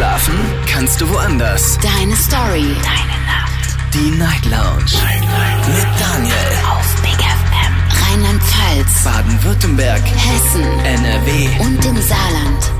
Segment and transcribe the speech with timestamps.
[0.00, 0.34] Schlafen
[0.64, 1.78] kannst du woanders.
[1.82, 2.74] Deine Story.
[2.82, 3.76] Deine Nacht.
[3.92, 4.96] Die Night Lounge.
[4.96, 5.68] Night, Night.
[5.68, 6.34] Mit Daniel.
[6.70, 8.08] Auf Big FM.
[8.08, 9.04] Rheinland-Pfalz.
[9.04, 10.00] Baden-Württemberg.
[10.00, 10.62] Hessen.
[10.86, 11.48] NRW.
[11.60, 12.72] Und im Saarland.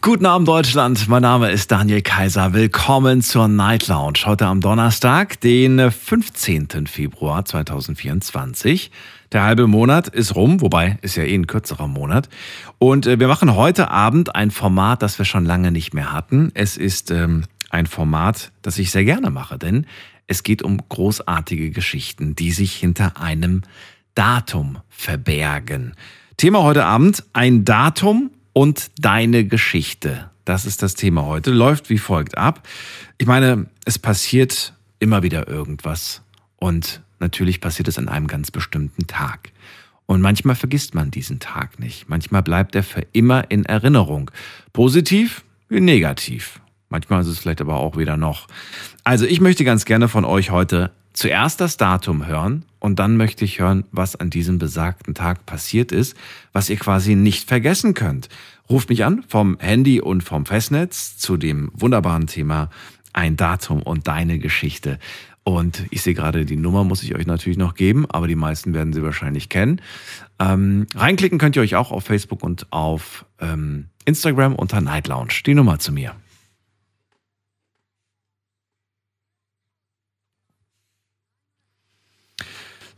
[0.00, 2.54] Guten Abend Deutschland, mein Name ist Daniel Kaiser.
[2.54, 4.20] Willkommen zur Night Lounge.
[4.24, 6.86] Heute am Donnerstag, den 15.
[6.86, 8.90] Februar 2024.
[9.32, 12.28] Der halbe Monat ist rum, wobei ist ja eh ein kürzerer Monat.
[12.78, 16.50] Und äh, wir machen heute Abend ein Format, das wir schon lange nicht mehr hatten.
[16.54, 19.86] Es ist ähm, ein Format, das ich sehr gerne mache, denn
[20.26, 23.62] es geht um großartige Geschichten, die sich hinter einem
[24.14, 25.94] Datum verbergen.
[26.36, 30.30] Thema heute Abend, ein Datum und deine Geschichte.
[30.44, 31.52] Das ist das Thema heute.
[31.52, 32.66] Läuft wie folgt ab.
[33.18, 36.22] Ich meine, es passiert immer wieder irgendwas
[36.56, 39.52] und natürlich passiert es an einem ganz bestimmten Tag.
[40.06, 42.08] Und manchmal vergisst man diesen Tag nicht.
[42.08, 44.30] Manchmal bleibt er für immer in Erinnerung.
[44.72, 46.60] Positiv wie negativ.
[46.88, 48.48] Manchmal ist es vielleicht aber auch wieder noch.
[49.04, 53.44] Also ich möchte ganz gerne von euch heute zuerst das Datum hören und dann möchte
[53.44, 56.16] ich hören, was an diesem besagten Tag passiert ist,
[56.52, 58.28] was ihr quasi nicht vergessen könnt.
[58.68, 62.70] Ruft mich an vom Handy und vom Festnetz zu dem wunderbaren Thema
[63.12, 64.98] ein Datum und deine Geschichte.
[65.42, 68.74] Und ich sehe gerade, die Nummer muss ich euch natürlich noch geben, aber die meisten
[68.74, 69.80] werden sie wahrscheinlich kennen.
[70.38, 75.32] Ähm, reinklicken könnt ihr euch auch auf Facebook und auf ähm, Instagram unter Night Lounge.
[75.46, 76.14] Die Nummer zu mir.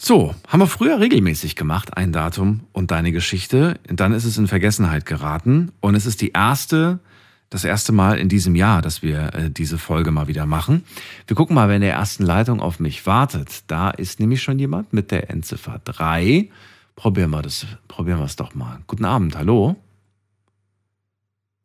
[0.05, 3.79] So, haben wir früher regelmäßig gemacht, ein Datum und deine Geschichte.
[3.87, 6.99] Dann ist es in Vergessenheit geraten und es ist die erste
[7.53, 10.85] das erste Mal in diesem Jahr, dass wir äh, diese Folge mal wieder machen.
[11.27, 13.65] Wir gucken mal, wer in der ersten Leitung auf mich wartet.
[13.67, 16.49] Da ist nämlich schon jemand mit der Endziffer 3.
[16.97, 18.79] Probieren wir das, probieren wir es doch mal.
[18.87, 19.77] Guten Abend, hallo.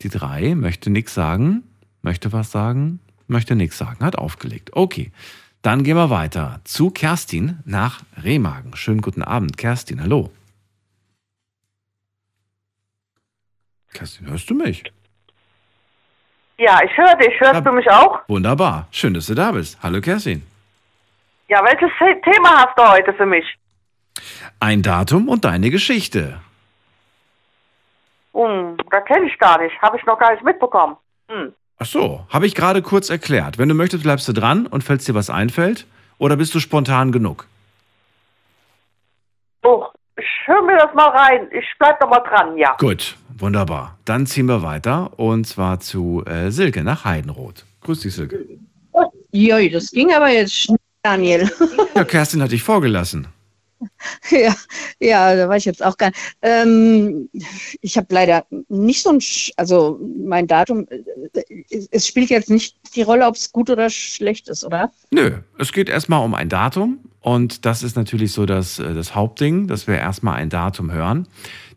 [0.02, 1.64] Die 3 möchte nichts sagen,
[2.02, 4.72] möchte was sagen, möchte nichts sagen, hat aufgelegt.
[4.74, 5.14] Okay.
[5.62, 8.76] Dann gehen wir weiter zu Kerstin nach Remagen.
[8.76, 10.32] Schönen guten Abend, Kerstin, hallo.
[13.94, 14.84] Kerstin, hörst du mich?
[16.60, 17.40] Ja, ich höre dich.
[17.40, 18.20] Hörst du mich auch?
[18.28, 18.88] Wunderbar.
[18.92, 19.78] Schön, dass du da bist.
[19.84, 20.44] Hallo Kerstin.
[21.50, 23.46] Ja, welches The- Thema hast du heute für mich?
[24.60, 26.40] Ein Datum und deine Geschichte.
[28.34, 29.80] Hm, da kenne ich gar nicht.
[29.82, 30.98] Habe ich noch gar nicht mitbekommen.
[31.30, 31.54] Hm.
[31.80, 33.60] Ach so, habe ich gerade kurz erklärt.
[33.60, 35.86] Wenn du möchtest, bleibst du dran und falls dir was einfällt.
[36.18, 37.46] Oder bist du spontan genug?
[39.64, 39.88] So,
[40.18, 41.48] ich höre mir das mal rein.
[41.52, 42.76] Ich bleib noch mal dran, ja.
[42.80, 43.98] Gut, wunderbar.
[44.06, 47.66] Dann ziehen wir weiter und zwar zu äh, Silke nach Heidenroth.
[47.82, 48.46] Grüß dich, Silke.
[49.32, 51.50] Joi, das ging aber jetzt schnell, Daniel.
[51.96, 53.28] Ja, Kerstin hat dich vorgelassen.
[54.32, 54.56] ja,
[55.00, 56.20] ja, da war ich jetzt auch gar nicht.
[56.42, 57.30] Ähm,
[57.82, 62.50] ich habe leider nicht so ein, Sch- also mein Datum, äh, es, es spielt jetzt
[62.50, 64.92] nicht die Rolle, ob es gut oder schlecht ist, oder?
[65.12, 69.14] Nö, es geht erstmal um ein Datum und das ist natürlich so das, äh, das
[69.14, 71.28] Hauptding, dass wir erstmal ein Datum hören.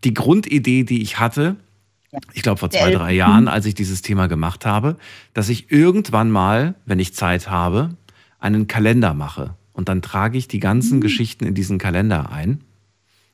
[0.05, 1.57] Die Grundidee, die ich hatte,
[2.33, 4.97] ich glaube vor zwei, drei Jahren, als ich dieses Thema gemacht habe,
[5.35, 7.97] dass ich irgendwann mal, wenn ich Zeit habe,
[8.39, 9.57] einen Kalender mache.
[9.73, 11.01] Und dann trage ich die ganzen Mhm.
[11.01, 12.61] Geschichten in diesen Kalender ein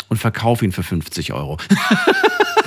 [0.08, 1.58] und verkaufe ihn für 50 Euro.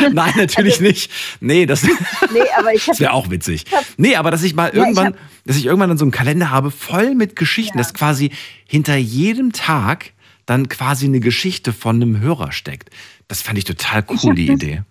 [0.12, 1.10] Nein, natürlich Also nicht.
[1.40, 1.82] Nee, das,
[2.32, 3.64] Nee, aber ich das wäre auch witzig.
[3.96, 6.50] Nee, aber dass ich mal ich irgendwann, hab- dass ich irgendwann dann so einen Kalender
[6.50, 8.30] habe, voll mit Geschichten, dass quasi
[8.66, 10.12] hinter jedem Tag
[10.46, 12.90] dann quasi eine Geschichte von einem Hörer steckt.
[13.28, 14.82] Das fand ich total Ich cool, hab die das- Idee.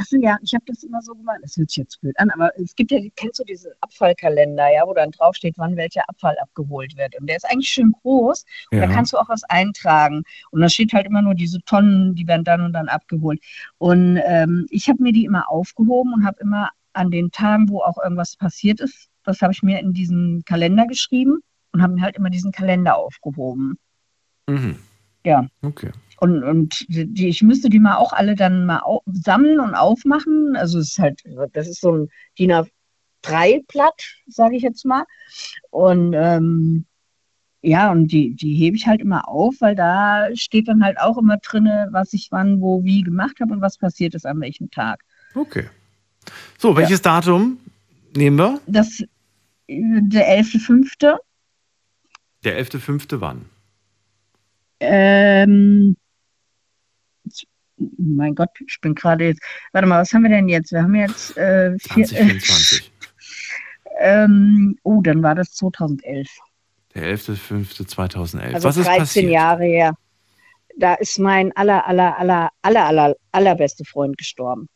[0.00, 1.38] Achso, ja, ich habe das immer so gemacht.
[1.42, 4.86] Das hört sich jetzt blöd an, aber es gibt ja, kennst du diese Abfallkalender, ja,
[4.86, 7.18] wo dann draufsteht, wann welcher Abfall abgeholt wird.
[7.20, 8.86] Und der ist eigentlich schön groß und Ja.
[8.86, 10.22] da kannst du auch was eintragen.
[10.52, 13.40] Und da steht halt immer nur diese Tonnen, die werden dann und dann abgeholt.
[13.78, 17.80] Und ähm, ich habe mir die immer aufgehoben und habe immer an den Tagen, wo
[17.80, 21.40] auch irgendwas passiert ist, das habe ich mir in diesen Kalender geschrieben
[21.72, 23.76] und habe mir halt immer diesen Kalender aufgehoben.
[24.48, 24.78] Mhm.
[25.24, 25.46] Ja.
[25.62, 25.90] Okay.
[26.20, 30.56] Und, und die, ich müsste die mal auch alle dann mal au sammeln und aufmachen.
[30.56, 35.04] Also es ist halt, das ist so ein DIN A3-Blatt, sage ich jetzt mal.
[35.70, 36.86] Und ähm,
[37.62, 41.18] ja, und die, die hebe ich halt immer auf, weil da steht dann halt auch
[41.18, 44.70] immer drinne, was ich wann, wo, wie gemacht habe und was passiert ist an welchem
[44.70, 45.02] Tag.
[45.34, 45.68] Okay.
[46.58, 47.58] So, welches Datum
[48.14, 48.60] nehmen wir?
[48.66, 49.02] Das
[49.68, 51.18] der 11.5.
[52.44, 53.20] Der 11.05.
[53.20, 53.44] wann?
[54.80, 55.96] Ähm,
[57.96, 59.42] mein Gott, ich bin gerade jetzt.
[59.72, 60.72] Warte mal, was haben wir denn jetzt?
[60.72, 62.92] Wir haben jetzt äh, vier, 2024.
[64.00, 66.28] ähm, oh, dann war das 2011.
[66.94, 68.54] Der 11.05.2011.
[68.54, 69.30] Also Was ist 13 passiert?
[69.30, 69.94] Jahre her.
[70.76, 74.68] Da ist mein aller, aller, aller, aller, aller, allerbeste Freund gestorben.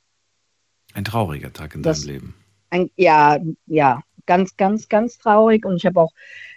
[0.94, 2.34] Ein trauriger Tag in Das- deinem Leben.
[2.70, 5.64] Ein, ja, ja, ganz, ganz, ganz traurig.
[5.66, 6.10] Und ich habe auch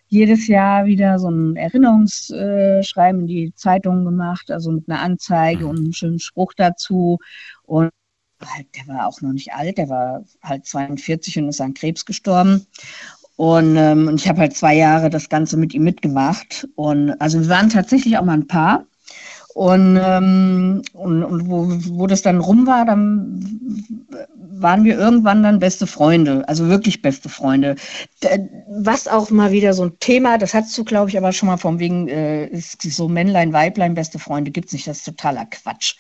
[0.08, 5.70] jedes Jahr wieder so ein Erinnerungsschreiben in die Zeitung gemacht, also mit einer Anzeige Mhm.
[5.70, 7.20] und einem schönen Spruch dazu.
[7.64, 7.92] Und
[8.46, 12.06] halt, der war auch noch nicht alt, der war halt 42 und ist an Krebs
[12.06, 12.68] gestorben.
[13.38, 16.68] Und, ähm, und ich habe halt zwei Jahre das Ganze mit ihm mitgemacht.
[16.76, 18.86] Und also wir waren tatsächlich auch mal ein Paar.
[19.56, 21.66] Und, ähm, und, und wo,
[21.98, 23.42] wo das dann rum war, dann
[24.38, 27.78] waren wir irgendwann dann beste Freunde, also wirklich beste Freunde.
[28.68, 31.56] Was auch mal wieder so ein Thema, das hattest du, glaube ich, aber schon mal
[31.56, 34.88] von wegen, äh, ist so Männlein, Weiblein, beste Freunde gibt's nicht.
[34.88, 35.96] Das ist totaler Quatsch.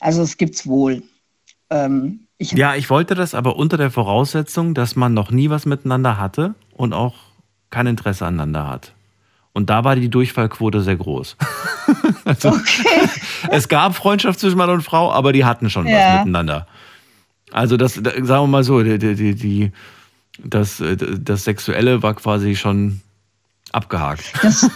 [0.00, 1.02] Also es gibt's wohl.
[1.70, 5.64] Ähm, ich Ja, ich wollte das aber unter der Voraussetzung, dass man noch nie was
[5.64, 7.14] miteinander hatte und auch
[7.70, 8.92] kein Interesse aneinander hat.
[9.58, 11.36] Und da war die Durchfallquote sehr groß.
[12.24, 12.52] also,
[13.50, 16.18] Es gab Freundschaft zwischen Mann und Frau, aber die hatten schon was Ja.
[16.20, 16.68] miteinander.
[17.50, 19.72] Also das, da- sagen wir mal so, die, die, die,
[20.44, 23.00] das, äh, das Sexuelle war quasi schon
[23.72, 24.32] abgehakt.
[24.42, 24.70] Das,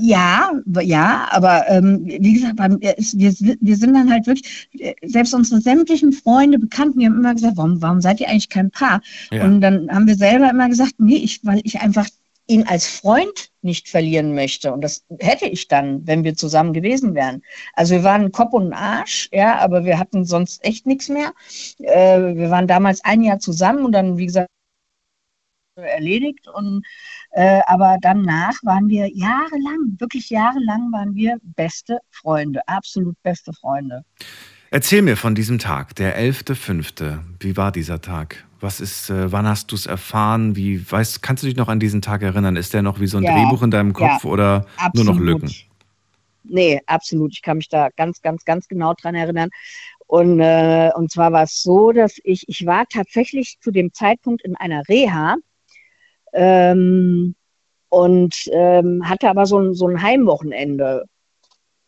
[0.00, 0.50] ja,
[0.80, 4.68] ja, aber ähm, wie gesagt, wir, wir sind dann halt wirklich,
[5.04, 8.72] selbst unsere sämtlichen Freunde, Bekannten, die haben immer gesagt, warum, warum seid ihr eigentlich kein
[8.72, 9.00] Paar?
[9.30, 9.44] Ja.
[9.44, 12.08] Und dann haben wir selber immer gesagt, nee, ich, weil ich einfach
[12.52, 14.72] ihn als Freund nicht verlieren möchte.
[14.72, 17.42] Und das hätte ich dann, wenn wir zusammen gewesen wären.
[17.74, 21.32] Also wir waren Kopf und Arsch, ja, aber wir hatten sonst echt nichts mehr.
[21.78, 24.48] Äh, wir waren damals ein Jahr zusammen und dann, wie gesagt,
[25.76, 26.84] erledigt und
[27.30, 34.04] äh, aber danach waren wir jahrelang, wirklich jahrelang waren wir beste Freunde, absolut beste Freunde.
[34.74, 37.18] Erzähl mir von diesem Tag, der 11.05.
[37.40, 38.46] Wie war dieser Tag?
[38.58, 40.56] Was ist, äh, wann hast du es erfahren?
[40.56, 42.56] Wie, weißt, kannst du dich noch an diesen Tag erinnern?
[42.56, 44.94] Ist der noch wie so ein Ja, Drehbuch in deinem Kopf ja, oder Absolut.
[44.94, 45.52] nur noch Lücken?
[46.44, 47.34] Nee, absolut.
[47.34, 49.50] Ich kann mich da ganz, ganz, ganz genau dran erinnern.
[50.06, 54.42] Und, äh, und zwar war es so, dass ich, ich war tatsächlich zu dem Zeitpunkt
[54.42, 55.36] in einer Reha
[56.32, 57.34] ähm,
[57.90, 61.04] und ähm, hatte aber so ein, so ein Heimwochenende,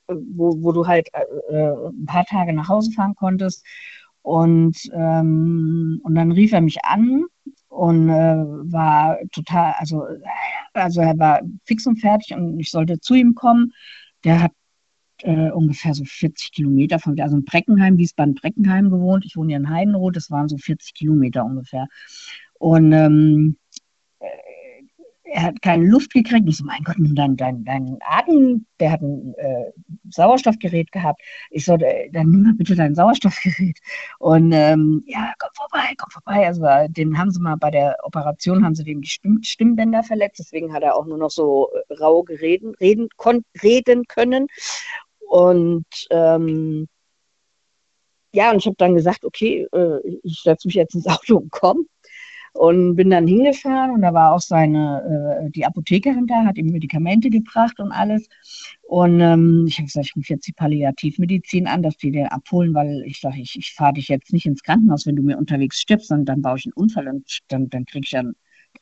[0.08, 3.64] wo, wo du halt äh, ein paar Tage nach Hause fahren konntest.
[4.22, 7.24] Und, ähm, und dann rief er mich an
[7.68, 8.36] und äh,
[8.72, 10.06] war total, also,
[10.72, 13.72] also er war fix und fertig und ich sollte zu ihm kommen.
[14.24, 14.52] Der hat
[15.22, 19.24] äh, ungefähr so 40 Kilometer von, also in Breckenheim, Wiesbaden-Breckenheim gewohnt.
[19.26, 21.86] Ich wohne ja in Heidenroth, das waren so 40 Kilometer ungefähr.
[22.58, 23.63] Und ähm, äh,
[25.34, 26.48] er hat keine Luft gekriegt.
[26.48, 29.72] Ich so, mein Gott, nimm dein, dein, Atem, der hat ein äh,
[30.08, 31.20] Sauerstoffgerät gehabt.
[31.50, 33.80] Ich so, äh, dann nimm mal bitte dein Sauerstoffgerät.
[34.20, 36.46] Und ähm, ja, komm vorbei, komm vorbei.
[36.46, 40.04] Also äh, den haben sie mal bei der Operation, haben sie dem die Stimm Stimmbänder
[40.04, 40.38] verletzt.
[40.38, 43.08] Deswegen hat er auch nur noch so äh, rau gereden, reden,
[43.60, 44.46] reden können.
[45.28, 46.86] Und ähm,
[48.32, 51.50] ja, und ich habe dann gesagt, okay, äh, ich setze mich jetzt ins Auto und
[51.50, 51.88] komm.
[52.54, 56.66] Und bin dann hingefahren und da war auch seine, äh, die Apothekerin da, hat ihm
[56.66, 58.28] Medikamente gebracht und alles.
[58.82, 62.72] Und ähm, ich habe gesagt, ich rufe jetzt die Palliativmedizin an, dass die den abholen,
[62.72, 65.80] weil ich sage, ich, ich fahre dich jetzt nicht ins Krankenhaus, wenn du mir unterwegs
[65.80, 68.22] stirbst, dann, dann baue ich einen Unfall und dann, dann kriege ich ja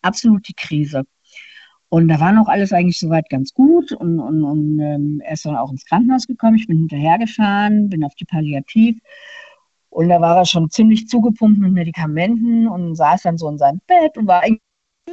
[0.02, 1.04] absolut die Krise.
[1.88, 5.46] Und da war noch alles eigentlich soweit ganz gut und, und, und ähm, er ist
[5.46, 6.56] dann auch ins Krankenhaus gekommen.
[6.56, 8.98] Ich bin hinterhergefahren, bin auf die Palliativ
[9.92, 13.82] und da war er schon ziemlich zugepumpt mit Medikamenten und saß dann so in seinem
[13.86, 14.62] Bett und war eigentlich,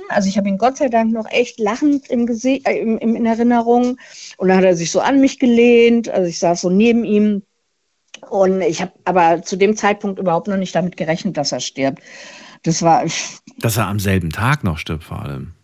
[0.07, 3.13] also ich habe ihn Gott sei Dank noch echt lachend im Gesicht, äh, im, im,
[3.17, 3.97] in Erinnerung.
[4.37, 7.43] Und dann hat er sich so an mich gelehnt, also ich saß so neben ihm.
[8.29, 12.01] Und ich habe aber zu dem Zeitpunkt überhaupt noch nicht damit gerechnet, dass er stirbt.
[12.63, 13.03] Das war,
[13.57, 15.55] Dass er am selben Tag noch stirbt vor allem.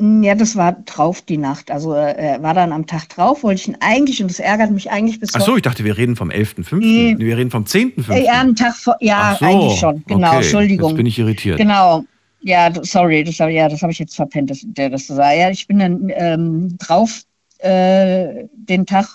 [0.00, 1.70] Ja, das war drauf die Nacht.
[1.70, 4.72] Also äh, er war dann am Tag drauf, wollte ich ihn eigentlich, und das ärgert
[4.72, 6.76] mich eigentlich bis Ach so, ich dachte, wir reden vom 11.05.
[6.76, 7.14] Nee.
[7.18, 8.12] Wir reden vom 10.05.
[8.12, 10.02] Äh, ja, einen Tag vor, ja, so, eigentlich schon.
[10.06, 10.36] Genau, okay.
[10.38, 10.90] Entschuldigung.
[10.90, 11.58] Jetzt bin ich irritiert.
[11.58, 12.04] Genau.
[12.40, 15.38] Ja, sorry, das, ja, das habe ich jetzt verpennt, das, der, das zu sagen.
[15.38, 17.22] Ja, ich bin dann ähm, drauf,
[17.58, 19.06] äh, den Tag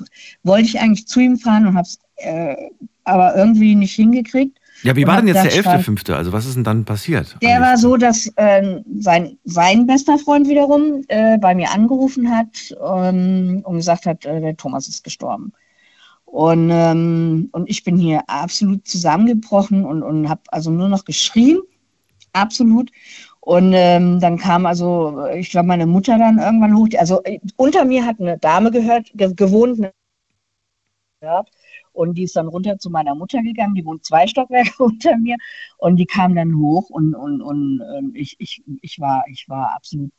[0.43, 2.55] wollte ich eigentlich zu ihm fahren und habe es äh,
[3.03, 4.57] aber irgendwie nicht hingekriegt.
[4.83, 6.13] Ja, wie war denn jetzt der gedacht, 11.05.?
[6.13, 7.35] Also was ist denn dann passiert?
[7.41, 7.81] Der war 11.?
[7.81, 13.77] so, dass ähm, sein, sein bester Freund wiederum äh, bei mir angerufen hat ähm, und
[13.77, 15.53] gesagt hat, äh, der Thomas ist gestorben.
[16.25, 21.59] Und, ähm, und ich bin hier absolut zusammengebrochen und, und habe also nur noch geschrien,
[22.33, 22.91] absolut.
[23.41, 26.87] Und ähm, dann kam also, ich glaube, meine Mutter dann irgendwann hoch.
[26.99, 29.91] Also äh, unter mir hat eine Dame gehört, ge gewohnt, eine
[31.19, 31.49] gehört.
[31.99, 35.35] Und die ist dann runter zu meiner Mutter gegangen, die wohnt zwei Stockwerke unter mir.
[35.77, 39.75] Und die kam dann hoch und, und, und ähm, ich, ich, ich, war, ich war
[39.75, 40.11] absolut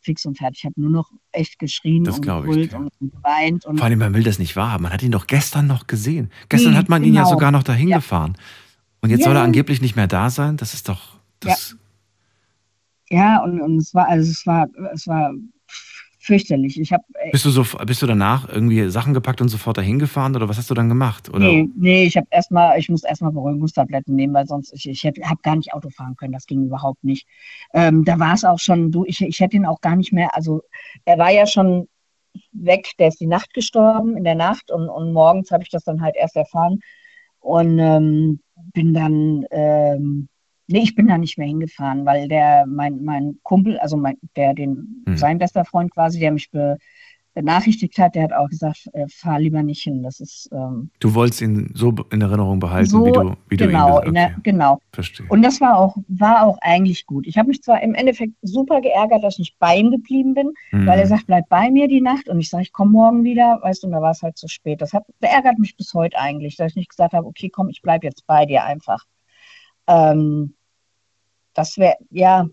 [0.00, 0.58] fix und fertig.
[0.58, 2.78] Ich habe nur noch echt geschrien Das und glaub ich gebrüllt dir.
[2.78, 3.64] und geweint.
[3.64, 4.82] Und Vor allem, man will das nicht wahrhaben.
[4.82, 6.30] Man hat ihn doch gestern noch gesehen.
[6.50, 7.32] Gestern Nee, hat man ihn ja genau.
[7.32, 7.96] sogar noch dahin Ja.
[7.96, 8.36] gefahren.
[9.00, 9.24] Und jetzt Ja.
[9.26, 10.58] soll er angeblich nicht mehr da sein?
[10.58, 11.18] Das ist doch.
[11.40, 11.76] Das,
[13.08, 15.32] Ja, und, und es war, also es war, es war
[16.24, 16.80] fürchterlich.
[16.80, 20.34] Ich habe Bist du so, bist du danach irgendwie Sachen gepackt und sofort dahin gefahren
[20.34, 21.28] oder was hast du dann gemacht?
[21.28, 21.40] Oder?
[21.40, 25.40] Nee, nee, ich habe erstmal, ich muss erstmal Beruhigungstabletten nehmen, weil sonst ich, ich habe
[25.42, 26.32] gar nicht Auto fahren können.
[26.32, 27.26] Das ging überhaupt nicht.
[27.74, 30.34] Ähm, da war es auch schon, du, ich, ich hätte ihn auch gar nicht mehr,
[30.34, 30.62] also
[31.04, 31.88] er war ja schon
[32.52, 35.84] weg, der ist die Nacht gestorben, in der Nacht und, und morgens habe ich das
[35.84, 36.80] dann halt erst erfahren
[37.40, 38.40] und ähm,
[38.72, 40.28] bin dann, ähm,
[40.66, 44.54] nee, ich bin da nicht mehr hingefahren, weil der, mein, mein Kumpel, also mein, der,
[44.54, 45.16] den, Hm.
[45.16, 46.78] sein bester Freund quasi, der mich be,
[47.34, 50.04] benachrichtigt hat, der hat auch gesagt, äh, fahr lieber nicht hin.
[50.04, 53.66] Das ist ähm, Du wolltest ihn so in Erinnerung behalten, so, wie du, wie du
[53.66, 54.78] genau, ihn in der, okay, genau.
[54.92, 55.26] verstehe.
[55.28, 57.26] Und das war auch, war auch eigentlich gut.
[57.26, 60.52] Ich habe mich zwar im Endeffekt super geärgert, dass ich nicht bei ihm geblieben bin,
[60.70, 60.86] Mhm.
[60.86, 62.28] weil er sagt, bleib bei mir die Nacht.
[62.28, 64.46] Und ich sage, ich komme morgen wieder, weißt du, und da war es halt zu
[64.46, 64.80] spät.
[64.80, 67.68] Das hat, das ärgert mich bis heute eigentlich, dass ich nicht gesagt habe, okay, komm,
[67.68, 69.04] ich bleib jetzt bei dir einfach.
[69.86, 70.54] Ähm,
[71.54, 72.46] das wäre, ja,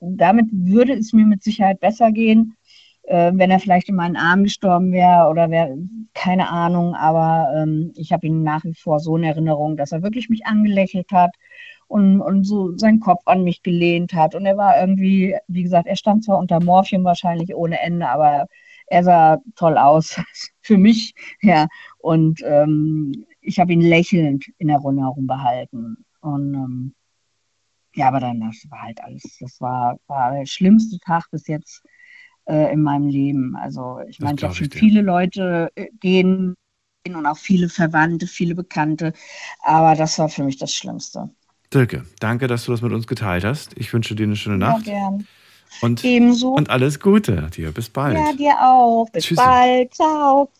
[0.00, 2.56] damit würde es mir mit Sicherheit besser gehen,
[3.04, 5.76] äh, wenn er vielleicht in meinen Armen gestorben wäre oder wäre,
[6.14, 10.02] keine Ahnung, aber ähm, ich habe ihn nach wie vor so in Erinnerung, dass er
[10.02, 11.30] wirklich mich angelächelt hat
[11.88, 14.34] und, und so seinen Kopf an mich gelehnt hat.
[14.34, 18.46] Und er war irgendwie, wie gesagt, er stand zwar unter Morphium wahrscheinlich ohne Ende, aber
[18.88, 20.20] er sah toll aus
[20.62, 21.66] für mich, ja.
[21.98, 26.05] Und ähm, ich habe ihn lächelnd in Erinnerung behalten.
[26.26, 26.94] Und ähm,
[27.94, 31.82] ja, aber dann, das war halt alles, das war, war der schlimmste Tag bis jetzt
[32.46, 33.56] äh, in meinem Leben.
[33.56, 36.54] Also ich meine, ich habe schon viele Leute äh, gehen
[37.08, 39.12] und auch viele Verwandte, viele Bekannte,
[39.60, 41.30] aber das war für mich das Schlimmste.
[41.72, 43.78] Dirke, danke, dass du das mit uns geteilt hast.
[43.78, 45.26] Ich wünsche dir eine schöne Nacht Ja, gern.
[45.80, 46.54] und, Ebenso.
[46.54, 47.70] und alles Gute dir.
[47.70, 48.18] Bis bald.
[48.18, 49.08] ja, dir auch.
[49.12, 49.42] Bis Tschüssi.
[49.42, 49.94] bald.
[49.94, 50.50] Ciao.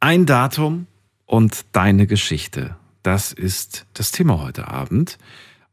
[0.00, 0.86] Ein Datum
[1.26, 2.76] und deine Geschichte.
[3.04, 5.18] Das ist das Thema heute Abend.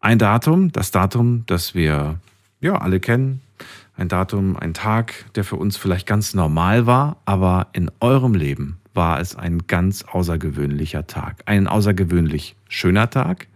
[0.01, 2.19] Ein Datum, das Datum, das wir
[2.59, 3.39] ja alle kennen.
[3.95, 8.79] Ein Datum, ein Tag, der für uns vielleicht ganz normal war, aber in eurem Leben
[8.93, 11.43] war es ein ganz außergewöhnlicher Tag.
[11.45, 13.47] Ein außergewöhnlich schöner Tag,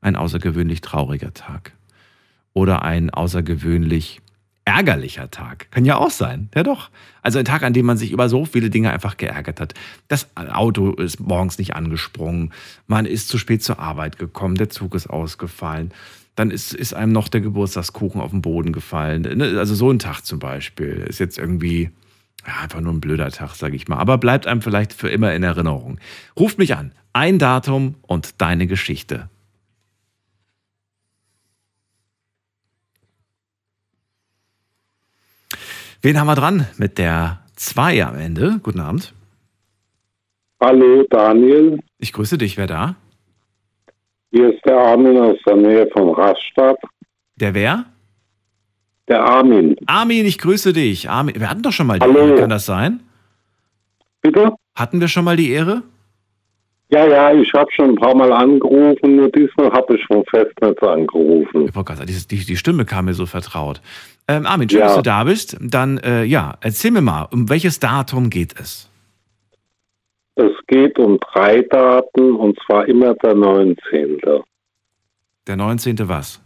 [0.00, 1.72] ein außergewöhnlich trauriger Tag.
[2.52, 4.20] Oder ein außergewöhnlich
[4.66, 5.70] ärgerlicher Tag.
[5.70, 6.50] Kann ja auch sein.
[6.54, 6.90] Ja doch.
[7.22, 9.74] Also ein Tag, an dem man sich über so viele Dinge einfach geärgert hat.
[10.08, 12.52] Das Auto ist morgens nicht angesprungen.
[12.86, 14.56] Man ist zu spät zur Arbeit gekommen.
[14.56, 15.92] Der Zug ist ausgefallen.
[16.34, 19.22] Dann ist, ist einem noch der Geburtstagskuchen auf den Boden gefallen.
[19.22, 21.90] Ne, Also so ein Tag zum Beispiel ist jetzt irgendwie
[22.46, 23.98] ja, einfach nur ein blöder Tag, sage ich mal.
[23.98, 25.98] Aber bleibt einem vielleicht für immer in Erinnerung.
[26.38, 26.92] Ruft mich an.
[27.12, 29.30] Ein Datum und deine Geschichte.
[36.06, 38.60] Wen haben wir dran mit der 2 am Ende?
[38.62, 39.12] Guten Abend.
[40.60, 42.56] Hallo Daniel, Ich grüße dich.
[42.56, 42.94] Wer da?
[44.30, 46.76] hier ist der Armin aus der Nähe von Rastatt.
[47.34, 47.86] Der wer?
[49.08, 51.10] Der Armin, Armin, ich grüße dich.
[51.10, 52.20] Armin, wir hatten doch schon mal die Hallo.
[52.28, 52.38] Ehre.
[52.38, 53.00] Kann das sein?
[54.22, 54.52] bitte?
[54.76, 55.82] Hatten wir schon mal die Ehre?
[56.88, 60.80] Ja, ja, ich habe schon ein paar Mal angerufen, nur diesmal habe ich vom Festnetz
[60.82, 61.68] angerufen.
[62.06, 63.80] Dieses- die, die Stimme kam mir so vertraut.
[64.28, 64.86] Ähm, Armin, schön, Ja.
[64.86, 65.56] dass du da bist.
[65.60, 68.88] Dann, äh, ja, erzähl mir mal, um welches Datum geht es?
[70.36, 74.20] Es geht um drei Daten und zwar immer der 19.
[75.48, 76.08] Der 19.
[76.08, 76.40] was?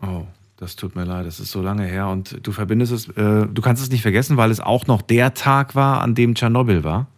[0.00, 0.22] Oh,
[0.56, 3.60] das tut mir leid, das ist so lange her und du verbindest es, äh, du
[3.60, 7.08] kannst es nicht vergessen, weil es auch noch der Tag war, an dem Tschernobyl war.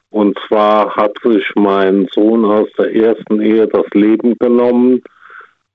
[0.09, 5.03] Und zwar hat sich mein Sohn aus der ersten Ehe das Leben genommen.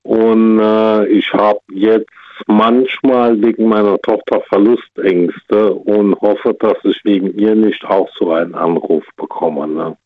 [0.02, 2.10] Und äh, ich habe jetzt
[2.48, 8.56] manchmal wegen meiner Tochter Verlustängste und hoffe, dass ich wegen ihr nicht auch so einen
[8.56, 9.68] Anruf bekomme.
[9.68, 9.96] Ne?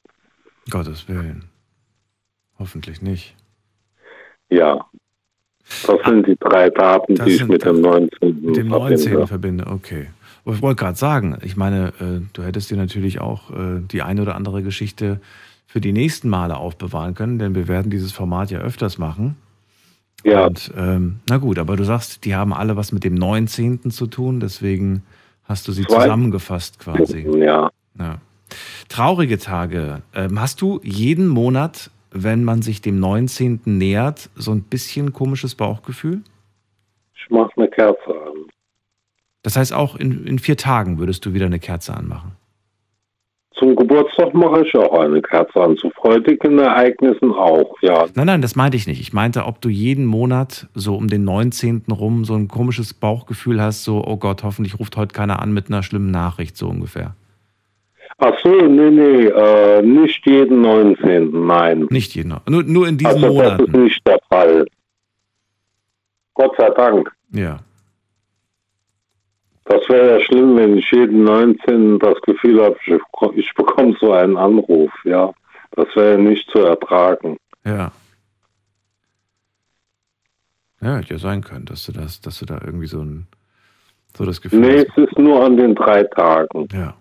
[0.69, 1.47] Gottes Willen.
[2.59, 3.35] Hoffentlich nicht.
[4.53, 4.85] Ja.
[5.87, 8.43] Das sind die drei Daten, die ich mit dem 19.
[8.43, 9.11] Mit dem verbinde.
[9.11, 9.27] 19.
[9.27, 10.09] verbinde, okay.
[10.45, 14.03] Aber Ich wollte gerade sagen, ich meine, äh, du hättest dir natürlich auch äh, die
[14.03, 15.21] eine oder andere Geschichte
[15.67, 19.37] für die nächsten Male aufbewahren können, denn wir werden dieses Format ja öfters machen.
[20.25, 23.91] Ja, Und ähm, na gut, aber du sagst, die haben alle was mit dem 19.
[23.91, 25.03] zu tun, deswegen
[25.45, 26.03] hast du sie Zwei.
[26.03, 27.27] zusammengefasst quasi.
[27.39, 27.71] ja.
[27.99, 28.19] Ja.
[28.89, 30.03] Traurige Tage.
[30.15, 33.61] Ähm, hast du jeden Monat, wenn man sich dem 19.
[33.65, 36.23] nähert, so ein bisschen komisches Bauchgefühl?
[37.15, 38.47] Ich mache eine Kerze an.
[39.43, 42.33] Das heißt, auch in, in vier Tagen würdest du wieder eine Kerze anmachen.
[43.55, 45.77] Zum Geburtstag mache ich auch eine Kerze an.
[45.77, 48.07] Zu freudigen Ereignissen auch, ja.
[48.15, 49.01] Nein, nein, das meinte ich nicht.
[49.01, 51.85] Ich meinte, ob du jeden Monat so um den 19.
[51.91, 55.69] rum so ein komisches Bauchgefühl hast, so, oh Gott, hoffentlich ruft heute keiner an mit
[55.69, 57.15] einer schlimmen Nachricht, so ungefähr.
[58.25, 61.45] Ach so, nee, nee, äh, nicht jeden 19.
[61.47, 61.89] Nein.
[61.91, 64.65] Nicht jeden, nur, nur in diesen also das ist nicht der Fall.
[66.35, 67.11] Gott sei Dank.
[67.33, 67.59] Ja.
[69.65, 71.99] Das wäre ja schlimm, wenn ich jeden 19.
[71.99, 73.01] das Gefühl habe, ich,
[73.35, 75.33] ich bekomme so einen Anruf, ja.
[75.73, 77.39] Das wäre nicht zu ertragen.
[77.65, 77.91] Ja.
[80.81, 83.27] Ja, hätte ja sein können, dass du das, dass du da irgendwie so ein
[84.17, 84.97] so das Gefühl Nee, hast.
[84.97, 86.69] es ist nur an den drei Tagen.
[86.73, 86.95] Ja.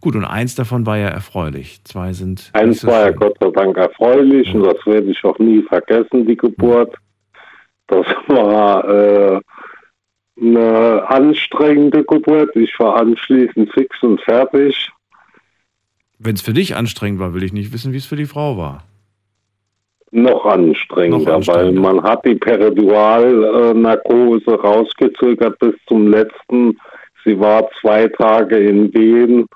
[0.00, 1.82] Gut, und eins davon war ja erfreulich.
[1.84, 2.50] Zwei sind.
[2.52, 3.10] Eins so war ja.
[3.10, 6.94] Gott sei Dank erfreulich und das werde ich auch nie vergessen, die Geburt.
[7.88, 9.40] Das war äh,
[10.40, 12.54] eine anstrengende Geburt.
[12.54, 14.90] Ich war anschließend fix und fertig.
[16.18, 18.56] Wenn es für dich anstrengend war, will ich nicht wissen, wie es für die Frau
[18.56, 18.84] war.
[20.10, 21.82] Noch anstrengender, Noch anstrengender.
[21.82, 26.78] weil man hat die Peridualnarkose rausgezögert bis zum letzten.
[27.24, 29.46] Sie war zwei Tage in Wien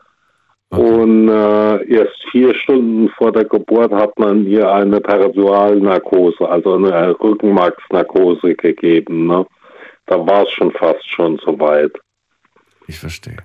[0.75, 0.81] Okay.
[0.81, 7.11] und äh, erst vier Stunden vor der Geburt hat man ihr eine Peridualnarkose, also eine
[7.21, 9.27] Rückenmarksnarkose gegeben.
[9.27, 9.45] Ne?
[10.07, 11.93] Da war es schon fast schon soweit.
[12.87, 13.37] Ich verstehe.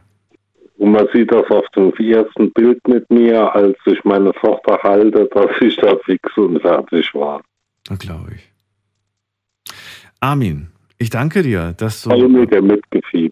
[0.77, 5.25] Und man sieht das auf dem ersten Bild mit mir, als ich meine Tochter halte,
[5.25, 7.41] dass ich da fix und fertig war.
[7.89, 9.73] Das glaube ich.
[10.21, 12.09] Armin, ich danke dir, dass du,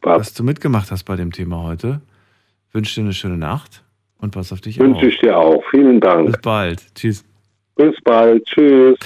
[0.01, 2.01] dass du mitgemacht hast bei dem Thema heute.
[2.73, 3.85] Wünsche dir eine schöne Nacht
[4.26, 5.04] und pass auf dich Wünsche auf.
[5.04, 5.64] ich dir auch.
[5.72, 6.42] Vielen Bis Dank.
[6.42, 6.84] bald.
[6.96, 7.24] Tschüss.
[7.76, 8.44] Bis bald.
[8.46, 8.98] Tschüss.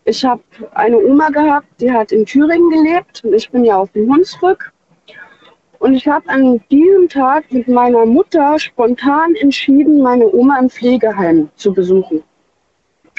[0.06, 0.41] ich habe
[0.76, 4.72] eine Oma gehabt, die hat in Thüringen gelebt und ich bin ja auf dem Hunsrück.
[5.80, 11.50] Und ich habe an diesem Tag mit meiner Mutter spontan entschieden, meine Oma im Pflegeheim
[11.56, 12.24] zu besuchen.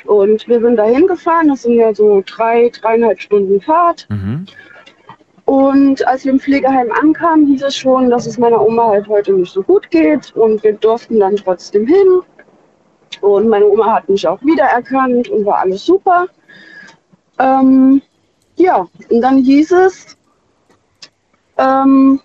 [0.06, 4.06] Und wir sind dahin gefahren, das sind ja so drei, dreieinhalb Stunden Fahrt.
[4.08, 4.46] Mhm.
[5.44, 9.32] Und als wir im Pflegeheim ankamen, hieß es schon, dass es meiner Oma halt heute
[9.32, 10.34] nicht so gut geht.
[10.36, 12.20] Und wir durften dann trotzdem hin.
[13.20, 16.26] Und meine Oma hat mich auch wiedererkannt und war alles super.
[17.38, 18.02] Ähm,
[18.56, 20.16] ja, und dann hieß es,
[21.58, 22.20] ähm,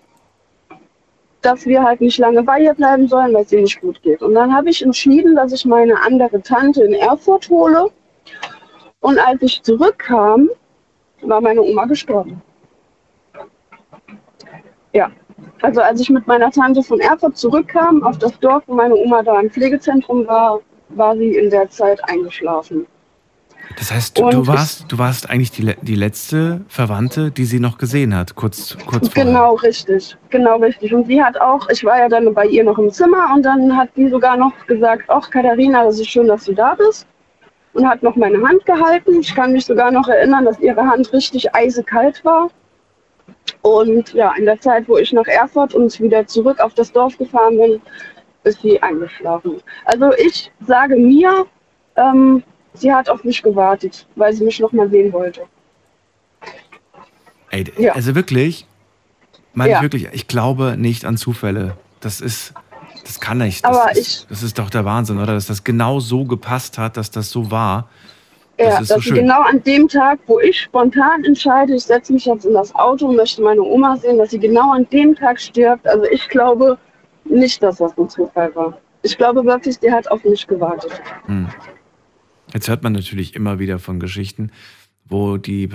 [1.42, 4.22] dass wir halt nicht lange bei ihr bleiben sollen, weil es ihr nicht gut geht.
[4.22, 7.90] Und dann habe ich entschieden, dass ich meine andere Tante in Erfurt hole.
[9.00, 10.48] Und als ich zurückkam,
[11.22, 12.40] war meine Oma gestorben.
[14.92, 15.10] Ja,
[15.62, 19.22] also als ich mit meiner Tante von Erfurt zurückkam auf das Dorf, wo meine Oma
[19.22, 22.86] da im Pflegezentrum war, war sie in der Zeit eingeschlafen.
[23.78, 27.78] Das heißt, du, du warst, du warst eigentlich die, die letzte Verwandte, die sie noch
[27.78, 29.24] gesehen hat, kurz, kurz vorher.
[29.24, 30.16] Genau, richtig.
[30.30, 30.92] Genau, richtig.
[30.94, 33.76] Und sie hat auch, ich war ja dann bei ihr noch im Zimmer und dann
[33.76, 37.06] hat sie sogar noch gesagt, ach Katharina, das ist schön, dass du da bist.
[37.72, 39.20] Und hat noch meine Hand gehalten.
[39.20, 42.50] Ich kann mich sogar noch erinnern, dass ihre Hand richtig eisekalt war.
[43.62, 47.16] Und ja, in der Zeit, wo ich nach Erfurt und wieder zurück auf das Dorf
[47.16, 47.80] gefahren bin,
[48.44, 49.62] ist sie eingeschlafen.
[49.84, 51.46] Also ich sage mir,
[51.96, 52.42] ähm,
[52.74, 55.42] sie hat auf mich gewartet, weil sie mich noch mal sehen wollte.
[57.50, 57.92] Ey, Ja.
[57.92, 58.66] also wirklich,
[59.52, 59.76] meine Ja.
[59.78, 61.76] ich wirklich, ich glaube nicht an Zufälle.
[62.00, 62.54] Das ist,
[63.04, 63.64] das kann nicht.
[63.64, 65.34] Das, Aber ist, ich- das ist doch der Wahnsinn, oder?
[65.34, 67.88] Dass das genau so gepasst hat, dass das so war.
[68.56, 69.18] Das Ja, so dass sie schön.
[69.18, 73.08] genau an dem Tag, wo ich spontan entscheide, ich setze mich jetzt in das Auto
[73.08, 75.86] und möchte meine Oma sehen, dass sie genau an dem Tag stirbt.
[75.86, 76.78] Also ich glaube
[77.24, 78.78] nicht, dass das ein Zufall war.
[79.02, 80.92] Ich glaube wirklich, die hat auf mich gewartet.
[81.26, 81.48] Hm.
[82.52, 84.50] Jetzt hört man natürlich immer wieder von Geschichten,
[85.08, 85.70] wo die,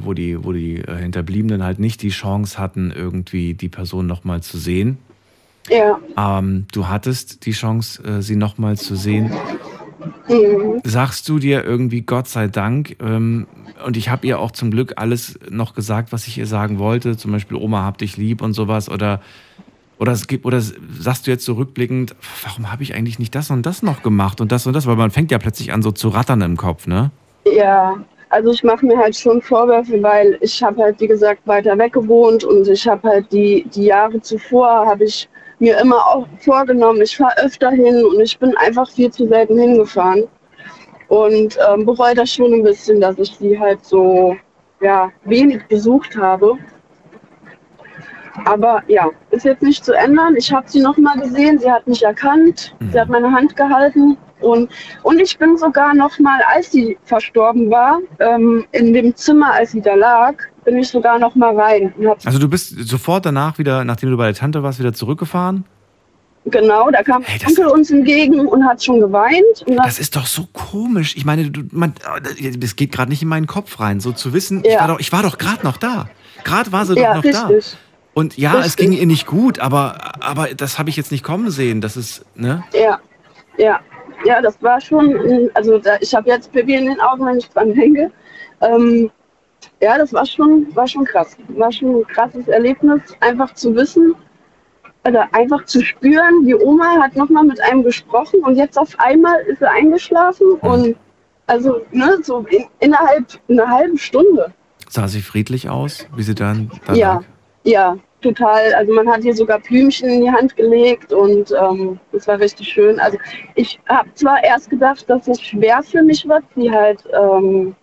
[0.00, 4.42] wo die, wo die äh, Hinterbliebenen halt nicht die Chance hatten, irgendwie die Person nochmal
[4.42, 4.98] zu sehen.
[5.68, 5.98] Ja.
[6.16, 9.30] Ähm, du hattest die Chance, äh, sie nochmal zu sehen.
[10.28, 10.80] Mhm.
[10.84, 13.46] Sagst du dir irgendwie Gott sei Dank, ähm,
[13.84, 17.16] und ich habe ihr auch zum Glück alles noch gesagt, was ich ihr sagen wollte,
[17.16, 19.20] zum Beispiel Oma hab dich lieb und sowas, oder,
[20.02, 23.64] oder, es gibt, oder sagst du jetzt zurückblickend, warum habe ich eigentlich nicht das und
[23.64, 26.08] das noch gemacht und das und das, weil man fängt ja plötzlich an so zu
[26.08, 27.12] rattern im Kopf, ne?
[27.46, 27.94] Ja,
[28.28, 31.92] also ich mache mir halt schon Vorwürfe, weil ich habe halt, wie gesagt, weiter weg
[31.92, 35.28] gewohnt und ich habe halt die, die Jahre zuvor, habe ich
[35.60, 39.56] mir immer auch vorgenommen, ich fahre öfter hin und ich bin einfach viel zu selten
[39.56, 40.24] hingefahren.
[41.06, 44.34] Und ähm, bereue das schon ein bisschen, dass ich sie halt so
[44.80, 46.58] ja, wenig besucht habe.
[48.44, 50.34] Aber ja, ist jetzt nicht zu ändern.
[50.36, 54.16] Ich habe sie noch mal gesehen, sie hat mich erkannt, sie hat meine Hand gehalten
[54.40, 54.70] und,
[55.02, 59.72] und ich bin sogar noch mal, als sie verstorben war, ähm, in dem Zimmer, als
[59.72, 61.92] sie da lag, bin ich sogar noch mal rein.
[62.24, 65.64] Also du bist sofort danach wieder, nachdem du bei der Tante warst, wieder zurückgefahren?
[66.44, 69.64] genau, da kam Hey, Onkel uns entgegen und hat schon geweint.
[69.84, 71.14] Das ist doch so komisch.
[71.16, 71.94] Ich meine, du, man,
[72.58, 74.80] das geht gerade nicht in meinen Kopf rein, so zu wissen, ich Ja.
[74.80, 76.08] war doch, ich war doch gerade noch da.
[76.42, 77.48] Gerade war sie ja, doch noch da.
[78.14, 78.90] Und ja, es Richtig.
[78.90, 81.80] ging ihr nicht gut, aber, aber das habe ich jetzt nicht kommen sehen.
[81.80, 82.62] Das ist, ne?
[82.74, 83.00] Ja,
[83.56, 83.80] ja,
[84.24, 87.48] ja, das war schon, also da, ich habe jetzt Baby in den Augen, wenn ich
[87.48, 88.10] dran denke.
[88.60, 89.10] Ähm,
[89.80, 91.36] ja, das war schon, war schon krass.
[91.48, 94.14] War schon ein krasses Erlebnis, einfach zu wissen
[95.04, 99.40] oder einfach zu spüren, die Oma hat nochmal mit einem gesprochen und jetzt auf einmal
[99.46, 100.96] ist sie eingeschlafen und
[101.48, 104.52] also ne, so in, innerhalb einer halben Stunde.
[104.88, 107.14] Sah sie friedlich aus, wie sie dann da Ja.
[107.14, 107.24] lag?
[107.64, 108.74] Ja, total.
[108.74, 112.68] Also man hat ihr sogar Blümchen in die Hand gelegt und ähm, das war richtig
[112.68, 112.98] schön.
[113.00, 113.18] Also
[113.54, 117.74] ich habe zwar erst gedacht, dass es schwer für mich wird, sie halt ähm,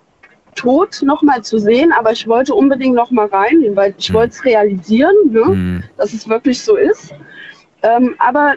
[0.56, 4.16] tot nochmal zu sehen, aber ich wollte unbedingt nochmal rein, weil ich Hm.
[4.16, 5.84] wollte es realisieren, ne, Hm.
[5.98, 7.14] dass es wirklich so ist.
[7.84, 8.56] Ähm, aber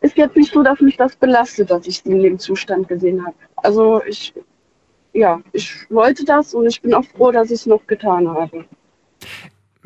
[0.00, 3.24] ist jetzt nicht so, dass mich das belastet, dass ich sie in dem Zustand gesehen
[3.24, 3.36] habe.
[3.56, 4.32] Also ich,
[5.12, 8.64] ja, ich wollte das und ich bin auch froh, dass ich es noch getan habe.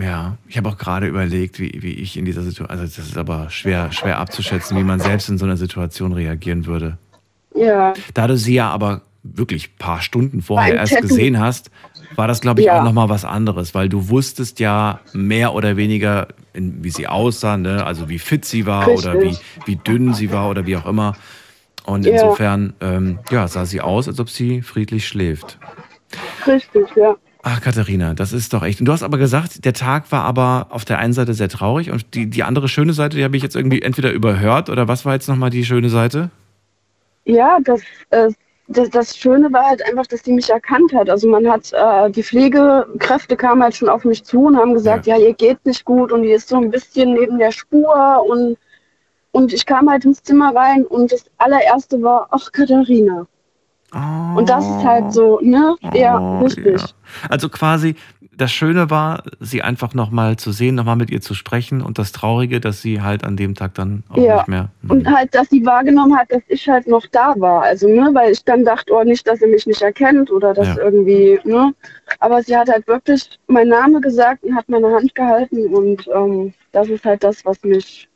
[0.02, 3.16] Ja, ich habe auch gerade überlegt, wie, wie ich in dieser Situation, also das ist
[3.16, 6.98] aber schwer, schwer abzuschätzen, wie man selbst in so einer Situation reagieren würde.
[7.54, 11.70] Ja, Da du sie ja aber wirklich ein paar Stunden vorher Beim erst gesehen hast,
[12.16, 12.78] war das, glaube ich, Ja.
[12.80, 17.84] auch nochmal was anderes, weil du wusstest ja mehr oder weniger, wie sie aussah, ne?
[17.86, 19.42] also wie fit sie war oder wie, Richtig.
[19.66, 21.16] wie dünn sie war oder wie auch immer.
[21.84, 22.12] Und Ja.
[22.12, 25.58] insofern ähm, ja, sah sie aus, als ob sie friedlich schläft.
[26.46, 27.16] richtig, ja.
[27.44, 28.78] Ach, Katharina, das ist doch echt.
[28.78, 31.90] Und du hast aber gesagt, der Tag war aber auf der einen Seite sehr traurig
[31.90, 35.04] und die, die andere schöne Seite, die habe ich jetzt irgendwie entweder überhört oder was
[35.04, 36.30] war jetzt nochmal die schöne Seite?
[37.24, 38.30] Ja, das, äh,
[38.68, 41.10] das, das Schöne war halt einfach, dass die mich erkannt hat.
[41.10, 45.08] Also man hat, äh, die Pflegekräfte kamen halt schon auf mich zu und haben gesagt,
[45.08, 48.56] ja, ihr geht nicht gut und die ist so ein bisschen neben der Spur und,
[49.32, 53.26] und ich kam halt ins Zimmer rein und das allererste war, ach Katharina.
[53.94, 55.76] Oh, Und das ist halt so, ne?
[55.94, 56.80] Ja, oh, richtig.
[56.80, 56.86] ja.
[57.28, 57.94] Also quasi,
[58.34, 62.12] das Schöne war, sie einfach nochmal zu sehen, nochmal mit ihr zu sprechen und das
[62.12, 64.36] Traurige, dass sie halt an dem Tag dann auch Ja.
[64.36, 64.70] nicht mehr.
[64.88, 67.62] Und halt, dass sie wahrgenommen hat, dass ich halt noch da war.
[67.62, 70.68] Also, ne, weil ich dann dachte, oh, nicht, dass sie mich nicht erkennt oder dass
[70.68, 70.78] Ja.
[70.78, 71.74] irgendwie, ne.
[72.18, 76.54] Aber sie hat halt wirklich meinen Namen gesagt und hat meine Hand gehalten und ähm,
[76.72, 78.08] das ist halt das, was mich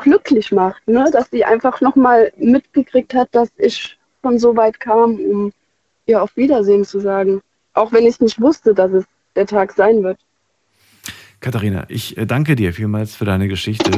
[0.00, 5.16] glücklich macht, ne, dass sie einfach nochmal mitgekriegt hat, dass ich von so weit kam,
[5.32, 5.52] um
[6.06, 7.40] ihr auf Wiedersehen zu sagen.
[7.74, 9.04] Auch wenn ich nicht wusste, dass es
[9.36, 10.18] der Tag sein wird.
[11.40, 13.90] Katharina, ich äh, danke dir vielmals für deine Geschichte.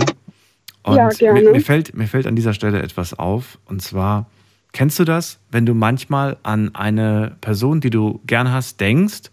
[0.83, 1.41] Und Ja, gerne.
[1.43, 3.59] Mir, mir, fällt, mir fällt an dieser Stelle etwas auf.
[3.67, 4.27] Und zwar
[4.73, 9.31] Kennst du das, wenn du manchmal an eine Person, die du gern hast, denkst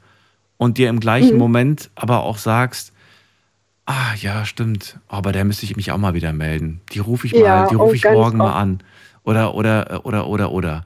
[0.55, 1.39] und dir im gleichen Mhm.
[1.39, 2.93] Moment aber auch sagst,
[3.85, 6.79] ah ja, stimmt, oh, bei der müsste ich mich auch mal wieder melden.
[6.93, 8.55] Die rufe ich mal, Ja, die rufe ich morgen mal oft.
[8.55, 8.83] an.
[9.23, 10.85] Oder, oder, oder, oder, oder.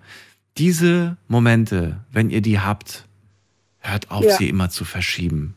[0.58, 3.06] Diese Momente, wenn ihr die habt,
[3.80, 4.36] hört auf, Ja.
[4.38, 5.56] sie immer zu verschieben.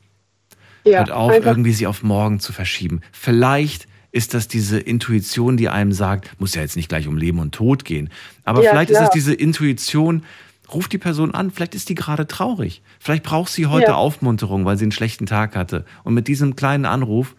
[0.84, 3.00] Ja, Hört auf, irgendwie sie auf morgen zu verschieben.
[3.12, 7.38] Vielleicht ist das diese Intuition, die einem sagt, muss ja jetzt nicht gleich um Leben
[7.38, 8.08] und Tod gehen,
[8.44, 9.10] aber Ja, vielleicht ist es klar.
[9.14, 10.24] diese Intuition,
[10.72, 12.82] ruft die Person an, vielleicht ist die gerade traurig.
[12.98, 13.94] Vielleicht braucht sie heute Ja.
[13.96, 15.84] Aufmunterung, weil sie einen schlechten Tag hatte.
[16.04, 17.34] Und mit diesem kleinen Anruf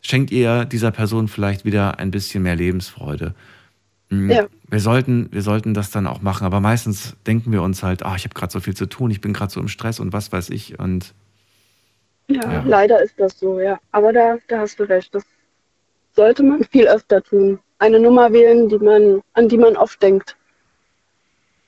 [0.00, 3.34] schenkt ihr dieser Person vielleicht wieder ein bisschen mehr Lebensfreude.
[4.10, 4.30] Mhm.
[4.30, 4.46] Ja.
[4.70, 8.14] Wir sollten, wir sollten das dann auch machen, aber meistens denken wir uns halt, ah,
[8.16, 10.30] ich habe gerade so viel zu tun, ich bin gerade so im Stress und was
[10.30, 11.14] weiß ich und
[12.28, 12.62] ja, ja.
[12.66, 13.78] leider ist das so, ja.
[13.92, 15.14] Aber da, da hast du recht.
[15.14, 15.24] Das
[16.14, 17.58] sollte man viel öfter tun.
[17.78, 20.36] Eine Nummer wählen, die man, an die man oft denkt.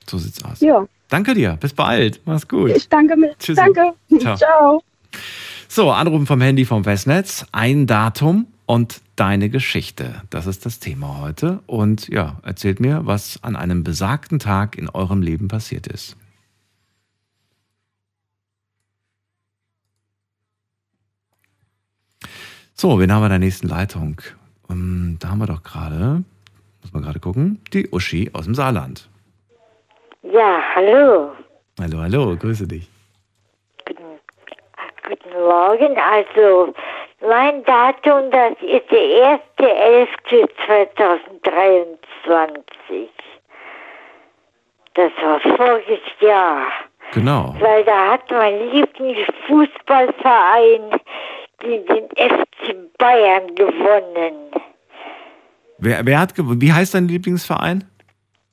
[0.07, 0.59] so sieht's aus.
[0.61, 2.71] Ja, Danke dir, bis bald, mach's gut.
[2.71, 3.35] ich danke mir.
[3.37, 3.55] Tschüssi.
[3.55, 3.93] Danke.
[4.17, 4.37] Ciao.
[4.37, 4.83] Ciao.
[5.67, 10.23] So, anrufen vom Handy vom Festnetz, ein Datum und deine Geschichte.
[10.31, 11.59] Das ist das Thema heute.
[11.67, 16.17] Und ja, erzählt mir, was an einem besagten Tag in eurem Leben passiert ist.
[22.73, 24.19] So, wen haben wir in der nächsten Leitung?
[24.71, 26.23] Ähm, da haben wir doch gerade,
[26.81, 29.07] muss man gerade gucken, die Uschi aus dem Saarland.
[30.23, 31.33] Ja, hallo.
[31.79, 32.89] Hallo, hallo, grüße dich.
[33.85, 34.03] Guten,
[35.07, 35.95] guten Morgen.
[35.99, 36.73] Also,
[37.27, 39.39] mein Datum, das ist der
[41.91, 43.09] 1.11.2023.
[44.93, 46.67] Das war voriges Jahr.
[47.13, 47.55] Genau.
[47.59, 50.99] Weil da hat mein Lieblingsfußballverein
[51.59, 54.51] gegen den FC Bayern gewonnen.
[55.77, 57.83] Wer, wer hat, gew- wie heißt dein Lieblingsverein?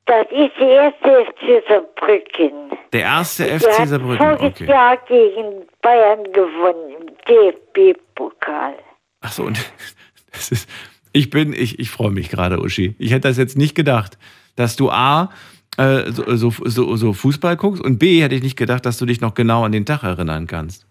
[0.07, 2.71] Das ist der erste FC Saarbrücken.
[2.93, 4.39] Der erste FC Saarbrücken.
[4.39, 4.71] voriges Okay.
[4.71, 8.75] Jahr gegen Bayern gewonnen im DFB-Pokal.
[9.23, 9.49] Ach so,
[10.33, 10.69] das ist,
[11.13, 12.95] ich bin, ich, ich freue mich gerade, Uschi.
[12.99, 14.19] Ich hätte das jetzt nicht gedacht,
[14.55, 15.31] dass du A,
[15.79, 19.07] äh, so, so, so, so Fußball guckst und B, hätte ich nicht gedacht, dass du
[19.07, 20.87] dich noch genau an den Tag erinnern kannst.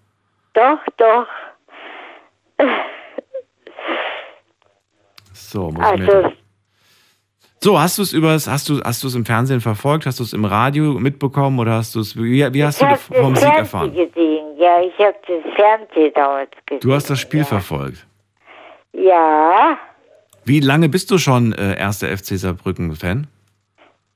[0.55, 1.27] Doch, doch.
[5.31, 6.33] So, muss ich mir Also,
[7.59, 10.07] so, hast du es übers, hast du, hast du es im Fernsehen verfolgt?
[10.07, 13.35] Hast du es im Radio mitbekommen oder hast du es, wie, wie hast du vom
[13.35, 13.93] Sieg erfahren?
[13.93, 14.36] gesehen.
[14.57, 16.79] Ja, ich habe das Fernsehen damals gesehen.
[16.81, 17.45] Du hast das Spiel ja.
[17.45, 18.05] verfolgt.
[18.93, 19.77] Ja,
[20.45, 23.27] Wie lange bist du schon äh, erster FC Saarbrücken-Fan?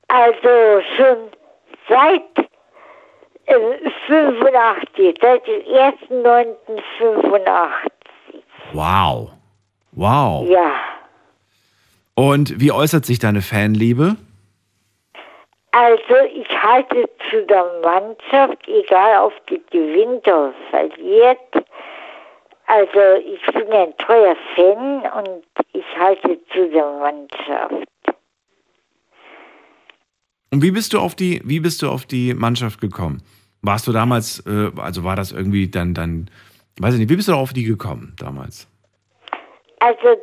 [0.08, 1.16] also schon
[1.88, 2.22] seit
[3.46, 3.54] äh,
[4.06, 8.00] 85, seit dem 1.9.85.
[8.72, 9.30] Wow.
[9.92, 10.48] Wow.
[10.48, 10.72] Ja,
[12.14, 14.16] Und wie äußert sich deine Fanliebe?
[15.72, 21.66] Also ich halte zu der Mannschaft, egal ob die gewinnt oder verliert.
[22.66, 27.88] Also ich bin ein treuer Fan und ich halte zu der Mannschaft.
[30.50, 33.22] Und wie bist du auf die, wie bist du auf die Mannschaft gekommen?
[33.62, 36.30] Warst du damals, äh, also war das irgendwie dann, dann,
[36.78, 38.68] weiß ich nicht, wie bist du auf die gekommen damals?
[39.80, 40.20] Also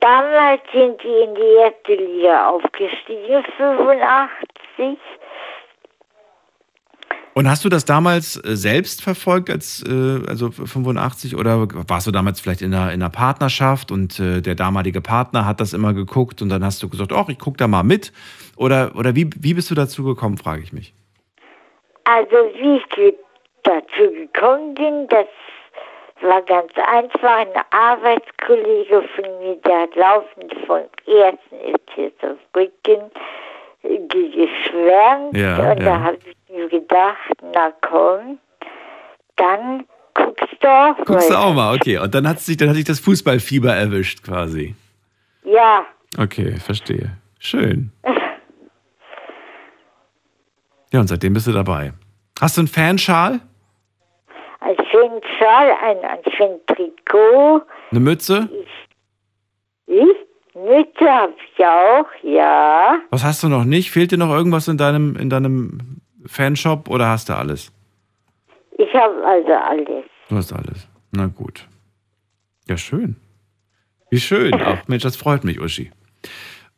[0.00, 4.08] damals sind die in die erste Liga aufgestiegen, 85.
[4.48, 4.57] Und
[7.46, 12.40] hast du das damals äh, selbst verfolgt, als, äh, also 85, oder warst du damals
[12.40, 16.42] vielleicht in einer, in einer Partnerschaft und äh, der damalige Partner hat das immer geguckt
[16.42, 18.12] und dann hast du gesagt, ach, ich guck da mal mit?
[18.56, 20.94] Oder, oder wie, wie bist du dazu gekommen, frage ich mich.
[22.04, 23.14] Also wie ich
[23.62, 25.26] dazu gekommen bin, das
[26.22, 27.38] war ganz einfach.
[27.38, 33.04] Ein Arbeitskollege von mir, der hat laufend vom ersten Saarbrücken äh, ge-
[33.82, 35.36] geschwärmt.
[35.36, 35.84] Ja, und ja.
[35.84, 38.38] da habe ich mir gedacht, na komm,
[39.36, 41.42] dann guckst du auch Guckst du mal.
[41.44, 41.98] auch mal, okay.
[41.98, 44.74] Und dann hat sich, dann hat sich das Fußballfieber erwischt quasi.
[45.44, 45.84] Ja,
[46.16, 47.10] Okay, verstehe.
[47.38, 47.92] Schön.
[50.90, 51.92] Ja, und seitdem bist du dabei.
[52.40, 53.40] Hast du einen Fanschal?
[54.60, 57.60] ein schönen Schal, ein, ein schönes Trikot.
[57.90, 58.48] Eine Mütze?
[59.86, 60.16] Ich?
[60.64, 62.98] Mütze habe ich auch, ja.
[63.10, 63.90] Was hast du noch nicht?
[63.90, 67.72] Fehlt dir noch irgendwas in deinem, in deinem Fanshop oder hast du alles?
[68.76, 70.04] Ich habe also alles.
[70.28, 70.88] Du hast alles.
[71.12, 71.66] Na gut.
[72.68, 73.16] Ja, schön.
[74.10, 74.54] Wie schön.
[74.60, 75.90] Ach, Mensch, das freut mich, Uschi.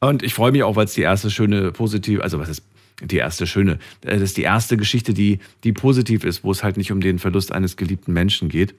[0.01, 2.65] Und ich freue mich auch, weil es die erste schöne, positive, also was ist
[3.03, 6.63] die erste schöne, äh, das ist die erste Geschichte, die, die positiv ist, wo es
[6.63, 8.75] halt nicht um den Verlust eines geliebten Menschen geht.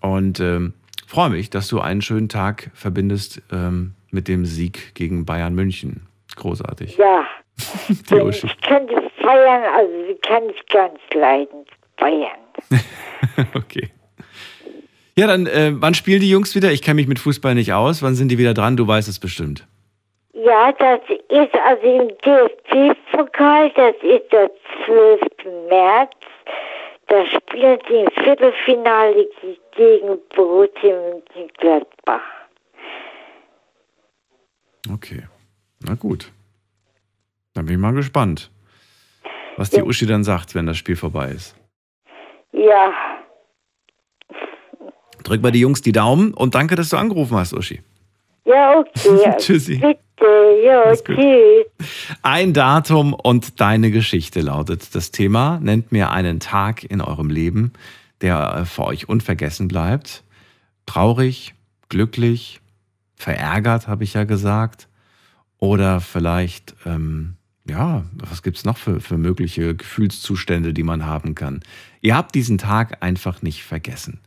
[0.00, 0.74] Und ähm,
[1.06, 6.06] freue mich, dass du einen schönen Tag verbindest ähm, mit dem Sieg gegen Bayern München.
[6.36, 6.96] Großartig.
[6.96, 7.24] Ja,
[8.10, 8.46] Die Uschi.
[8.46, 11.64] ich kann die feiern, also sie kann ich ganz leiden.
[11.96, 12.38] Feiern.
[13.54, 13.88] Okay.
[15.16, 16.72] Ja, dann, äh, wann spielen die Jungs wieder?
[16.72, 18.02] Ich kenne mich mit Fußball nicht aus.
[18.02, 18.76] Wann sind die wieder dran?
[18.76, 19.66] Du weißt es bestimmt.
[20.32, 24.50] Ja, das ist also im DFB-Pokal, das ist der
[24.86, 25.20] 12.
[25.68, 26.10] März.
[27.08, 29.28] Da spielen sie im Viertelfinale
[29.76, 30.96] gegen Borussia
[31.34, 32.20] Mönchengladbach.
[34.88, 35.24] Okay.
[35.80, 36.30] Na gut.
[37.54, 38.50] Dann bin ich mal gespannt,
[39.56, 41.56] was die Uschi dann sagt, wenn das Spiel vorbei ist.
[42.52, 42.92] Ja,
[45.22, 47.80] Drück mal die Jungs die Daumen und danke, dass du angerufen hast, Uschi.
[48.44, 49.34] ja, okay.
[49.38, 49.76] Tschüssi.
[49.76, 51.66] Bitte, ja, tschüss.
[52.22, 55.58] Ein Datum und deine Geschichte lautet das Thema.
[55.60, 57.72] Nennt mir einen Tag in eurem Leben,
[58.22, 60.24] der äh, für euch unvergessen bleibt.
[60.86, 61.54] Traurig,
[61.88, 62.59] glücklich,
[63.20, 64.88] verärgert, habe ich ja gesagt.
[65.58, 67.34] Oder vielleicht, ähm,
[67.68, 71.60] ja, was gibt's noch für, für mögliche Gefühlszustände, die man haben kann?
[72.00, 74.20] Ihr habt diesen Tag einfach nicht vergessen.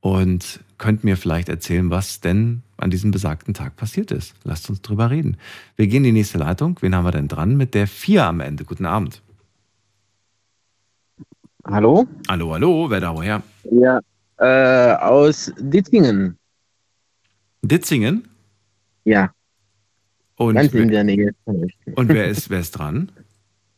[0.00, 4.34] Und könnt mir vielleicht erzählen, was denn an diesem besagten Tag passiert ist.
[4.44, 5.36] Lasst uns drüber reden.
[5.76, 6.78] Wir gehen in die nächste Leitung.
[6.80, 7.58] Wen haben wir denn dran?
[7.58, 8.64] Mit der 4 am Ende.
[8.64, 9.20] Guten Abend.
[11.66, 12.06] Hallo?
[12.28, 12.88] Hallo, hallo.
[12.88, 13.42] Wer da woher?
[13.70, 14.00] Ja,
[14.38, 16.38] äh, aus Ditzingen.
[17.60, 18.29] Ditzingen?
[19.04, 19.32] Ja,
[20.36, 21.76] Und, ganz in wer, der Nähe von euch.
[21.96, 23.10] und wer, ist, wer ist dran?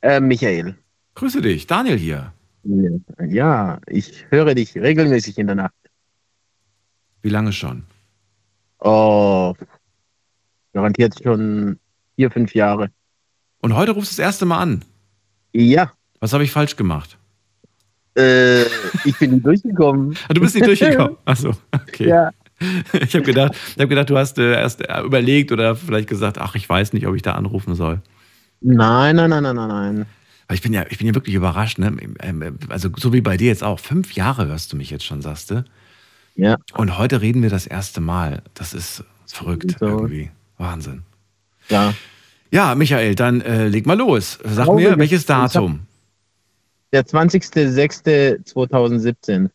[0.04, 0.74] Äh, Michael.
[1.14, 1.68] Grüße dich.
[1.68, 2.32] Daniel hier.
[3.28, 5.74] Ja, ich höre dich regelmäßig in der Nacht.
[7.22, 7.84] Wie lange schon?
[8.80, 9.54] Oh,
[10.72, 11.78] garantiert schon
[12.16, 12.88] vier, fünf Jahre.
[13.60, 14.84] Und heute rufst du das erste Mal an.
[15.52, 17.16] Ja, Was habe ich falsch gemacht?
[18.18, 18.62] äh,
[19.04, 20.16] ich bin nicht durchgekommen.
[20.28, 21.16] Ah, Du bist nicht durchgekommen.
[21.24, 22.08] Achso, okay.
[22.08, 22.30] Ja.
[22.92, 26.38] Ich habe gedacht, ich hab gedacht, du hast äh, erst äh, überlegt oder vielleicht gesagt,
[26.38, 28.00] ach, ich weiß nicht, ob ich da anrufen soll.
[28.60, 30.06] Nein, nein, nein, nein, nein, nein.
[30.46, 31.96] Aber ich bin ja, ich bin ja wirklich überrascht, ne?
[32.20, 33.80] Ähm, Also so wie bei dir jetzt auch.
[33.80, 35.64] Fünf Jahre hörst du mich jetzt schon, sagst du.
[36.36, 36.56] Ja.
[36.74, 38.42] Und heute reden wir das erste Mal.
[38.54, 39.86] Das ist verrückt So.
[39.86, 40.30] irgendwie.
[40.58, 41.02] Wahnsinn.
[41.68, 41.94] Ja.
[42.50, 44.38] Ja, Michael, dann äh, leg mal los.
[44.44, 45.80] Sag Oh, mir, welches Datum?
[46.92, 49.48] Der 20.06.2017.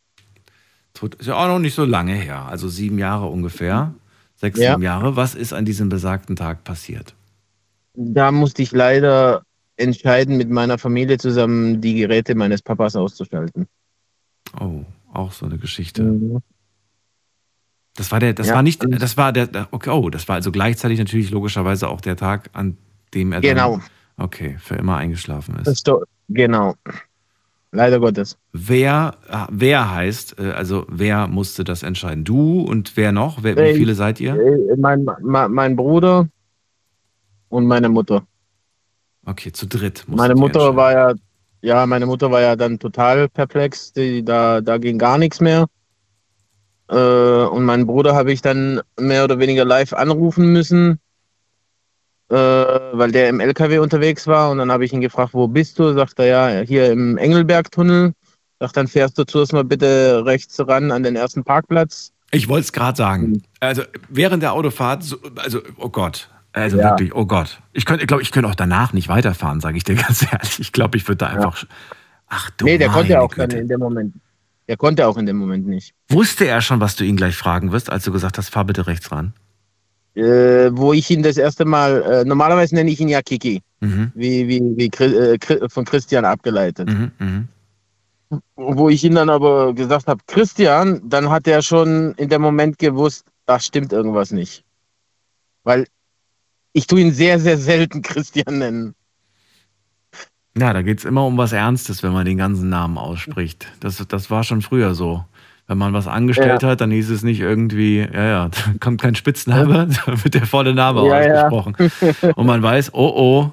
[1.04, 2.46] Ist ja auch noch nicht so lange her.
[2.48, 3.94] Also sieben Jahre ungefähr.
[4.36, 4.72] Sechs, Ja.
[4.72, 5.16] sieben Jahre.
[5.16, 7.16] Was ist an diesem besagten Tag passiert?
[7.96, 9.44] Da musste ich leider
[9.78, 13.68] entscheiden, mit meiner Familie zusammen die Geräte meines Papas auszuschalten.
[14.60, 14.84] Oh,
[15.14, 16.04] auch so eine Geschichte.
[16.04, 16.40] Mhm.
[17.96, 18.56] Das war der, das Ja.
[18.56, 22.16] war nicht, das war der, okay, oh, das war also gleichzeitig natürlich logischerweise auch der
[22.16, 22.78] Tag, an
[23.14, 23.78] dem er Genau.
[23.78, 23.84] dann,
[24.26, 25.90] okay, für immer eingeschlafen ist.
[26.30, 26.76] Genau.
[27.72, 28.38] Leider Gottes.
[28.54, 32.24] Wer, ah, wer heißt, äh, also wer musste das entscheiden?
[32.24, 33.44] Du und wer noch?
[33.44, 34.38] Wer, wie viele seid ihr?
[34.78, 36.28] Mein, mein Bruder
[37.50, 38.24] und meine Mutter.
[39.26, 40.06] Okay, zu dritt.
[40.08, 41.14] Meine Mutter war ja,
[41.62, 43.92] ja, meine Mutter war ja dann total perplex.
[43.92, 45.68] Die, da, da ging gar nichts mehr.
[46.90, 51.00] Äh, und meinen Bruder habe ich dann mehr oder weniger live anrufen müssen,
[52.30, 54.52] äh, weil der im LKW unterwegs war.
[54.52, 55.94] Und dann habe ich ihn gefragt, wo bist du?
[55.94, 58.14] Sagt er, ja, hier im Engelbergtunnel.
[58.60, 62.12] Sagt, dann fährst du zuerst mal bitte rechts ran an den ersten Parkplatz.
[62.32, 62.96] Ich wollte es gerade Mhm.
[62.98, 63.44] sagen.
[63.60, 66.90] Also während der Autofahrt, so, also oh Gott, also Ja.
[66.92, 67.62] wirklich, oh Gott.
[67.74, 70.60] Ich könnte, glaube, ich könnte auch danach nicht weiterfahren, sage ich dir ganz ehrlich.
[70.60, 71.64] Ich glaube, ich würde da einfach.
[72.28, 74.16] Ach du nee, der konnte meine auch dann in dem Moment.
[74.68, 75.94] Der konnte auch in dem Moment nicht.
[76.10, 78.86] Wusste er schon, was du ihn gleich fragen wirst, als du gesagt hast, fahr bitte
[78.88, 79.34] rechts ran?
[80.18, 84.12] Äh, wo ich ihn das erste Mal, äh, normalerweise nenne ich ihn ja Kiki, Mhm.
[84.16, 86.90] wie, wie, wie äh, von Christian abgeleitet.
[86.90, 87.12] Mhm.
[87.20, 87.48] Mhm.
[88.56, 92.80] Wo ich ihn dann aber gesagt habe, Christian, dann hat er schon in dem Moment
[92.80, 94.64] gewusst, da stimmt irgendwas nicht.
[95.64, 95.86] Weil
[96.74, 98.96] ich tue ihn sehr, sehr selten Christian nennen.
[100.58, 103.68] Ja, da geht es immer um was Ernstes, wenn man den ganzen Namen ausspricht.
[103.82, 105.24] Das, das war schon früher so.
[105.68, 109.16] Wenn man was angestellt hat, dann hieß es nicht irgendwie, ja, ja, da kommt kein
[109.16, 111.48] Spitzname, da wird der volle Name Ja, ja.
[111.48, 111.76] ausgesprochen.
[112.36, 113.52] Und man weiß, oh oh,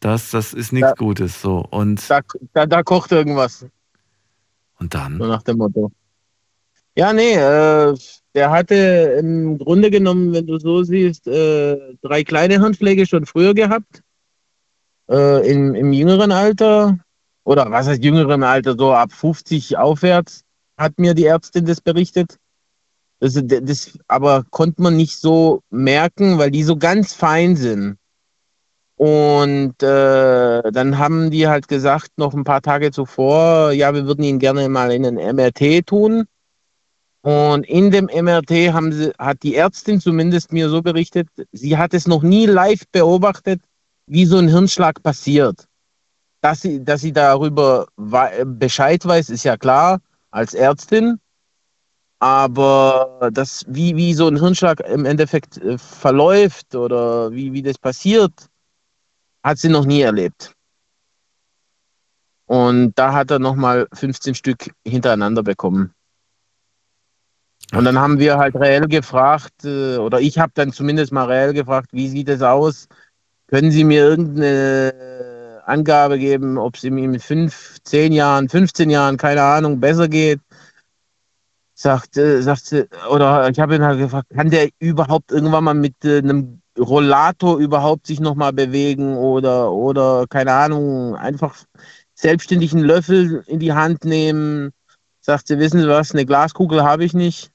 [0.00, 0.94] das, das ist nichts Ja.
[0.94, 1.40] Gutes.
[1.40, 1.64] So.
[1.70, 2.20] Und, Da,
[2.52, 3.66] da, da kocht irgendwas,
[4.80, 5.18] und dann?
[5.18, 5.90] so nach dem Motto.
[6.96, 7.96] Ja, nee, äh,
[8.34, 8.74] der hatte
[9.20, 14.02] im Grunde genommen, wenn du so siehst, äh, drei kleine Handpflege schon früher gehabt.
[15.10, 16.98] Äh, im, Im jüngeren Alter,
[17.44, 20.44] oder was heißt jüngeren Alter, so ab 50 aufwärts,
[20.78, 22.38] hat mir die Ärztin das berichtet.
[23.20, 27.98] Das, das aber konnte man nicht so merken, weil die so ganz fein sind.
[28.94, 34.24] Und äh, dann haben die halt gesagt, noch ein paar Tage zuvor, ja, wir würden
[34.24, 36.26] ihn gerne mal in ein MRT tun.
[37.22, 41.94] Und in dem MRT haben sie, hat die Ärztin zumindest mir so berichtet, sie hat
[41.94, 43.60] es noch nie live beobachtet,
[44.06, 45.66] wie so ein Hirnschlag passiert.
[46.40, 50.00] Dass sie, dass sie darüber Bescheid weiß, ist ja klar,
[50.30, 51.20] als Ärztin.
[52.20, 57.78] Aber das, wie, wie so ein Hirnschlag im Endeffekt äh, verläuft oder wie, wie das
[57.78, 58.32] passiert,
[59.44, 60.52] hat sie noch nie erlebt.
[62.46, 65.94] Und da hat er nochmal 15 Stück hintereinander bekommen.
[67.72, 71.52] Und dann haben wir halt reell gefragt, äh, oder ich habe dann zumindest mal reell
[71.52, 72.88] gefragt, wie sieht es aus?
[73.48, 75.27] Können Sie mir irgendeine
[75.68, 80.40] Angabe geben, ob es ihm in fünf, zehn Jahren, 15 Jahren, keine Ahnung, besser geht?
[81.74, 85.74] Sagt, äh, sagt sie, oder ich habe ihn halt gefragt, kann der überhaupt irgendwann mal
[85.74, 91.56] mit äh, einem Rollator überhaupt sich nochmal bewegen oder, oder keine Ahnung, einfach
[92.14, 94.72] selbstständig einen Löffel in die Hand nehmen?
[95.20, 97.52] Sagt sie, wissen Sie was, eine Glaskugel habe ich nicht.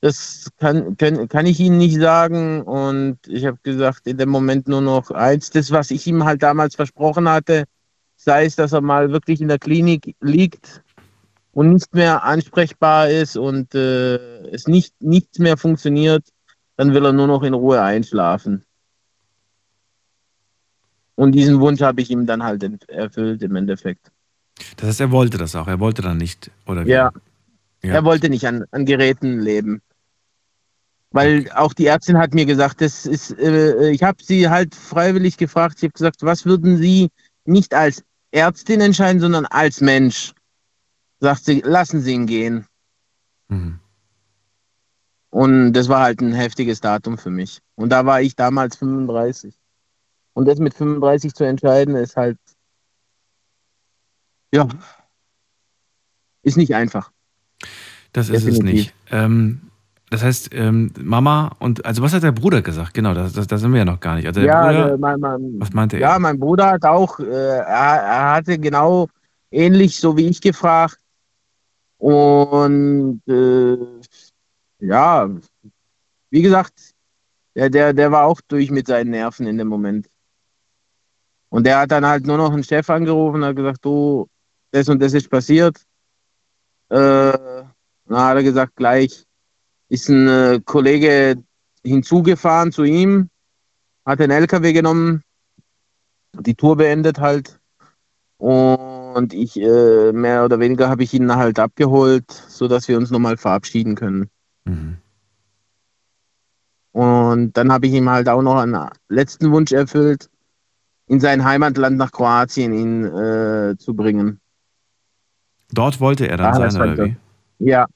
[0.00, 2.62] Das kann, kann, kann ich Ihnen nicht sagen.
[2.62, 6.42] Und ich habe gesagt, in dem Moment nur noch eins, das, was ich ihm halt
[6.42, 7.64] damals versprochen hatte,
[8.16, 10.82] sei es, dass er mal wirklich in der Klinik liegt
[11.52, 14.16] und nicht mehr ansprechbar ist und äh,
[14.50, 16.24] es nicht nichts mehr funktioniert,
[16.76, 18.64] dann will er nur noch in Ruhe einschlafen.
[21.16, 24.12] Und diesen Wunsch habe ich ihm dann halt erfüllt im Endeffekt.
[24.76, 25.66] Das heißt, er wollte das auch.
[25.66, 26.90] Er wollte dann nicht, oder wie?
[26.90, 27.10] Ja.
[27.82, 27.94] Ja.
[27.94, 29.82] Er wollte nicht an, an Geräten leben.
[31.10, 35.38] Weil auch die Ärztin hat mir gesagt, das ist, äh, ich habe sie halt freiwillig
[35.38, 37.08] gefragt, ich habe gesagt, was würden Sie
[37.46, 40.34] nicht als Ärztin entscheiden, sondern als Mensch?
[41.20, 42.66] Sagt sie, lassen Sie ihn gehen.
[43.48, 43.80] Mhm.
[45.30, 47.60] Und das war halt ein heftiges Datum für mich.
[47.74, 49.54] Und da war ich damals 35.
[50.34, 52.38] Und das mit 35 zu entscheiden, ist halt,
[54.52, 54.68] ja,
[56.42, 57.10] ist nicht einfach.
[58.12, 58.72] Das ist es Definitiv.
[58.72, 58.94] nicht.
[59.10, 59.67] Ähm,
[60.10, 62.94] das heißt, ähm, Mama und, also was hat der Bruder gesagt?
[62.94, 64.26] Genau, da das, das sind wir ja noch gar nicht.
[64.26, 66.00] Also ja, Bruder, äh, mein, mein, was meinte er?
[66.00, 69.08] Ja, mein Bruder hat auch, äh, er, er hatte genau
[69.50, 70.98] ähnlich so wie ich gefragt.
[71.98, 73.76] Und äh,
[74.80, 75.28] ja,
[76.30, 76.94] wie gesagt,
[77.54, 80.08] der, der, der war auch durch mit seinen Nerven in dem Moment.
[81.50, 84.28] Und der hat dann halt nur noch einen Chef angerufen und hat gesagt, du,
[84.70, 85.76] das und das ist passiert.
[86.88, 87.66] Äh, dann
[88.18, 89.27] hat er gesagt, gleich
[89.88, 91.42] ist ein äh, Kollege
[91.84, 93.30] hinzugefahren zu ihm,
[94.04, 95.22] hat den LKW genommen,
[96.38, 97.58] die Tour beendet halt.
[98.38, 103.36] Und ich, äh, mehr oder weniger, habe ich ihn halt abgeholt, sodass wir uns nochmal
[103.36, 104.30] verabschieden können.
[104.64, 104.98] Mhm.
[106.92, 110.28] Und dann habe ich ihm halt auch noch einen letzten Wunsch erfüllt,
[111.06, 114.40] in sein Heimatland nach Kroatien ihn äh, zu bringen.
[115.72, 117.16] Dort wollte er dann Ah, sein, oder wie?
[117.58, 117.86] Ja.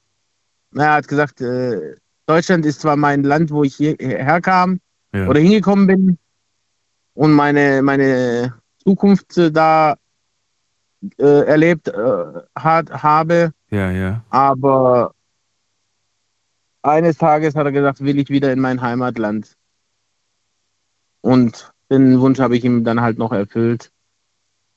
[0.75, 1.97] Er hat gesagt, äh,
[2.27, 4.81] Deutschland ist zwar mein Land, wo ich hier, herkam
[5.13, 5.27] Ja.
[5.29, 6.19] oder hingekommen bin
[7.15, 9.97] und meine, meine Zukunft äh, da
[11.19, 12.25] äh, erlebt äh,
[12.57, 14.25] hat, habe, ja, ja.
[14.31, 15.15] aber
[16.83, 19.55] eines Tages hat er gesagt, will ich wieder in mein Heimatland.
[21.21, 23.93] Und den Wunsch habe ich ihm dann halt noch erfüllt.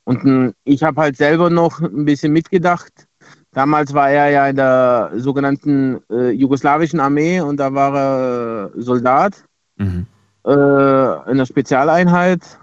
[0.04, 3.08] Und n- ich habe halt selber noch ein bisschen mitgedacht.
[3.56, 8.82] Damals war er ja in der sogenannten äh, jugoslawischen Armee und da war er äh,
[8.82, 9.46] Soldat
[9.78, 10.08] Mhm.
[10.46, 12.60] äh, in der Spezialeinheit.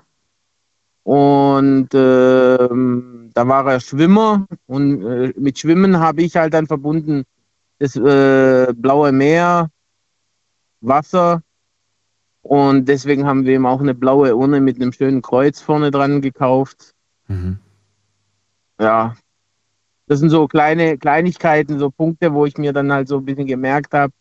[1.02, 7.24] Und ähm, da war er Schwimmer und äh, mit Schwimmen habe ich halt dann verbunden
[7.78, 9.70] das äh, blaue Meer,
[10.82, 11.42] Wasser
[12.42, 16.20] und deswegen haben wir ihm auch eine blaue Urne mit einem schönen Kreuz vorne dran
[16.20, 16.92] gekauft.
[17.28, 17.58] Mhm.
[18.78, 19.14] Ja,
[20.06, 23.46] das sind so kleine Kleinigkeiten, so Punkte, wo ich mir dann halt so ein bisschen
[23.46, 24.12] gemerkt habe,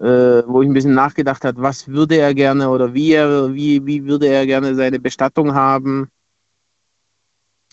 [0.00, 3.84] äh, wo ich ein bisschen nachgedacht habe, was würde er gerne oder wie er, wie,
[3.86, 6.08] wie würde er gerne seine Bestattung haben.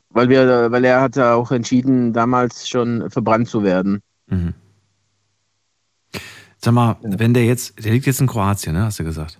[0.09, 4.01] Weil wir, weil er hat ja auch entschieden, damals schon verbrannt zu werden.
[4.27, 4.53] Mhm.
[6.57, 9.39] Sag mal, wenn der jetzt, der liegt jetzt in Kroatien, ne, hast du gesagt.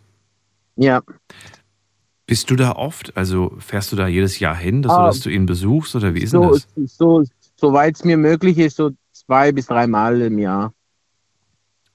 [0.75, 1.01] Ja,
[2.27, 3.15] Bist du da oft?
[3.15, 5.05] Also fährst du da jedes Jahr hin, dass, Ah.
[5.07, 6.67] dass du ihn besuchst oder wie ist denn so, das?
[6.97, 7.23] so,
[7.59, 10.73] soweit es mir möglich ist, so zwei bis dreimal im Jahr.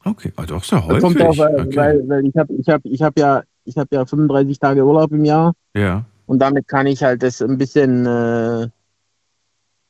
[0.04, 1.04] Okay, also auch sehr häufig.
[1.04, 1.76] auch, weil, okay.
[1.76, 5.12] weil, weil ich habe ich hab, ich hab ja, ich hab ja 35 Tage Urlaub
[5.12, 6.04] im Jahr ja.
[6.26, 8.68] und damit kann ich halt das ein bisschen äh,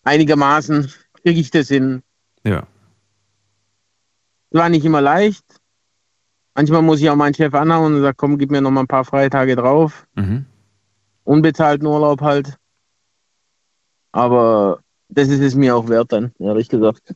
[0.05, 0.93] einigermaßen
[1.23, 2.03] kriege ich das hin.
[2.45, 2.67] Ja.
[4.51, 5.45] War nicht immer leicht.
[6.55, 8.87] Manchmal muss ich auch meinen Chef anhauen und sagen, komm, gib mir noch mal ein
[8.89, 10.07] paar freie Tage drauf.
[10.15, 10.45] Mhm.
[11.25, 12.59] Unbezahlten Urlaub halt.
[14.11, 14.82] Aber
[15.15, 17.15] das ist es mir auch wert dann, ehrlich gesagt.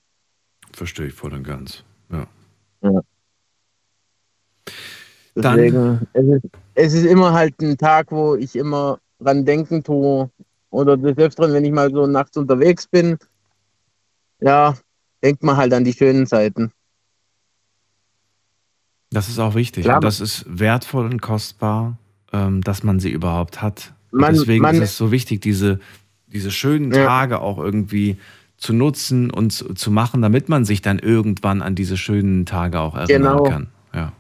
[0.72, 1.84] Verstehe ich voll und ganz.
[2.10, 2.26] Ja.
[2.82, 3.00] Ja.
[5.34, 6.44] Dann- Deswegen, es ist,
[6.74, 10.30] es ist immer halt ein Tag, wo ich immer dran denken tue.
[10.70, 13.16] Oder des Öfteren, wenn ich mal so nachts unterwegs bin,
[14.40, 14.74] ja,
[15.22, 16.72] denkt man halt an die schönen Zeiten.
[19.10, 19.84] Das ist auch wichtig.
[19.84, 19.96] Klar.
[19.96, 21.96] Und das ist wertvoll und kostbar,
[22.32, 23.94] ähm, dass man sie überhaupt hat.
[24.10, 25.78] Man- deswegen man- ist es so wichtig, diese,
[26.36, 27.06] diese schönen Ja.
[27.06, 28.18] Tage auch irgendwie
[28.58, 32.94] zu nutzen und zu, machen, damit man sich dann irgendwann an diese schönen Tage auch
[32.94, 33.42] erinnern Genau.
[33.50, 33.68] kann.
[33.94, 34.12] Ja.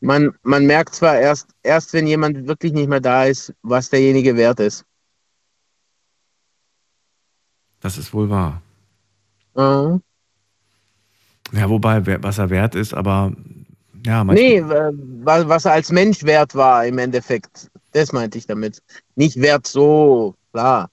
[0.00, 4.36] Man, man merkt zwar erst, erst, wenn jemand wirklich nicht mehr da ist, was derjenige
[4.36, 4.84] wert ist.
[7.80, 8.62] Das ist wohl wahr.
[9.54, 10.02] Mhm.
[11.52, 13.32] Ja, wobei, was er wert ist, aber
[14.04, 14.24] ja.
[14.24, 17.70] Nee, wa- was er als Mensch wert war im Endeffekt.
[17.92, 18.82] Das meinte ich damit.
[19.14, 20.90] Nicht wert so, klar.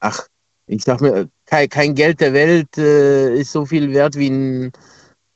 [0.00, 0.26] Ach,
[0.66, 4.72] ich sag mir, kein, kein Geld der Welt äh, ist so viel wert wie ein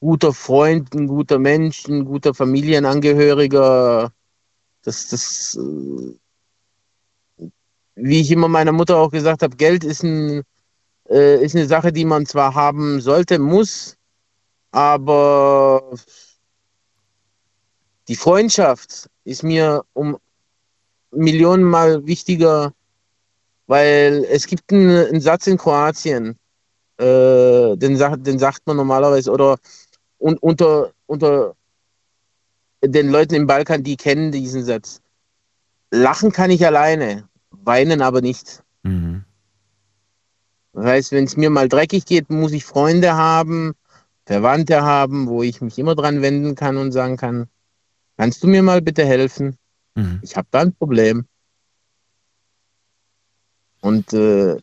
[0.01, 4.13] guter Freund, ein guter Mensch, ein guter Familienangehöriger.
[4.83, 6.17] Das, das, äh,
[7.95, 10.43] wie ich immer meiner Mutter auch gesagt habe, Geld ist, ein,
[11.09, 13.97] äh, ist eine Sache, die man zwar haben sollte, muss,
[14.71, 15.83] aber
[18.09, 20.17] die Freundschaft ist mir um
[21.13, 22.73] Millionen Mal wichtiger,
[23.71, 26.37] weil es gibt einen, einen Satz in Kroatien,
[26.99, 29.59] äh, den, sagt, den sagt man normalerweise, oder
[30.19, 31.55] un, unter, unter
[32.85, 35.01] den Leuten im Balkan, die kennen diesen Satz.
[35.93, 38.61] Lachen kann ich alleine, weinen aber nicht.
[38.83, 39.25] Mhm.
[40.73, 43.75] Das heißt, wenn es mir mal dreckig geht, muss ich Freunde haben,
[44.27, 47.47] Verwandte haben, wo ich mich immer dran wenden kann und sagen kann,
[48.17, 49.57] kannst du mir mal bitte helfen?
[49.95, 50.19] Mhm.
[50.23, 51.27] Ich habe da ein Problem.
[53.81, 54.57] Und äh,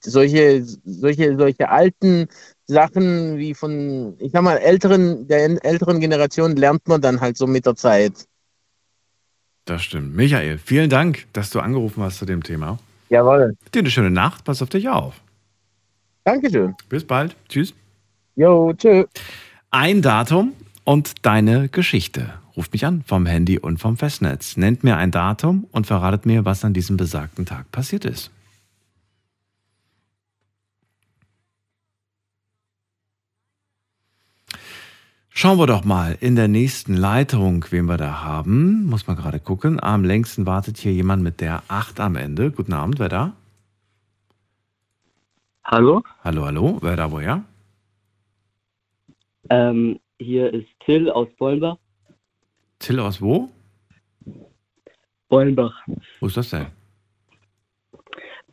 [0.00, 2.28] solche, solche, solche alten
[2.66, 7.46] Sachen wie von, ich sag mal, älteren, der älteren Generation lernt man dann halt so
[7.46, 8.26] mit der Zeit.
[9.64, 10.14] Das stimmt.
[10.14, 12.78] Michael, vielen Dank, dass du angerufen hast zu dem Thema.
[13.08, 13.56] Jawohl.
[13.74, 15.14] Dir eine schöne Nacht, pass auf dich auf.
[16.24, 16.74] Dankeschön.
[16.88, 17.36] Bis bald.
[17.48, 17.74] Tschüss.
[18.36, 19.04] Jo, tschö.
[19.70, 20.52] Ein Datum
[20.84, 22.34] und deine Geschichte.
[22.56, 24.56] Ruft mich an vom Handy und vom Festnetz.
[24.56, 28.30] Nennt mir ein Datum und verratet mir, was an diesem besagten Tag passiert ist.
[35.38, 38.86] Schauen wir doch mal in der nächsten Leitung, wen wir da haben.
[38.86, 39.78] Muss man gerade gucken.
[39.82, 42.50] Am längsten wartet hier jemand mit der 8 am Ende.
[42.50, 43.32] Guten Abend, wer da?
[45.64, 47.44] Hallo, Hallo, hallo, wer da woher?
[49.50, 51.76] ähm, hier ist Till aus Bollenbach.
[52.78, 53.50] Till aus wo?
[55.28, 55.74] Bollenbach.
[56.20, 56.68] Wo ist das denn?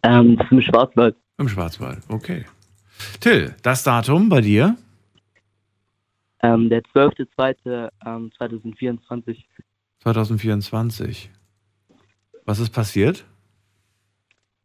[0.04, 1.16] Ähm, das ist im Schwarzwald.
[1.38, 2.44] Im Schwarzwald, okay.
[3.22, 4.76] Till, das Datum bei dir?
[6.44, 7.89] Ähm, der 12.02.
[8.06, 9.48] Ähm, 2024.
[10.02, 11.32] 2024.
[12.46, 13.26] Was ist passiert?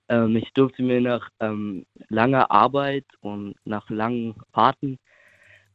[0.09, 4.99] Ähm, ich durfte mir nach ähm, langer Arbeit und nach langen Fahrten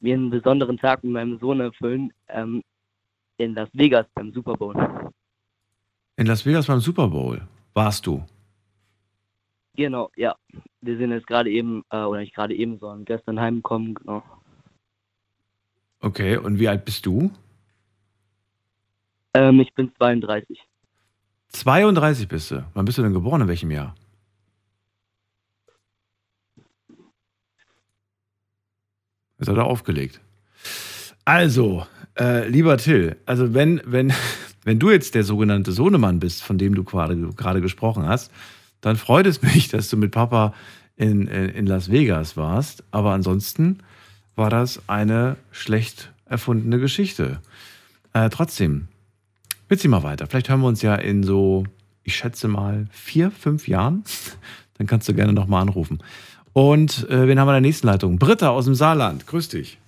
[0.02, 2.62] mir einen besonderen Tag mit meinem Sohn erfüllen ähm,
[3.38, 4.76] in Las Vegas beim Super Bowl.
[6.18, 7.42] In Las Vegas beim Super Bowl
[7.74, 8.26] warst du.
[9.76, 10.36] Genau, ja.
[10.82, 14.22] Wir sind jetzt gerade eben, äh, oder nicht gerade eben, sondern gestern heimgekommen, genau.
[16.04, 17.32] Okay, und wie alt bist du?
[19.34, 20.60] Ähm, ich bin 32.
[21.48, 22.66] 32 bist du.
[22.74, 23.40] Wann bist du denn geboren?
[23.40, 23.96] In welchem Jahr?
[29.38, 30.20] Ist er da aufgelegt?
[31.24, 31.88] Also,
[32.20, 34.12] äh, lieber Till, also wenn, wenn,
[34.66, 38.30] wenn du jetzt der sogenannte Sohnemann bist, von dem du gerade, gerade gesprochen hast,
[38.82, 40.54] dann freut es mich, dass du mit Papa
[40.98, 42.84] in, in in Las Vegas warst.
[42.92, 43.82] Aber ansonsten
[44.36, 47.40] war das eine schlecht erfundene Geschichte.
[48.14, 48.88] Äh, trotzdem,
[49.74, 50.28] Jetzt mal weiter.
[50.28, 51.64] Vielleicht hören wir uns ja in so,
[52.04, 54.04] ich schätze mal, vier, fünf Jahren.
[54.78, 55.98] Dann kannst du gerne nochmal anrufen.
[56.54, 58.20] Und äh, wen haben wir in der nächsten Leitung?
[58.20, 59.26] Britta aus dem Saarland.
[59.26, 59.80] Grüß dich.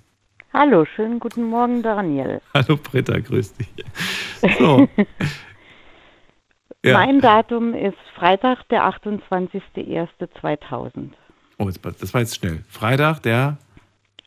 [0.54, 2.42] Hallo, schönen guten Morgen, Daniel.
[2.56, 3.68] Hallo Britta, grüß dich.
[4.58, 4.90] So.
[6.84, 6.98] Ja.
[7.00, 11.10] Mein Datum ist Freitag, der 28.01.2000.
[11.58, 12.64] Oh, das war jetzt schnell.
[12.70, 13.58] Freitag, der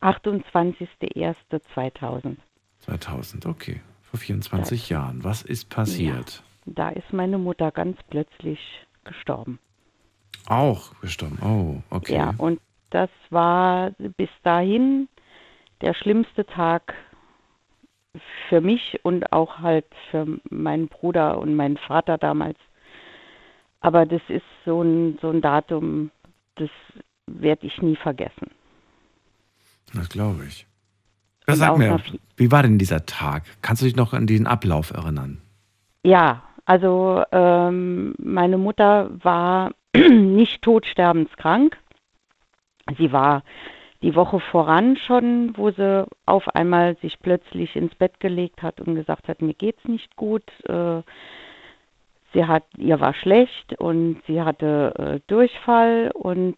[0.00, 2.36] 28.01.2000.
[2.80, 3.80] 2000, okay.
[4.02, 5.24] Vor 24 Jahren.
[5.24, 6.42] Was ist passiert?
[6.64, 8.58] Da ist meine Mutter ganz plötzlich
[9.04, 9.58] gestorben.
[10.46, 11.38] Auch gestorben.
[11.42, 12.14] Oh, okay.
[12.14, 15.08] Ja, und das war bis dahin
[15.80, 16.94] der schlimmste Tag
[18.48, 22.58] für mich und auch halt für meinen Bruder und meinen Vater damals.
[23.80, 26.10] Aber das ist so ein, so ein Datum,
[26.56, 26.70] das
[27.26, 28.50] werde ich nie vergessen.
[29.94, 30.66] Das glaube ich.
[31.46, 31.98] Das sag mir,
[32.36, 33.44] wie war denn dieser Tag?
[33.62, 35.40] Kannst du dich noch an den Ablauf erinnern?
[36.04, 41.78] Ja, Also ähm, meine Mutter war nicht todsterbenskrank.
[42.98, 43.42] Sie war
[44.02, 48.94] die Woche voran schon, wo sie auf einmal sich plötzlich ins Bett gelegt hat und
[48.94, 50.44] gesagt hat, mir geht's nicht gut.
[50.68, 51.02] Äh,
[52.34, 56.56] sie hat, ihr war schlecht und sie hatte äh, Durchfall und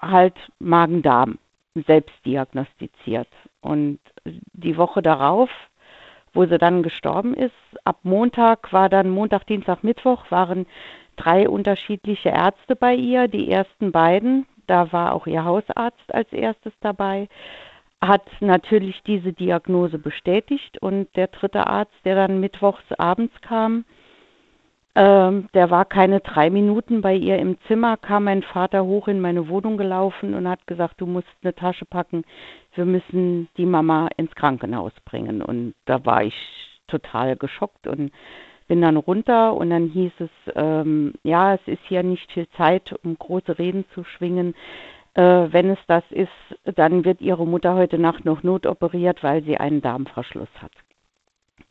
[0.00, 1.38] halt Magen-Darm
[1.74, 3.28] selbst diagnostiziert.
[3.60, 5.50] Und die Woche darauf,
[6.34, 7.52] wo sie dann gestorben ist,
[7.84, 10.66] ab Montag war dann Montag, Dienstag, Mittwoch waren
[11.16, 13.28] drei unterschiedliche Ärzte bei ihr.
[13.28, 17.28] Die ersten beiden, da war auch ihr Hausarzt als erstes dabei,
[18.00, 23.84] hat natürlich diese Diagnose bestätigt und der dritte Arzt, der dann mittwochs abends kam,
[24.94, 29.20] ähm, der war keine drei Minuten bei ihr im Zimmer, kam mein Vater hoch in
[29.20, 32.24] meine Wohnung gelaufen und hat gesagt, du musst eine Tasche packen,
[32.74, 35.40] wir müssen die Mama ins Krankenhaus bringen.
[35.40, 36.34] Und da war ich
[36.88, 38.12] total geschockt und
[38.68, 42.94] bin dann runter und dann hieß es, ähm, ja, es ist hier nicht viel Zeit,
[43.02, 44.54] um große Reden zu schwingen.
[45.14, 49.56] Äh, wenn es das ist, dann wird ihre Mutter heute Nacht noch notoperiert, weil sie
[49.56, 50.72] einen Darmverschluss hat.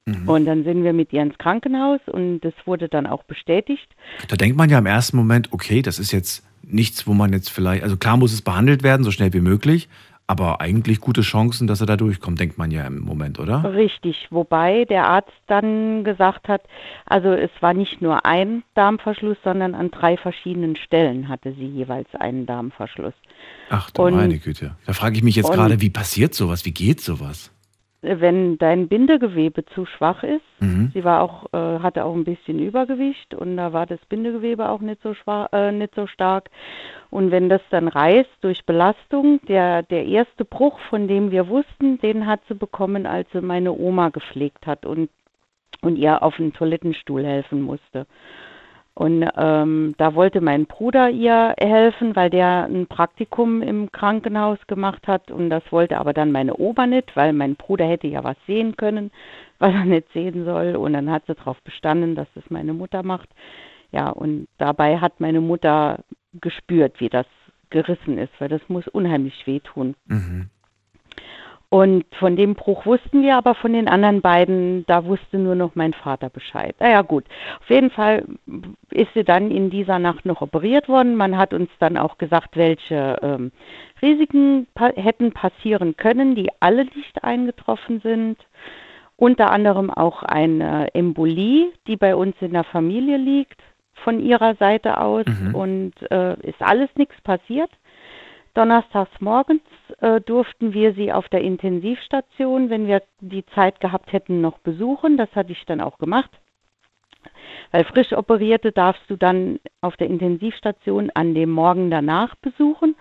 [0.06, 0.28] Mhm.
[0.28, 3.88] Und dann sind wir mit ihr ins Krankenhaus und das wurde dann auch bestätigt.
[4.28, 7.50] Da denkt man ja im ersten Moment, okay, das ist jetzt nichts, wo man jetzt
[7.50, 9.90] vielleicht, also klar muss es behandelt werden, so schnell wie möglich,
[10.28, 13.74] aber eigentlich gute Chancen, dass er da durchkommt, denkt man ja im Moment, oder?
[13.74, 16.62] Richtig, wobei der Arzt dann gesagt hat,
[17.06, 22.08] also es war nicht nur ein Darmverschluss, sondern an drei verschiedenen Stellen hatte sie jeweils
[22.16, 23.14] einen Darmverschluss.
[23.70, 24.76] Ach du meine Güte.
[24.86, 26.64] Da frage ich mich jetzt gerade, wie passiert sowas?
[26.66, 27.52] Wie geht sowas?
[28.02, 30.90] Wenn dein Bindegewebe zu schwach ist, mhm.
[30.94, 34.82] sie war auch, äh, hatte auch ein bisschen Übergewicht und da war das Bindegewebe auch
[34.82, 36.50] nicht so schwach, äh, nicht so stark.
[37.12, 42.00] Und wenn das dann reißt durch Belastung, der, der erste Bruch, von dem wir wussten,
[42.00, 45.10] den hat sie bekommen, als sie meine Oma gepflegt hat und,
[45.82, 48.08] und ihr auf den Toilettenstuhl helfen musste.
[49.02, 55.08] Und ähm, da wollte mein Bruder ihr helfen, weil der ein Praktikum im Krankenhaus gemacht
[55.08, 55.32] hat.
[55.32, 58.78] Und das wollte aber dann meine Oma nicht, weil mein Bruder hätte ja was sehen
[58.78, 59.10] können,
[59.58, 60.76] was er nicht sehen soll.
[60.76, 63.30] Und dann hat sie darauf bestanden, dass das meine Mutter macht.
[63.92, 66.04] Ja, und dabei hat meine Mutter
[66.40, 67.26] gespürt, wie das
[67.72, 69.96] gerissen ist, weil das muss unheimlich wehtun.
[70.06, 70.52] Mhm.
[71.74, 75.74] Und von dem Bruch wussten wir, aber von den anderen beiden, da wusste nur noch
[75.74, 76.76] mein Vater Bescheid.
[76.82, 77.24] Naja gut,
[77.62, 78.26] auf jeden Fall
[78.90, 81.16] ist sie dann in dieser Nacht noch operiert worden.
[81.16, 83.54] Man hat uns dann auch gesagt, welche ähm,
[84.02, 88.38] Risiken pa hätten passieren können, die alle nicht eingetroffen sind.
[89.16, 93.62] Unter anderem auch eine Embolie, die bei uns in der Familie liegt,
[94.04, 95.26] von ihrer Seite aus.
[95.26, 95.56] Mhm.
[95.56, 97.70] Und äh, ist alles nichts passiert.
[98.54, 99.62] Donnerstags morgens
[100.00, 105.18] äh, durften wir sie auf der Intensivstation, wenn wir die Zeit gehabt hätten, noch besuchen.
[105.18, 106.30] Das hatte ich dann auch gemacht.
[107.72, 112.96] Weil frisch operierte darfst du dann auf der Intensivstation an dem Morgen danach besuchen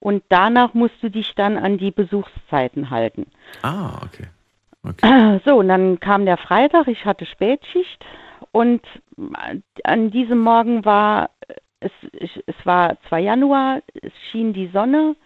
[0.00, 3.26] und danach musst du dich dann an die Besuchszeiten halten.
[3.62, 4.28] Ah, okay.
[4.82, 5.40] okay.
[5.44, 8.04] So, und dann kam der Freitag, ich hatte Spätschicht
[8.52, 8.82] und
[9.84, 11.30] an diesem Morgen war
[11.80, 11.92] es,
[12.46, 15.16] es war zwar Januar, es schien die Sonne,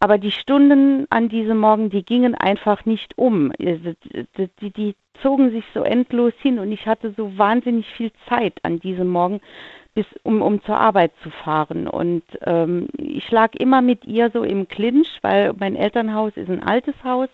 [0.00, 3.52] aber die Stunden an diesem Morgen, die gingen einfach nicht um.
[3.58, 3.96] Die,
[4.60, 8.78] die, die, zogen sich so endlos hin und ich hatte so wahnsinnig viel Zeit an
[8.80, 9.40] diesem Morgen,
[9.96, 11.88] bis, um, um zur Arbeit zu fahren.
[11.88, 16.62] Und ähm, ich lag immer mit ihr so im Clinch, weil mein Elternhaus ist ein
[16.62, 17.30] altes Haus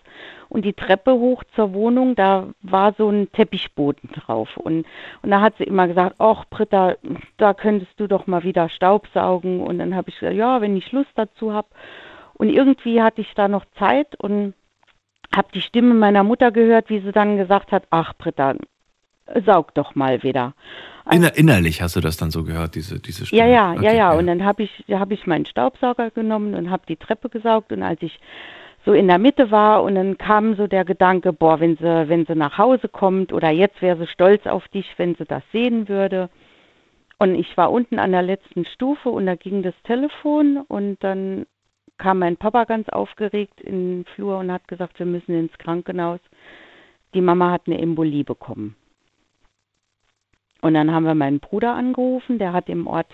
[0.48, 4.56] und die Treppe hoch zur Wohnung, da war so ein Teppichboden drauf.
[4.56, 4.86] Und,
[5.22, 6.94] und da hat sie immer gesagt, ach Britta,
[7.36, 9.60] da könntest du doch mal wieder Staubsaugen.
[9.60, 11.66] Und dann habe ich gesagt, ja, wenn ich Lust dazu habe.
[12.34, 14.54] Und irgendwie hatte ich da noch Zeit und
[15.34, 18.54] habe die Stimme meiner Mutter gehört, wie sie dann gesagt hat, ach Britta,
[19.44, 20.54] saug doch mal wieder.
[21.10, 23.42] Inner, innerlich hast du das dann so gehört, diese, diese Stimme?
[23.42, 24.12] Ja, ja, okay, ja, ja.
[24.12, 27.72] Und dann habe ich, hab ich meinen Staubsauger genommen und habe die Treppe gesaugt.
[27.72, 28.20] Und als ich
[28.84, 32.26] so in der Mitte war und dann kam so der Gedanke, boah, wenn sie, wenn
[32.26, 35.88] sie nach Hause kommt oder jetzt wäre sie stolz auf dich, wenn sie das sehen
[35.88, 36.30] würde.
[37.18, 41.46] Und ich war unten an der letzten Stufe und da ging das Telefon und dann
[41.98, 46.20] kam mein Papa ganz aufgeregt in den Flur und hat gesagt, wir müssen ins Krankenhaus.
[47.14, 48.74] Die Mama hat eine Embolie bekommen.
[50.62, 53.08] Und dann haben wir meinen Bruder angerufen, der hat im Ort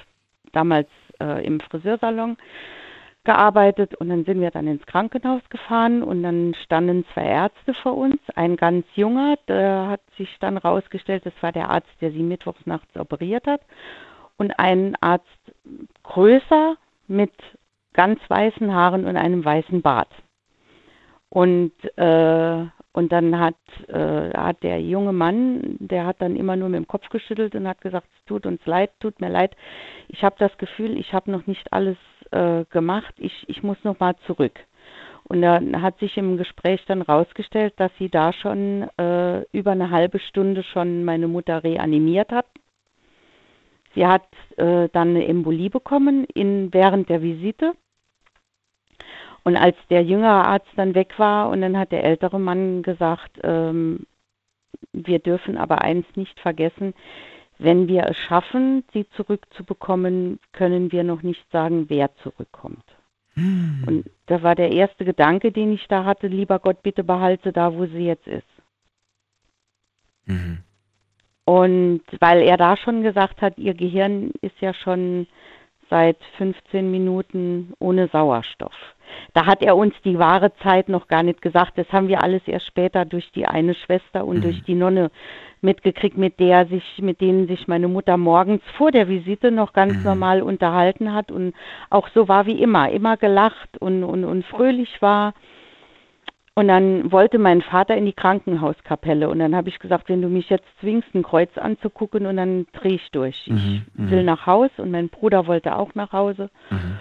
[0.53, 0.89] damals
[1.21, 2.37] äh, im Friseursalon
[3.25, 7.97] gearbeitet und dann sind wir dann ins Krankenhaus gefahren und dann standen zwei Ärzte vor
[7.97, 8.21] uns.
[8.37, 12.65] Ein ganz junger, der hat sich dann rausgestellt, das war der Arzt, der sie mittwochs
[12.65, 13.61] nachts operiert hat.
[14.37, 15.27] Und ein Arzt
[16.05, 16.77] größer
[17.07, 17.33] mit
[17.93, 20.09] ganz weißen Haaren und einem weißen Bart.
[21.29, 22.67] Und, äh,
[22.99, 23.55] Und dann hat,
[23.87, 27.69] äh, hat der junge Mann, der hat dann immer nur mit dem Kopf geschüttelt und
[27.69, 29.55] hat gesagt, es tut uns leid, tut mir leid.
[30.09, 31.97] Ich habe das Gefühl, ich habe noch nicht alles
[32.33, 34.59] äh, gemacht, ich, ich muss noch mal zurück.
[35.29, 39.91] Und dann hat sich im Gespräch dann rausgestellt, dass sie da schon äh, über eine
[39.91, 42.47] halbe Stunde schon meine Mutter reanimiert hat.
[43.95, 44.27] Sie hat
[44.57, 47.75] äh, dann eine Embolie bekommen in, während der Visite.
[49.49, 53.41] Und als der jüngere Arzt dann weg war und dann hat der ältere Mann gesagt,
[53.43, 54.01] ähm,
[54.93, 56.93] wir dürfen aber eins nicht vergessen,
[57.57, 62.85] wenn wir es schaffen, sie zurückzubekommen, können wir noch nicht sagen, wer zurückkommt.
[63.37, 63.85] Hm.
[63.87, 67.73] Und da war der erste Gedanke, den ich da hatte, lieber Gott, bitte behalte da,
[67.73, 68.47] wo sie jetzt ist.
[70.27, 70.59] Mhm.
[71.47, 75.27] Und weil er da schon gesagt hat, ihr Gehirn ist ja schon
[75.91, 78.75] seit 15 Minuten ohne Sauerstoff.
[79.35, 81.77] Da hat er uns die wahre Zeit noch gar nicht gesagt.
[81.77, 84.43] Das haben wir alles erst später durch die eine Schwester und mhm.
[84.43, 85.11] durch die Nonne
[85.61, 89.95] mitgekriegt, mit der sich, mit denen sich meine Mutter morgens vor der Visite noch ganz
[89.95, 90.05] mhm.
[90.05, 91.55] normal unterhalten hat und
[91.91, 95.35] auch so war wie immer, immer gelacht und, und, und fröhlich war.
[96.59, 100.29] Und dann wollte mein Vater in die Krankenhauskapelle und dann habe ich gesagt, wenn du
[100.29, 103.47] mich jetzt zwingst, ein Kreuz anzugucken und dann drehe ich durch.
[103.47, 103.83] Mhm.
[103.95, 104.11] Ich mhm.
[104.11, 106.51] will nach Haus und mein Bruder wollte auch nach Hause.
[106.71, 106.99] Mhm.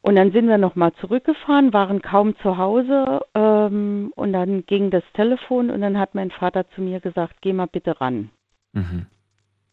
[0.00, 5.02] Und dann sind wir nochmal zurückgefahren, waren kaum zu Hause ähm, und dann ging das
[5.14, 8.30] Telefon und dann hat mein Vater zu mir gesagt, geh mal bitte ran.
[8.74, 9.06] Mhm.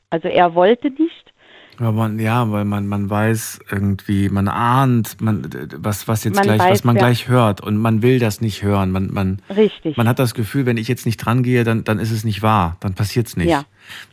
[0.10, 1.32] Also er wollte nicht.
[1.78, 6.44] Aber man, ja, weil man, man weiß irgendwie, man ahnt, man, was, was jetzt man
[6.44, 7.02] gleich, weiß, was man ja.
[7.02, 8.92] gleich hört und man will das nicht hören.
[8.92, 9.98] Man, man, Richtig.
[9.98, 12.42] Man hat das Gefühl, wenn ich jetzt nicht dran gehe, dann, dann ist es nicht
[12.44, 13.50] wahr, dann passiert es nicht.
[13.50, 13.64] Ja.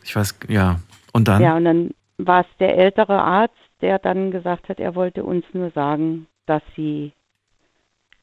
[0.03, 0.79] Ich weiß, ja.
[1.13, 1.41] Und dann?
[1.41, 5.45] Ja, und dann war es der ältere Arzt, der dann gesagt hat, er wollte uns
[5.53, 7.13] nur sagen, dass sie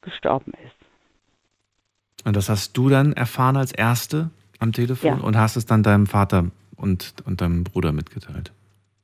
[0.03, 2.25] gestorben ist.
[2.25, 5.25] Und das hast du dann erfahren als Erste am Telefon ja.
[5.25, 8.53] und hast es dann deinem Vater und, und deinem Bruder mitgeteilt?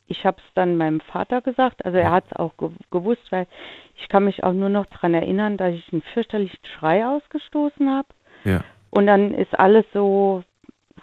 [0.07, 2.53] Ich habe es dann meinem Vater gesagt, also er hat es auch
[2.91, 3.47] gewusst, weil
[3.97, 8.09] ich kann mich auch nur noch daran erinnern, dass ich einen fürchterlichen Schrei ausgestoßen habe.
[8.45, 8.65] Ja.
[8.91, 10.43] Und dann ist alles so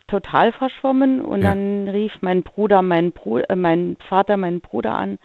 [0.07, 1.49] total verschwommen und ja.
[1.49, 5.19] dann rief mein Bruder, mein, Bruder, äh, mein Vater meinen Bruder an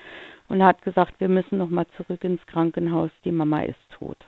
[0.48, 4.18] und hat gesagt, wir müssen noch mal zurück ins Krankenhaus, die Mama ist tot.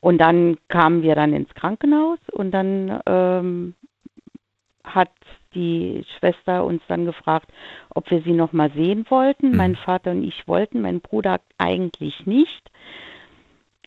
[0.00, 3.74] Und dann kamen wir dann ins Krankenhaus und dann ähm,
[4.84, 5.10] hat
[5.58, 7.50] die Schwester uns dann gefragt,
[7.94, 9.50] ob wir sie noch mal sehen wollten.
[9.50, 9.56] Mhm.
[9.56, 12.70] Mein Vater und ich wollten, mein Bruder eigentlich nicht.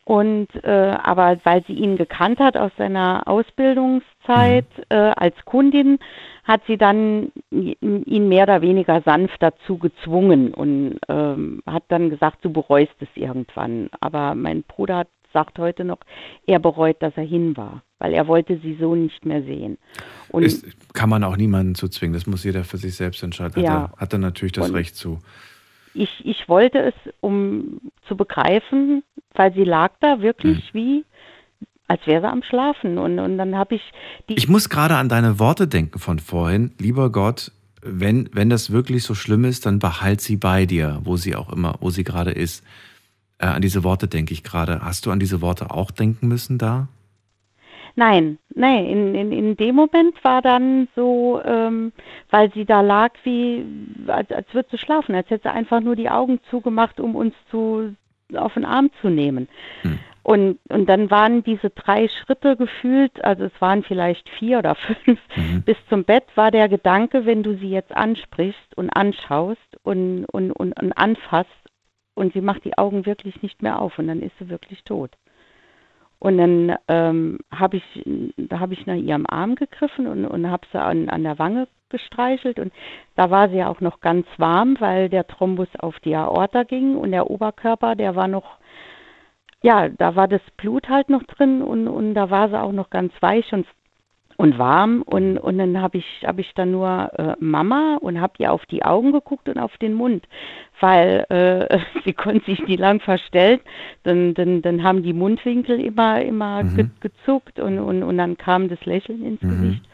[0.04, 4.84] Und äh, aber weil sie ihn gekannt hat aus seiner Ausbildungszeit mhm.
[4.88, 5.98] äh, als Kundin,
[6.44, 12.44] hat sie dann ihn mehr oder weniger sanft dazu gezwungen und ähm, hat dann gesagt,
[12.44, 13.90] du bereust es irgendwann.
[14.00, 15.98] Aber mein Bruder hat, sagt heute noch,
[16.46, 19.78] er bereut, dass er hin war, weil er wollte sie so nicht mehr sehen.
[20.28, 23.62] Und Ist, kann man auch niemanden zu zwingen, das muss jeder für sich selbst entscheiden.
[23.62, 23.70] Ja.
[23.70, 25.18] Hat, er, hat er natürlich das und Recht zu.
[25.94, 29.02] Ich, ich wollte es, um zu begreifen,
[29.34, 30.78] weil sie lag da wirklich mhm.
[30.78, 31.04] wie
[31.88, 32.96] als wäre sie am Schlafen.
[32.96, 33.82] Und, und dann habe ich
[34.28, 34.34] die.
[34.34, 36.72] Ich muss gerade an deine Worte denken von vorhin.
[36.78, 37.52] Lieber Gott,
[37.82, 41.52] wenn, wenn das wirklich so schlimm ist, dann behalt sie bei dir, wo sie auch
[41.52, 42.64] immer, wo sie gerade ist.
[43.42, 44.80] Äh, an diese Worte denke ich gerade.
[44.82, 46.88] Hast du an diese Worte auch denken müssen da?
[47.94, 51.92] Nein, nein, in, in, in dem Moment war dann so, ähm,
[52.30, 53.66] weil sie da lag, wie,
[54.06, 57.34] als, als würde sie schlafen, als hätte sie einfach nur die Augen zugemacht, um uns
[57.50, 57.94] zu,
[58.34, 59.46] auf den Arm zu nehmen.
[59.82, 59.98] Hm.
[60.22, 64.74] Und, und dann waren diese drei Schritte gefühlt, also es waren vielleicht vier oder
[65.04, 65.62] fünf, mhm.
[65.62, 70.52] bis zum Bett war der Gedanke, wenn du sie jetzt ansprichst und anschaust und, und,
[70.52, 71.50] und, und anfasst
[72.14, 75.10] und sie macht die Augen wirklich nicht mehr auf und dann ist sie wirklich tot.
[76.18, 78.02] Und dann ähm, habe ich,
[78.36, 81.66] da habe ich nach ihrem Arm gegriffen und, und habe sie an, an der Wange
[81.88, 82.72] gestreichelt und
[83.16, 86.96] da war sie ja auch noch ganz warm, weil der Thrombus auf die Aorta ging
[86.96, 88.58] und der Oberkörper, der war noch
[89.62, 92.90] ja, da war das Blut halt noch drin und, und da war sie auch noch
[92.90, 93.66] ganz weich und,
[94.36, 95.02] und warm.
[95.02, 98.64] Und, und dann habe ich, hab ich dann nur äh, Mama und habe ihr auf
[98.66, 100.26] die Augen geguckt und auf den Mund,
[100.80, 103.60] weil äh, sie konnte sich nie lang verstellen.
[104.02, 106.76] Dann, dann, dann haben die Mundwinkel immer, immer mhm.
[106.76, 109.48] ge gezuckt und, und, und dann kam das Lächeln ins mhm.
[109.48, 109.88] Gesicht.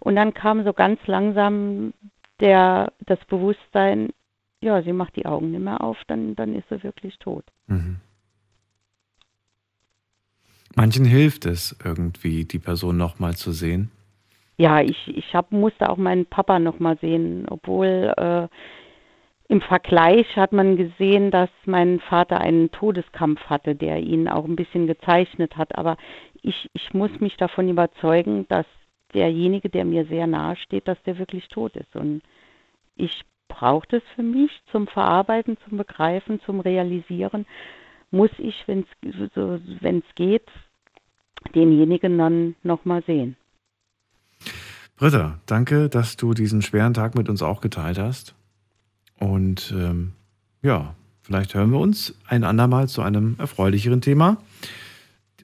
[0.00, 1.94] Und dann kam so ganz langsam
[2.40, 4.10] der, das Bewusstsein,
[4.60, 7.44] ja, sie macht die Augen nicht mehr auf, dann, dann ist sie wirklich tot.
[7.66, 8.00] Mhm.
[10.76, 13.90] Manchen hilft es irgendwie, die Person nochmal zu sehen.
[14.56, 18.48] Ja, ich, ich hab, musste auch meinen Papa nochmal sehen, obwohl äh,
[19.48, 24.56] im Vergleich hat man gesehen, dass mein Vater einen Todeskampf hatte, der ihn auch ein
[24.56, 25.76] bisschen gezeichnet hat.
[25.76, 25.96] Aber
[26.42, 28.66] ich, ich muss mich davon überzeugen, dass
[29.12, 31.94] derjenige, der mir sehr nahe steht, dass der wirklich tot ist.
[31.94, 32.22] Und
[32.96, 37.46] ich brauche das für mich zum Verarbeiten, zum Begreifen, zum Realisieren.
[38.10, 40.48] Muss ich, wenn es geht,
[41.54, 43.36] denjenigen dann nochmal sehen.
[44.96, 48.34] Britta, danke, dass du diesen schweren Tag mit uns auch geteilt hast.
[49.18, 50.12] Und ähm,
[50.62, 54.38] ja, vielleicht hören wir uns ein andermal zu einem erfreulicheren Thema.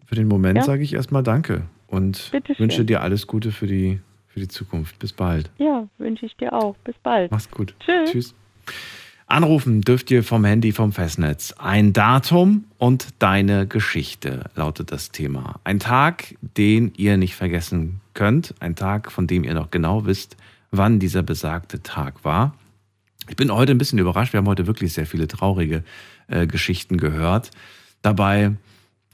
[0.07, 0.64] Für den Moment ja.
[0.64, 4.98] sage ich erstmal Danke und wünsche dir alles Gute für die, für die Zukunft.
[4.98, 5.51] Bis bald.
[5.59, 6.76] Ja, wünsche ich dir auch.
[6.84, 7.30] Bis bald.
[7.30, 7.74] Mach's gut.
[7.80, 8.11] Tschüss.
[8.11, 8.34] Tschüss.
[9.31, 11.55] Anrufen dürft ihr vom Handy vom Festnetz.
[11.57, 15.61] Ein Datum und deine Geschichte lautet das Thema.
[15.62, 18.55] Ein Tag, den ihr nicht vergessen könnt.
[18.59, 20.37] Ein Tag, von dem ihr noch genau wisst,
[20.72, 22.57] wann dieser besagte Tag war.
[23.28, 24.33] Ich bin heute ein bisschen überrascht.
[24.33, 25.85] Wir haben heute wirklich sehr viele traurige
[26.26, 27.53] äh, Geschichten gehört.
[28.03, 28.57] Dabei,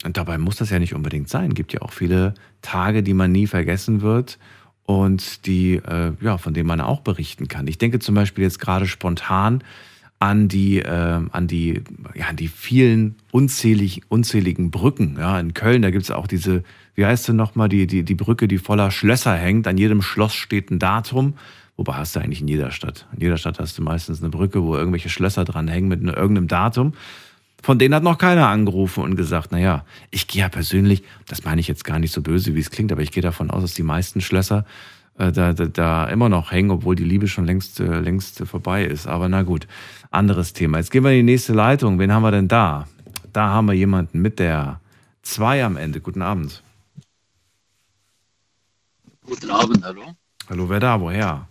[0.02, 1.50] und dabei muss das ja nicht unbedingt sein.
[1.50, 4.38] Es gibt ja auch viele Tage, die man nie vergessen wird
[4.86, 7.66] und die, äh, ja, von denen man auch berichten kann.
[7.66, 9.62] Ich denke zum Beispiel jetzt gerade spontan
[10.18, 11.82] an die, äh, an die,
[12.14, 15.16] ja, an die vielen unzählig, unzähligen Brücken.
[15.18, 16.62] Ja, in Köln, da gibt es auch diese,
[16.94, 19.66] wie heißt sie nochmal, die, die, die Brücke, die voller Schlösser hängt.
[19.66, 21.34] An jedem Schloss steht ein Datum.
[21.76, 23.06] Wobei hast du eigentlich in jeder Stadt.
[23.12, 26.48] In jeder Stadt hast du meistens eine Brücke, wo irgendwelche Schlösser dran hängen mit irgendeinem
[26.48, 26.94] Datum.
[27.62, 31.60] Von denen hat noch keiner angerufen und gesagt, naja, ich gehe ja persönlich, das meine
[31.60, 33.74] ich jetzt gar nicht so böse, wie es klingt, aber ich gehe davon aus, dass
[33.74, 34.64] die meisten Schlösser
[35.16, 39.06] da, da, da immer noch hängen, obwohl die Liebe schon längst, äh, längst vorbei ist.
[39.06, 39.66] Aber na gut,
[40.10, 40.78] anderes Thema.
[40.78, 41.98] Jetzt gehen wir in die nächste Leitung.
[41.98, 42.86] Wen haben wir denn da?
[43.32, 44.80] Da haben wir jemanden mit der
[45.22, 46.00] 2 am Ende.
[46.00, 46.62] Guten Abend.
[49.24, 50.02] Guten Abend, hallo.
[50.48, 51.00] Hallo, wer da?
[51.00, 51.48] Woher?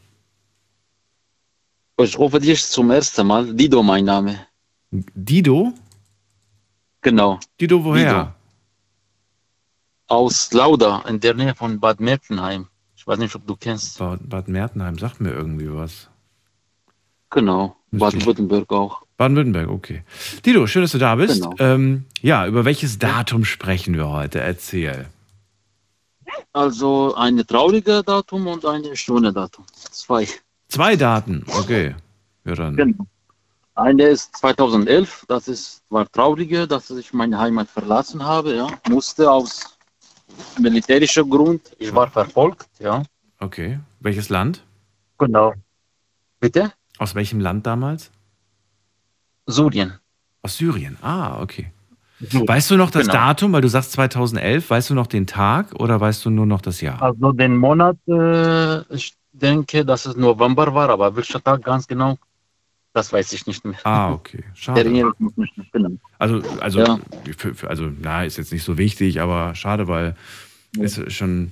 [1.98, 3.54] Ich rufe dich zum ersten Mal.
[3.54, 4.48] Dido, mein Name.
[4.92, 5.74] Dido?
[7.02, 7.40] Genau.
[7.60, 8.14] Dido, woher?
[8.14, 8.32] Dido.
[10.08, 12.68] Aus Lauda, in der Nähe von Bad Mertenheim.
[13.06, 14.00] Ich weiß nicht, ob du kennst.
[14.00, 16.10] Bad, Bad Mertenheim sagt mir irgendwie was.
[17.30, 17.76] Genau.
[17.92, 19.04] Baden-Württemberg auch.
[19.18, 20.04] Baden-Württemberg, okay.
[20.44, 21.44] Dido, schön, dass du da bist.
[21.44, 21.54] Genau.
[21.60, 24.40] Ähm, ja, über welches Datum sprechen wir heute?
[24.40, 25.06] Erzähl.
[26.52, 29.66] Also eine traurige Datum und eine schöne Datum.
[29.92, 30.28] Zwei.
[30.70, 31.94] Zwei Daten, okay.
[32.44, 32.76] Ja, dann.
[32.76, 33.06] Genau.
[33.76, 38.68] Eine ist 2011, das ist, war traurige, dass ich meine Heimat verlassen habe, ja.
[38.90, 39.75] Musste aus
[40.60, 43.04] militärischer Grund, ich war verfolgt, ja.
[43.40, 43.80] Okay.
[44.00, 44.64] Welches Land?
[45.18, 45.54] Genau.
[46.40, 46.72] Bitte?
[46.98, 48.12] Aus welchem Land damals?
[49.46, 50.00] Syrien.
[50.42, 51.72] Aus Syrien, ah, okay.
[52.20, 53.14] Weißt du noch das genau.
[53.14, 56.62] Datum, weil du sagst 2011, weißt du noch den Tag oder weißt du nur noch
[56.62, 57.02] das Jahr?
[57.02, 62.18] Also den Monat, äh, ich denke, dass es November war, aber welcher Tag ganz genau,
[62.96, 63.76] das weiß ich nicht mehr.
[63.84, 64.42] Ah, okay.
[64.54, 64.86] Schade.
[64.86, 65.10] Genau.
[66.18, 66.98] Also, also, ja.
[67.38, 70.16] für, für, also, na, ist jetzt nicht so wichtig, aber schade, weil
[70.78, 70.84] ja.
[70.84, 71.52] ist schon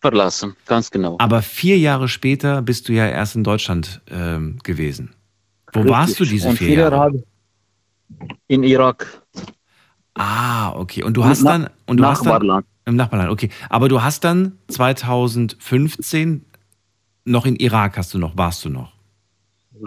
[0.00, 1.16] Verlassen, ganz genau.
[1.18, 5.14] Aber vier Jahre später bist du ja erst in Deutschland ähm, gewesen.
[5.72, 5.94] Wo Richtig.
[5.96, 7.22] warst du diese vier Jahre?
[8.46, 9.22] In Irak.
[10.14, 11.02] Ah, okay.
[11.02, 12.64] Und du hast Na, dann und du Nachbarland.
[12.64, 13.30] hast dann im Nachbarland.
[13.30, 16.45] Okay, aber du hast dann 2015
[17.26, 18.96] noch in Irak hast du noch warst du noch?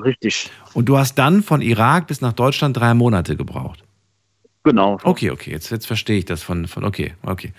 [0.04, 0.50] richtig.
[0.74, 3.84] Und du hast dann von Irak bis nach Deutschland drei Monate gebraucht?
[4.64, 5.00] Genau.
[5.04, 7.54] Okay, okay, jetzt, jetzt verstehe ich das von, von okay, okay.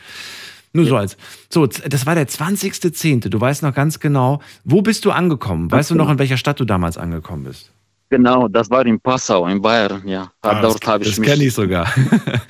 [0.72, 1.16] Nur so als.
[1.48, 3.28] So, das war der 20.10.
[3.28, 5.70] Du weißt noch ganz genau, wo bist du angekommen?
[5.70, 7.72] Weißt du noch, in welcher Stadt du damals angekommen bist?
[8.10, 10.32] Genau, das war in Passau, in Bayern, ja.
[10.42, 11.28] Ah, Dort das habe ich das mich.
[11.28, 11.86] kenne ich sogar.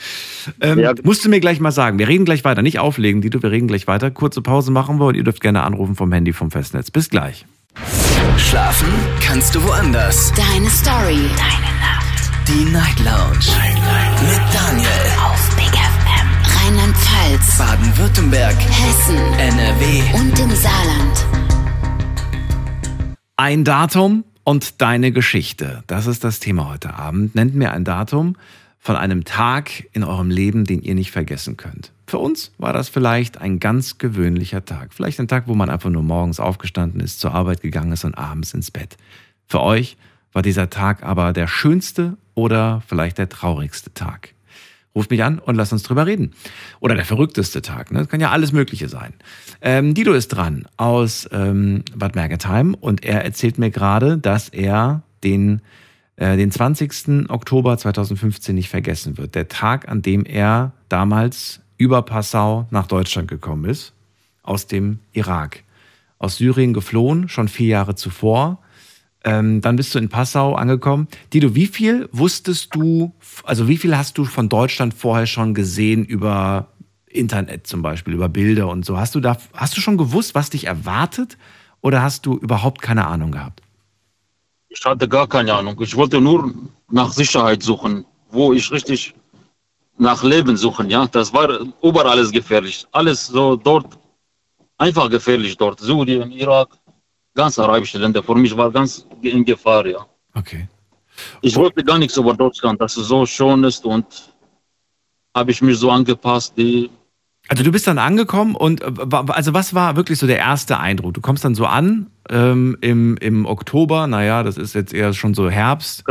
[0.63, 0.95] ähm, Ja.
[1.03, 1.99] Musst du mir gleich mal sagen.
[1.99, 2.63] Wir reden gleich weiter.
[2.63, 4.11] Nicht auflegen, Dito, wir reden gleich weiter.
[4.11, 6.91] Kurze Pause machen wir und ihr dürft gerne anrufen vom Handy vom Festnetz.
[6.91, 7.45] Bis gleich.
[8.39, 8.89] Schlafen
[9.23, 10.33] kannst du woanders.
[10.33, 11.29] Deine Story.
[11.37, 12.31] Deine Nacht.
[12.49, 13.45] Die Night Lounge.
[14.23, 14.89] Mit Daniel.
[15.23, 16.65] Auf Big FM.
[16.65, 17.59] Rheinland-Pfalz.
[17.59, 18.57] Baden-Württemberg.
[18.59, 19.17] Hessen.
[19.39, 20.03] NRW.
[20.15, 21.27] Und im Saarland.
[23.37, 25.83] Ein Datum und deine Geschichte.
[25.87, 27.35] Das ist das Thema heute Abend.
[27.35, 28.37] Nennt mir ein Datum
[28.79, 31.93] von einem Tag in eurem Leben, den ihr nicht vergessen könnt.
[32.07, 34.93] Für uns war das vielleicht ein ganz gewöhnlicher Tag.
[34.93, 38.17] Vielleicht ein Tag, wo man einfach nur morgens aufgestanden ist, zur Arbeit gegangen ist und
[38.17, 38.97] abends ins Bett.
[39.47, 39.97] Für euch
[40.33, 44.35] war dieser Tag aber der schönste oder vielleicht der traurigste Tag.
[44.95, 46.33] Ruft mich an und lasst uns drüber reden.
[46.81, 47.93] Oder der verrückteste Tag.
[47.93, 48.01] Ne?
[48.01, 49.15] Das kann ja alles Mögliche sein.
[49.61, 55.03] Ähm, Dido ist dran aus ähm, Bad Mergentheim und er erzählt mir gerade, dass er
[55.23, 55.63] den,
[56.17, 57.31] äh, den 20.
[57.31, 59.37] Oktober 2015 nicht vergessen wird.
[59.37, 63.95] Der Tag, an dem er damals über Passau nach Deutschland gekommen ist,
[64.43, 65.63] aus dem Irak.
[66.19, 68.59] Aus Syrien geflohen, schon vier Jahre zuvor.
[69.23, 71.09] Ähm, dann bist du in Passau angekommen.
[71.33, 73.13] Dido, wie viel wusstest du,
[73.45, 76.69] also wie viel hast du von Deutschland vorher schon gesehen über
[77.07, 78.97] Internet zum Beispiel, über Bilder und so?
[78.97, 81.37] Hast du da, hast du schon gewusst, was dich erwartet
[81.83, 83.61] oder hast du überhaupt keine Ahnung gehabt?
[84.69, 85.77] Ich hatte gar keine Ahnung.
[85.81, 86.55] Ich wollte nur
[86.91, 89.15] nach Sicherheit suchen, wo ich richtig
[89.99, 90.89] nach Leben suchen.
[90.89, 92.87] Ja, das war überall alles gefährlich.
[92.93, 93.99] Alles so dort
[94.79, 95.81] einfach gefährlich dort.
[95.81, 96.69] Syrien, Irak,
[97.35, 98.23] ganz arabische Länder.
[98.23, 99.87] Für mich war ganz in Gefahr.
[99.87, 100.07] Ja.
[100.35, 100.69] Okay.
[101.43, 104.07] Ich wollte gar nichts über Deutschland, dass es so schön ist und
[105.35, 106.55] habe ich mich so angepasst.
[106.57, 106.91] Die
[107.49, 108.93] Also du bist dann angekommen und äh,
[109.29, 111.15] also was war wirklich so der erste Eindruck?
[111.15, 115.35] Du kommst dann so an ähm, im, im Oktober, naja, das ist jetzt eher schon
[115.35, 116.05] so Herbst,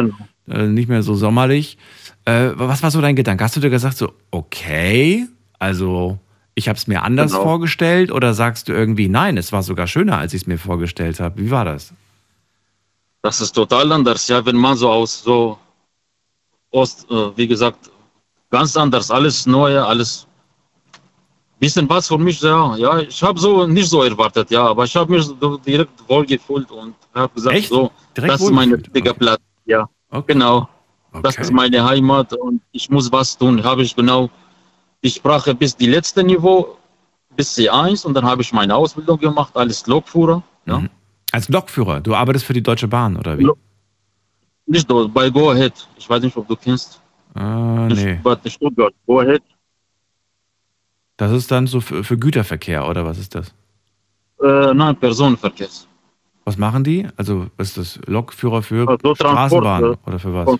[0.47, 1.77] äh, nicht mehr so sommerlich.
[2.25, 3.43] Äh, was war so dein Gedanke?
[3.43, 6.19] Hast du dir gesagt so, okay, also
[6.59, 7.43] ich habe es mir anders Genau.
[7.43, 11.19] vorgestellt oder sagst du irgendwie, nein, es war sogar schöner, als ich es mir vorgestellt
[11.19, 11.41] habe?
[11.41, 11.93] Wie war das?
[13.21, 15.57] Das ist total anders, ja, wenn man so aus so
[16.71, 17.89] Ost, äh, wie gesagt,
[18.51, 20.27] ganz anders, alles Neue, alles
[21.59, 24.95] bisschen was für mich, ja, ja, ich habe so nicht so erwartet, ja, aber ich
[24.95, 27.69] habe mich so direkt wohl gefühlt und habe gesagt, Echt?
[27.69, 29.81] so, Direkt das ist mein richtiger Platz, ja,
[30.27, 30.69] genau,
[31.23, 34.29] das ist meine Heimat und ich muss was tun, habe ich genau
[35.03, 36.77] die Sprache bis die letzte Niveau,
[37.35, 40.83] bis C1 und dann habe ich meine Ausbildung gemacht als Lokführer, ja.
[41.31, 43.47] Als Lokführer, du arbeitest für die Deutsche Bahn oder wie?
[44.65, 45.73] Nicht dort, bei Go Ahead.
[45.97, 47.01] Ich weiß nicht, ob du kennst.
[47.35, 48.19] Ah, nee.
[48.45, 49.41] Stuttgart, Go Ahead.
[51.17, 53.53] Das ist dann so für, für Güterverkehr oder was ist das?
[54.41, 55.67] Äh, nein, Personenverkehr.
[56.45, 57.07] Was machen die?
[57.17, 60.59] Also ist das Lokführer für Also Straßenbahn äh, oder für was?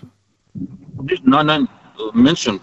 [1.02, 1.68] Nicht, nein, nein,
[1.98, 2.60] äh, Menschen.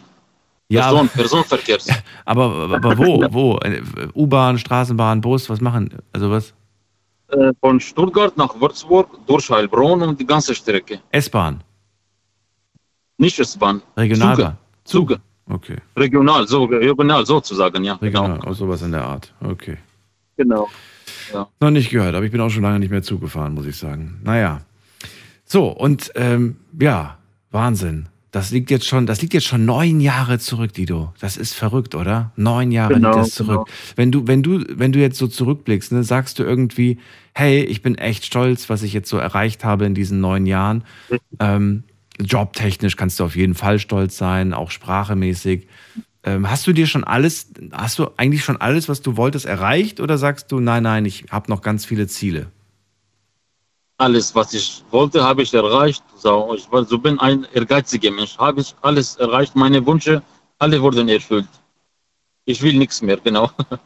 [0.69, 1.77] Ja, Person, aber- Personenverkehr.
[2.25, 3.23] Aber, aber wo?
[3.31, 3.57] wo?
[3.59, 3.81] Äh,
[4.13, 5.89] U-Bahn, Straßenbahn, Bus, was machen?
[6.11, 6.53] Also was?
[7.29, 10.99] Äh, von Stuttgart nach Würzburg durch Heilbronn und die ganze Strecke.
[11.11, 11.63] S-Bahn,
[13.17, 13.81] Nicht S-Bahn.
[13.95, 14.57] Regionalbahn.
[14.83, 15.15] Zuge.
[15.15, 15.21] Zuge.
[15.49, 17.93] Okay, Regional, so, regional sozusagen, ja.
[17.95, 19.33] regional, oh, sowas in der Art.
[19.41, 19.77] Okay.
[20.35, 20.67] Genau.
[21.33, 21.47] Ja.
[21.61, 24.19] Noch nicht gehört, aber ich bin auch schon lange nicht mehr zugefahren, muss ich sagen.
[24.23, 24.61] Naja.
[25.45, 27.17] So, und ähm, ja,
[27.51, 28.09] Wahnsinn.
[28.37, 31.11] Das liegt jetzt schon, das liegt jetzt schon neun Jahre zurück, Dido.
[31.19, 32.31] Das ist verrückt, oder?
[32.35, 33.65] Neun Jahre Genau, liegt das zurück.
[33.65, 33.77] genau.
[33.95, 36.99] Wenn du, wenn du, wenn du jetzt so zurückblickst, ne, sagst du irgendwie,
[37.33, 40.83] hey, ich bin echt stolz, was ich jetzt so erreicht habe in diesen neun Jahren.
[41.39, 41.83] Ähm,
[42.19, 45.65] jobtechnisch kannst du auf jeden Fall stolz sein, auch sprachemäßig.
[46.23, 49.99] Ähm, hast du dir schon alles, hast du eigentlich schon alles, was du wolltest, erreicht
[49.99, 52.51] oder sagst du, nein, nein, ich habe noch ganz viele Ziele?
[53.97, 56.03] Alles, was ich wollte, habe ich erreicht.
[56.15, 58.37] So, ich war, so bin ein ehrgeiziger Mensch.
[58.37, 59.55] Habe ich alles erreicht.
[59.55, 60.21] Meine Wünsche,
[60.59, 61.47] alle wurden erfüllt.
[62.45, 63.49] Ich will nichts mehr, genau.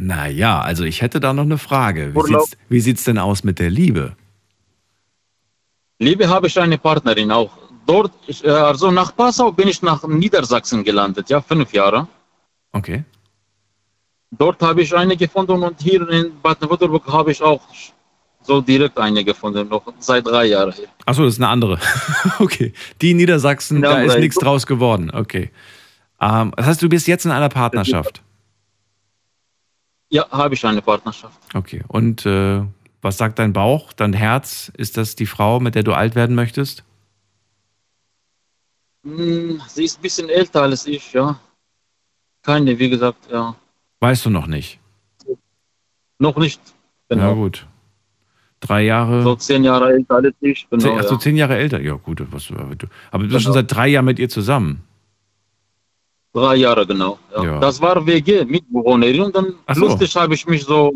[0.00, 2.14] Naja, also ich hätte da noch eine Frage.
[2.14, 2.42] Wie Urlaub.
[2.42, 4.16] sieht's, wie sieht's denn aus mit der Liebe?
[5.98, 7.50] Liebe habe ich eine Partnerin auch.
[7.84, 12.06] Dort, ich, äh, also nach Passau bin ich nach Niedersachsen gelandet, ja, fünf Jahre.
[12.70, 13.02] Okay.
[14.30, 17.62] Dort habe ich eine gefunden und hier in Baden-Württemberg habe ich auch
[18.48, 20.72] so direkt eine gefunden, noch seit drei Jahren.
[21.04, 21.78] Achso, das ist eine andere.
[22.38, 22.72] okay.
[23.00, 25.10] Die in Niedersachsen, da ist nichts draus geworden.
[25.10, 25.50] Okay.
[26.20, 28.22] Ähm, das heißt, du bist jetzt in einer Partnerschaft.
[30.08, 31.38] Ja, habe ich eine Partnerschaft.
[31.54, 31.84] Okay.
[31.88, 32.62] Und äh,
[33.02, 34.72] Was sagt dein Bauch, dein Herz?
[34.76, 36.82] Ist das die Frau, mit der du alt werden möchtest?
[39.04, 41.38] Hm, sie ist ein bisschen älter als ich, ja.
[42.42, 43.54] Keine, wie gesagt, ja.
[44.00, 44.80] Weißt du noch nicht?
[46.18, 46.60] Noch nicht.
[47.08, 47.28] Genau.
[47.28, 47.66] Ja, gut.
[48.60, 49.22] Drei Jahre.
[49.22, 50.66] So zehn Jahre älter als ich.
[50.68, 51.20] Genau, zehn, achso, ja.
[51.20, 51.80] zehn Jahre älter.
[51.80, 52.22] Ja, gut.
[52.30, 53.38] Was, aber du bist genau.
[53.38, 54.82] schon seit drei Jahren mit ihr zusammen.
[56.32, 57.18] Drei Jahre, genau.
[57.34, 57.44] Ja.
[57.44, 57.60] Ja.
[57.60, 59.22] Das war WG, Mitbewohnerin.
[59.22, 59.80] Und dann so.
[59.80, 60.92] lustig habe ich mich so.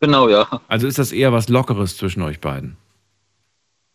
[0.00, 0.46] Genau, ja.
[0.68, 2.76] Also ist das eher was Lockeres zwischen euch beiden?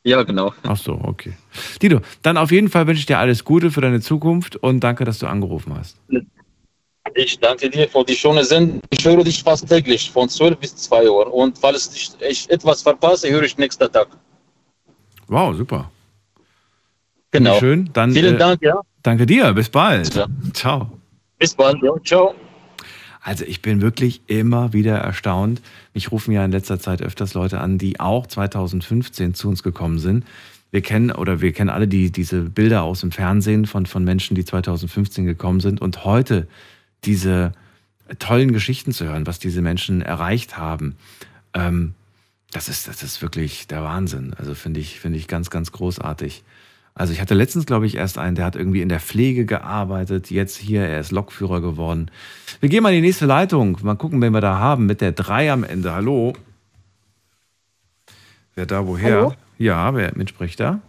[0.03, 0.53] Ja, genau.
[0.61, 1.34] Ach so, okay.
[1.82, 5.03] Dino, dann auf jeden Fall wünsche ich dir alles Gute für deine Zukunft und danke,
[5.03, 5.97] dass du angerufen hast.
[7.13, 8.81] Ich danke dir für die schöne Sendung.
[8.89, 11.33] Ich höre dich fast täglich von 12 bis 2 Uhr.
[11.33, 14.07] Und falls ich etwas verpasse, höre ich nächsten Tag.
[15.27, 15.91] Wow, super.
[17.31, 17.59] Genau.
[17.59, 17.89] Schön.
[17.93, 18.79] Dann, Vielen äh, Dank, ja.
[19.03, 19.53] Danke dir.
[19.53, 20.15] Bis bald.
[20.15, 20.27] Ja.
[20.53, 20.89] Ciao.
[21.37, 21.77] Bis bald.
[21.83, 21.91] Ja.
[22.03, 22.33] Ciao.
[23.21, 25.61] Also ich bin wirklich immer wieder erstaunt.
[25.93, 29.99] Mich rufen ja in letzter Zeit öfters Leute an, die auch 2015 zu uns gekommen
[29.99, 30.25] sind.
[30.71, 34.35] Wir kennen oder wir kennen alle die, diese Bilder aus dem Fernsehen von, von Menschen,
[34.35, 36.47] die 2015 gekommen sind und heute
[37.03, 37.51] diese
[38.19, 40.95] tollen Geschichten zu hören, was diese Menschen erreicht haben.
[41.53, 41.93] Ähm,
[42.51, 44.33] das ist, das ist wirklich der Wahnsinn.
[44.37, 46.43] Also finde ich, finde ich ganz, ganz großartig.
[46.93, 50.31] Also ich hatte letztens, glaube ich, erst einen, der hat irgendwie in der Pflege gearbeitet,
[50.31, 52.09] jetzt hier, er ist Lokführer geworden.
[52.61, 53.77] Wir gehen mal in die nächste Leitung.
[53.81, 55.91] Mal gucken, wen wir da haben mit der 3 am Ende.
[55.91, 56.33] Hallo?
[58.53, 59.15] Wer da woher?
[59.15, 59.33] Hallo?
[59.57, 60.79] Ja, wer mit spricht da?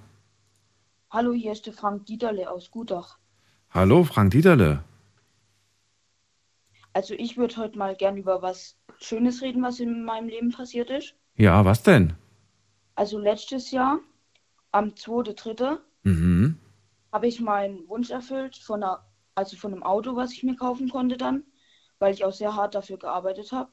[1.11, 3.19] Hallo, hier ist der Frank Dieterle aus Gutach.
[3.71, 4.85] Hallo, Frank Dieterle.
[6.97, 10.89] Also ich würde heute mal gern über was Schönes reden, was in meinem Leben passiert
[10.89, 11.15] ist.
[11.35, 12.15] Ja, was denn?
[12.95, 13.99] Also letztes Jahr,
[14.73, 16.59] am 2.3., Mhm.
[17.13, 20.89] habe ich meinen Wunsch erfüllt von einer, also von einem Auto, was ich mir kaufen
[20.89, 21.45] konnte dann,
[21.99, 23.71] weil ich auch sehr hart dafür gearbeitet habe.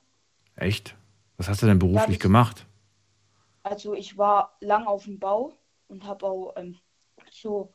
[0.57, 0.97] Echt?
[1.37, 2.65] Was hast du denn beruflich ich- gemacht?
[3.63, 5.53] Also ich war lang auf dem Bau
[5.87, 6.77] und habe auch ähm,
[7.31, 7.71] so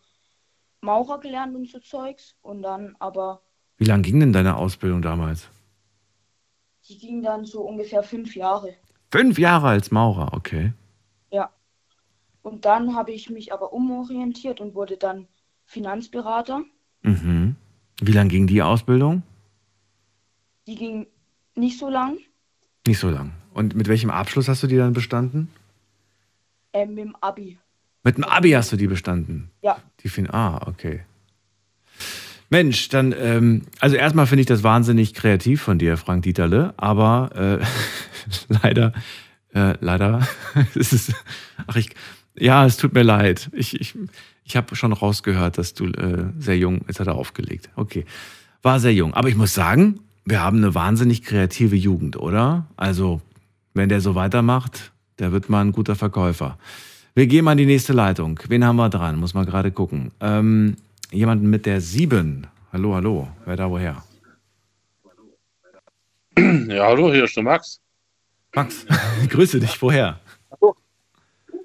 [0.83, 3.41] Maurer gelernt und so Zeugs und dann aber
[3.79, 5.49] Wie lang ging denn deine Ausbildung damals?
[6.89, 8.75] die ging dann so ungefähr fünf Jahre.
[9.11, 10.73] Fünf Jahre als Maurer, okay.
[11.31, 11.51] Ja.
[12.41, 15.29] Und dann habe ich mich aber umorientiert und wurde dann
[15.67, 16.63] Finanzberater.
[17.03, 17.57] Mhm.
[18.01, 19.23] Wie lang ging die Ausbildung?
[20.67, 21.07] Die ging
[21.55, 22.17] nicht so lang,
[22.87, 23.33] Nicht so lang.
[23.53, 25.51] Und mit welchem Abschluss hast du die dann bestanden?
[26.73, 27.59] ähm, mit dem Abi.
[28.03, 29.51] Mit dem Abi hast du die bestanden?
[29.61, 29.77] Ja.
[30.01, 31.03] Die fin ah, okay.
[32.51, 37.61] Mensch, dann, ähm, also erstmal finde ich das wahnsinnig kreativ von dir, Frank Dieterle, aber
[37.61, 37.65] äh,
[38.63, 38.93] leider,
[39.53, 40.27] äh, leider
[40.75, 41.13] ist
[41.67, 41.91] ach ich,
[42.39, 43.51] ja, es tut mir leid.
[43.53, 43.95] Ich, ich,
[44.45, 47.69] ich habe schon rausgehört, dass du äh, sehr jung, jetzt hat er aufgelegt.
[47.77, 48.05] Okay,
[48.63, 49.15] war sehr jung.
[49.15, 52.67] Aber ich muss sagen, wir haben eine wahnsinnig kreative Jugend, oder?
[52.77, 53.21] Also,
[53.75, 56.59] wenn der so weitermacht, der wird mal ein guter Verkäufer.
[57.15, 58.39] Wir gehen mal in die nächste Leitung.
[58.49, 59.17] Wen haben wir dran?
[59.17, 60.13] Muss man gerade gucken.
[60.21, 60.77] Ähm,
[61.11, 62.47] jemanden mit der 7.
[62.73, 63.29] Hallo, hallo.
[63.45, 64.03] Wer da woher?
[66.37, 67.81] Ja, hallo, hier ist der Max.
[68.55, 68.87] Max,
[69.23, 69.81] ich grüße dich.
[69.83, 70.21] Woher?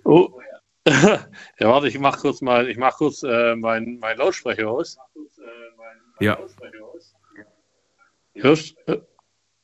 [0.04, 0.40] Oh.
[0.88, 1.20] ja,
[1.60, 4.98] warte, ich mach kurz mal, ich mach kurz äh, meinen mein Lautsprecher aus.
[6.20, 6.38] Ja.
[8.36, 8.98] Hörst, äh,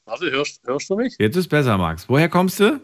[0.05, 1.15] warte, hörst, hörst du mich?
[1.19, 2.07] Jetzt ist besser, Max.
[2.07, 2.79] Woher kommst du?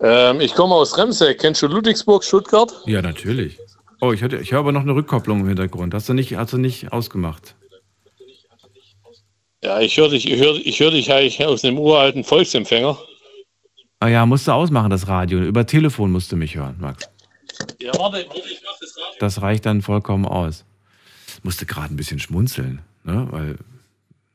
[0.00, 1.38] Ähm, ich komme aus Remseck.
[1.38, 2.72] Kennst du Ludwigsburg, Stuttgart?
[2.86, 3.60] Ja, natürlich.
[4.04, 5.94] Oh, ich, hatte, ich höre aber noch eine Rückkopplung im Hintergrund.
[5.94, 7.54] Hast du nicht, hast du nicht ausgemacht?
[9.62, 12.98] Ja, ich höre dich, ich hör, ich hör dich eigentlich aus dem uralten Volksempfänger.
[14.00, 15.38] Ah ja, musst du ausmachen, das Radio.
[15.38, 17.08] Über Telefon musst du mich hören, Max.
[17.80, 19.18] Ja, warte, warte, ich mach das Radio.
[19.20, 20.64] Das reicht dann vollkommen aus.
[21.44, 23.28] Musste gerade ein bisschen schmunzeln, ne?
[23.30, 23.56] weil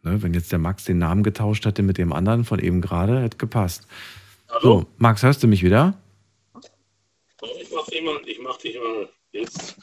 [0.01, 3.19] ne, wenn jetzt der Max den Namen getauscht hätte mit dem anderen von eben gerade,
[3.19, 3.85] hätte gepasst.
[4.47, 4.61] Hallo?
[4.61, 5.93] So, Max, hörst du mich wieder?
[7.59, 9.77] Ich mach dich mal, ich mach dich mal jetzt.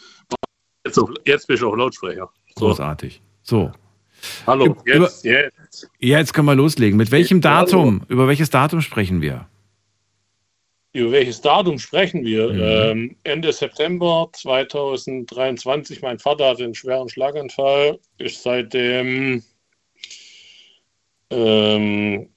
[0.85, 2.31] Jetzt, auf, jetzt bist du auf Lautsprecher.
[2.57, 2.67] So.
[2.67, 3.23] Großartig.
[3.43, 3.73] So.
[4.47, 5.91] Hallo, Über- jetzt, jetzt.
[5.99, 6.97] Jetzt können wir loslegen.
[6.97, 8.03] Mit welchem Datum?
[8.09, 9.49] Über welches Datum sprechen wir?
[10.93, 12.53] Über welches Datum sprechen wir?
[12.53, 12.61] Mhm.
[12.61, 16.03] Ähm, Ende September 2023.
[16.03, 19.43] Mein Vater hatte einen schweren Schlaganfall, ist seitdem,
[21.31, 22.29] ähm,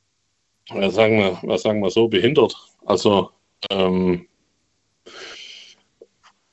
[0.70, 2.56] was, sagen wir, was sagen wir so, behindert.
[2.86, 3.30] Also,
[3.70, 4.28] ähm,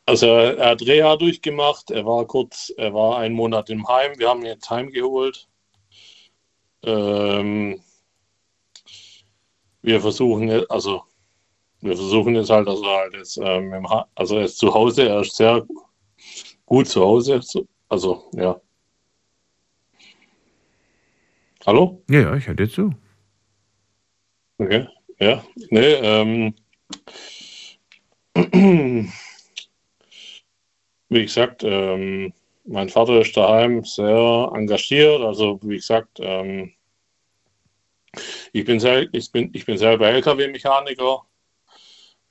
[0.06, 4.28] also er hat Reha durchgemacht, er war kurz, er war einen Monat im Heim, wir
[4.28, 5.48] haben ihn jetzt heimgeholt.
[6.82, 7.80] Ähm,
[9.82, 11.02] wir versuchen, jetzt- also
[11.80, 15.36] wir versuchen jetzt halt, also halt jetzt, ähm, also er ist zu Hause, er ist
[15.36, 15.66] sehr
[16.66, 18.60] gut zu Hause, so- also ja.
[21.66, 22.02] Hallo?
[22.10, 22.90] Ja, ja, ich höre dir zu.
[24.58, 24.86] Okay.
[25.18, 26.54] Ja, Ja, nee, ähm,
[31.08, 32.32] wie gesagt, ähm,
[32.64, 35.20] mein Vater ist daheim sehr engagiert.
[35.20, 36.72] Also wie gesagt, ähm,
[38.52, 41.22] ich, bin sel ich, bin, ich bin selber LKW-Mechaniker,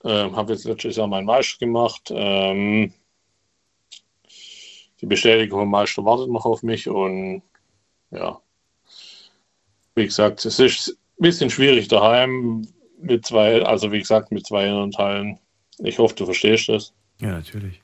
[0.04, 2.12] ähm, habe jetzt letztes Jahr meinen Meister gemacht.
[2.12, 2.94] Ähm,
[5.02, 7.44] die Bestätigung vom Meister wartet noch auf mich und
[8.12, 8.40] ja,
[9.96, 12.68] wie gesagt, es ist ein bisschen schwierig daheim
[13.00, 15.40] mit zwei, also wie gesagt, mit zwei anderen Teilen.
[15.80, 16.94] Ich hoffe, du verstehst das.
[17.20, 17.83] Ja, natürlich.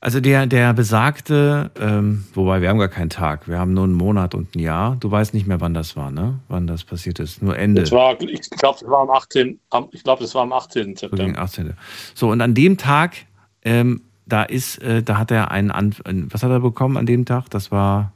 [0.00, 3.94] Also der, der besagte, ähm, wobei wir haben gar keinen Tag, wir haben nur einen
[3.94, 4.96] Monat und ein Jahr.
[5.00, 6.38] Du weißt nicht mehr, wann das war, ne?
[6.46, 7.42] Wann das passiert ist.
[7.42, 7.80] Nur Ende.
[7.80, 9.58] Das war, ich glaube, das war am 18.
[9.70, 10.94] Am, ich glaube, das war am 18.
[10.94, 11.40] September.
[11.40, 11.74] 18.
[12.14, 13.16] So, und an dem Tag,
[13.64, 15.96] ähm, da ist, äh, da hat er einen, An
[16.30, 17.50] was hat er bekommen an dem Tag?
[17.50, 18.12] Das war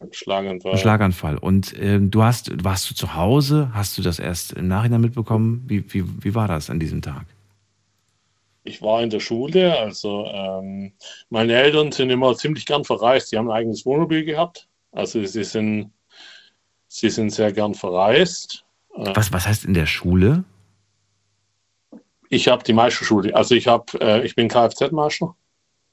[0.00, 0.72] ein Schlaganfall.
[0.72, 1.36] Ein Schlaganfall.
[1.36, 3.70] Und ähm, du hast, warst du zu Hause?
[3.74, 5.62] Hast du das erst im Nachhinein mitbekommen?
[5.66, 7.26] Wie, wie, wie war das an diesem Tag?
[8.64, 10.92] Ich war in der Schule, also ähm,
[11.30, 13.32] meine Eltern sind immer ziemlich gern verreist.
[13.32, 14.68] Die haben ein eigenes Wohnmobil gehabt.
[14.92, 15.92] Also sie sind,
[16.88, 18.64] sie sind sehr gern verreist.
[18.94, 20.44] Äh, was, was heißt in der Schule?
[22.28, 23.34] Ich habe die Meisterschule.
[23.34, 25.34] Also ich habe, äh, ich bin Kfz-Meister.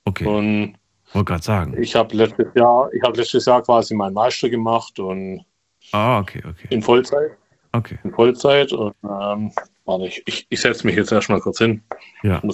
[0.05, 0.25] Okay.
[0.25, 0.77] Und
[1.13, 1.81] wollte gerade sagen.
[1.81, 5.45] Ich habe letztes Jahr, ich habe letztes Jahr quasi meinen Meister gemacht und
[5.93, 6.67] ah, okay, okay.
[6.69, 7.31] In Vollzeit.
[7.71, 7.97] Okay.
[8.03, 9.51] In Vollzeit und ähm,
[9.87, 11.81] Warte, ich, ich, ich setze mich jetzt erstmal kurz hin.
[12.21, 12.41] Ja.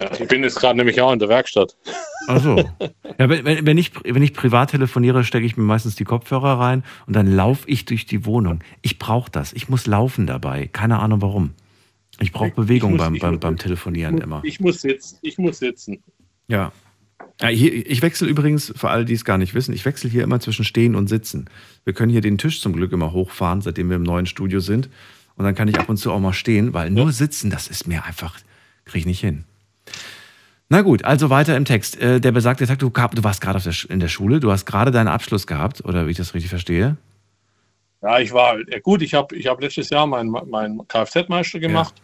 [0.00, 1.76] Ja, ich bin jetzt gerade nämlich auch in der Werkstatt.
[2.26, 2.56] Ach so.
[3.18, 6.82] Ja, wenn, wenn, ich, wenn ich privat telefoniere, stecke ich mir meistens die Kopfhörer rein
[7.06, 8.64] und dann laufe ich durch die Wohnung.
[8.80, 9.52] Ich brauche das.
[9.52, 10.66] Ich muss laufen dabei.
[10.66, 11.50] Keine Ahnung warum.
[12.18, 14.40] Ich brauche Bewegung muss, beim, beim, beim Telefonieren muss, immer.
[14.42, 15.18] Ich muss sitzen.
[15.20, 16.02] Ich muss sitzen.
[16.48, 16.72] Ja.
[17.48, 20.64] Ich wechsle übrigens, für alle, die es gar nicht wissen, ich wechsle hier immer zwischen
[20.64, 21.48] Stehen und Sitzen.
[21.84, 24.90] Wir können hier den Tisch zum Glück immer hochfahren, seitdem wir im neuen Studio sind.
[25.36, 27.86] Und dann kann ich ab und zu auch mal stehen, weil nur sitzen, das ist
[27.88, 28.38] mir einfach,
[28.84, 29.44] kriege ich nicht hin.
[30.68, 31.98] Na gut, also weiter im Text.
[32.00, 33.58] Äh, der besagte Tag, du, du warst gerade
[33.88, 36.96] in der Schule, du hast gerade deinen Abschluss gehabt, oder wie ich das richtig verstehe?
[38.02, 41.94] Ja, ich war, gut, ich habe ich hab letztes Jahr meinen mein Kfz-Meister gemacht.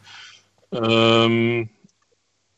[0.72, 1.24] Ja.
[1.24, 1.68] Ähm,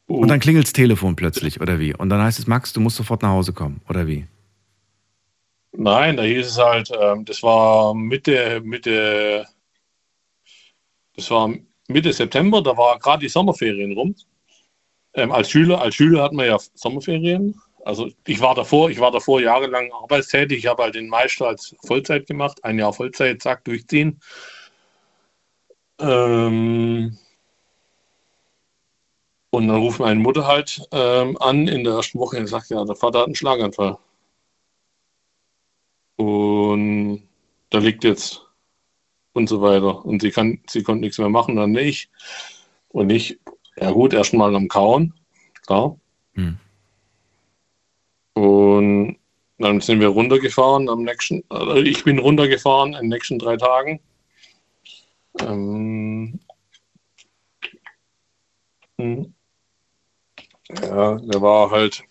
[0.09, 0.21] Uh.
[0.23, 1.95] Und dann klingelt das Telefon plötzlich, oder wie?
[1.95, 4.27] Und dann heißt es, Max, du musst sofort nach Hause kommen, oder wie?
[5.73, 9.47] Nein, da hieß es halt, ähm, das war Mitte, Mitte,
[11.15, 11.53] das war
[11.89, 14.15] Mitte September, da war gerade die Sommerferien rum.
[15.15, 17.61] Ähm, als Schüler, als Schüler hatten wir ja Sommerferien.
[17.85, 20.59] Also ich war davor, ich war davor jahrelang arbeitstätig.
[20.59, 24.21] Ich habe halt den Meister als Vollzeit gemacht, ein Jahr Vollzeit, zack, durchziehen.
[26.01, 27.17] Ähm,
[29.51, 32.85] und dann ruft meine Mutter halt ähm, an in der ersten Woche und sagt, ja,
[32.85, 33.99] der Vater hat einen Schlaganfall.
[36.17, 37.23] Und
[37.71, 38.43] da liegt jetzt
[39.33, 40.05] und so weiter.
[40.05, 42.11] Und sie kann, sie konnte nichts mehr machen, dann nicht.
[42.89, 43.39] Und ich,
[43.77, 45.15] ja gut, erstmal am Kauen,
[45.67, 45.99] klar.
[46.35, 46.59] Hm.
[48.35, 49.17] Und
[49.59, 54.01] dann sind wir runtergefahren am nächsten, also ich bin runtergefahren in den nächsten drei Tagen.
[55.41, 56.41] Ähm,
[58.99, 59.35] hm.
[60.71, 62.03] Ja, der war halt.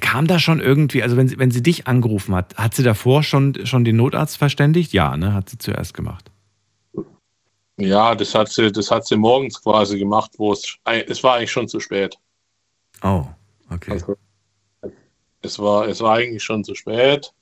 [0.00, 3.22] Kam da schon irgendwie, also wenn sie, wenn sie dich angerufen hat, hat sie davor
[3.22, 4.92] schon, schon den Notarzt verständigt?
[4.92, 5.32] Ja, ne?
[5.32, 6.30] Hat sie zuerst gemacht.
[7.78, 11.52] Ja, das hat sie, das hat sie morgens quasi gemacht, wo es, es war eigentlich
[11.52, 12.18] schon zu spät.
[13.02, 13.26] Oh,
[13.70, 13.92] okay.
[13.92, 14.16] Also,
[15.42, 17.32] es war, es war eigentlich schon zu spät.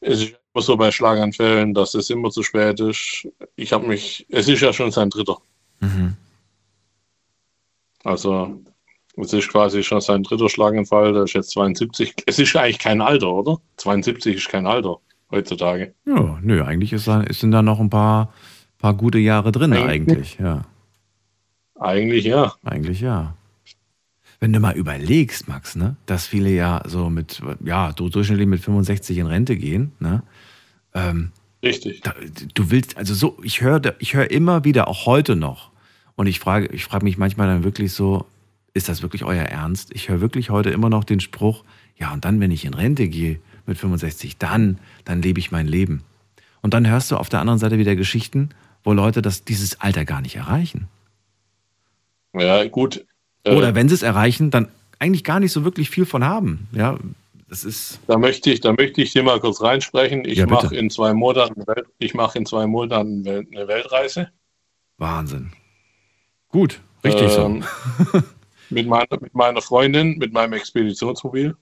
[0.00, 3.26] Es ist immer so bei Schlaganfällen, dass es immer zu spät ist.
[3.56, 5.38] Ich habe mich, es ist ja schon sein dritter.
[5.80, 6.16] Mhm.
[8.04, 8.60] Also
[9.16, 12.14] es ist quasi schon sein dritter Schlaganfall, der ist jetzt 72.
[12.26, 13.58] Es ist eigentlich kein Alter, oder?
[13.76, 14.98] 72 ist kein Alter
[15.30, 15.94] heutzutage.
[16.06, 18.32] Ja, nö, eigentlich ist da, sind da noch ein paar,
[18.78, 20.64] paar gute Jahre drin, eigentlich, eigentlich, ja.
[21.78, 22.54] Eigentlich ja.
[22.64, 23.34] Eigentlich ja.
[24.40, 29.18] Wenn du mal überlegst, Max, ne, dass viele ja so mit, ja, durchschnittlich mit 65
[29.18, 30.22] in Rente gehen, ne?
[30.92, 31.32] Ähm,
[31.62, 32.02] Richtig.
[32.02, 32.14] Da,
[32.52, 35.70] du willst, also so, ich höre ich hör immer wieder, auch heute noch,
[36.14, 38.26] und ich frage, ich frage mich manchmal dann wirklich so,
[38.74, 39.90] ist das wirklich euer Ernst?
[39.94, 41.64] Ich höre wirklich heute immer noch den Spruch,
[41.96, 45.66] ja, und dann, wenn ich in Rente gehe mit 65, dann, dann lebe ich mein
[45.66, 46.02] Leben.
[46.60, 48.50] Und dann hörst du auf der anderen Seite wieder Geschichten,
[48.82, 50.88] wo Leute das, dieses Alter gar nicht erreichen.
[52.34, 53.04] Ja, gut.
[53.44, 54.68] Äh, Oder wenn sie es erreichen, dann
[54.98, 56.66] eigentlich gar nicht so wirklich viel von haben.
[56.72, 56.98] Ja,
[57.48, 58.00] das ist.
[58.08, 60.24] Da möchte ich, da möchte ich dir mal kurz reinsprechen.
[60.24, 61.62] Ich ja, mache in zwei Monaten,
[61.98, 64.30] ich mache in zwei Monaten eine Weltreise.
[64.98, 65.52] Wahnsinn.
[66.48, 67.62] Gut, richtig ähm,
[68.12, 68.22] so.
[68.70, 71.56] Mit meiner, mit meiner Freundin, mit meinem Expeditionsmobil.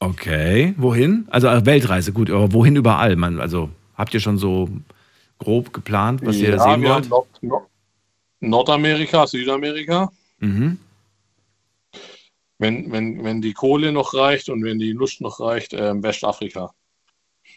[0.00, 1.26] Okay, wohin?
[1.30, 3.16] Also äh, Weltreise, gut, aber wohin überall?
[3.16, 4.68] Man, also Habt ihr schon so
[5.40, 7.10] grob geplant, was ihr da Ja, sehen wollt?
[7.10, 7.68] Nord Nord
[8.40, 10.12] Nordamerika, Südamerika.
[10.38, 10.78] Mhm.
[12.58, 16.72] Wenn, wenn, wenn die Kohle noch reicht und wenn die Lust noch reicht, ähm, Westafrika.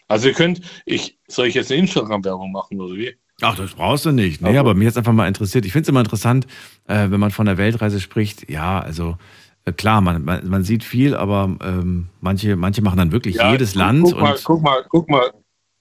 [0.07, 3.15] Also ihr könnt, ich, soll ich jetzt eine Instagram-Werbung machen oder wie?
[3.41, 4.41] Ach, das brauchst du nicht.
[4.41, 5.65] Nee, aber mich jetzt einfach mal interessiert.
[5.65, 6.45] Ich finde es immer interessant,
[6.87, 8.49] äh, wenn man von der Weltreise spricht.
[8.49, 9.17] Ja, also
[9.65, 13.51] äh, klar, man, man, man sieht viel, aber ähm, manche, manche machen dann wirklich Ja,
[13.51, 14.03] jedes guck, Land.
[14.03, 15.31] Guck mal, guck mal, guck mal,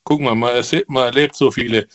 [0.04, 1.86] guck mal, man, erse- man erlebt so viele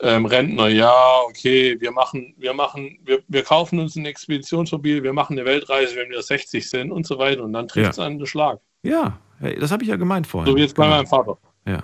[0.00, 0.92] ähm, Rentner, ja,
[1.28, 5.96] okay, wir machen, wir machen, wir, wir kaufen uns ein Expeditionsmobil, wir machen eine Weltreise,
[5.96, 8.08] wenn wir 60 sind und so weiter und dann trifft es Ja.
[8.08, 8.60] den Schlag.
[8.82, 9.18] ja,
[9.60, 10.50] das habe ich ja gemeint vorhin.
[10.52, 10.96] So wie jetzt bei Genau.
[10.98, 11.38] meinem Vater.
[11.66, 11.82] Ja.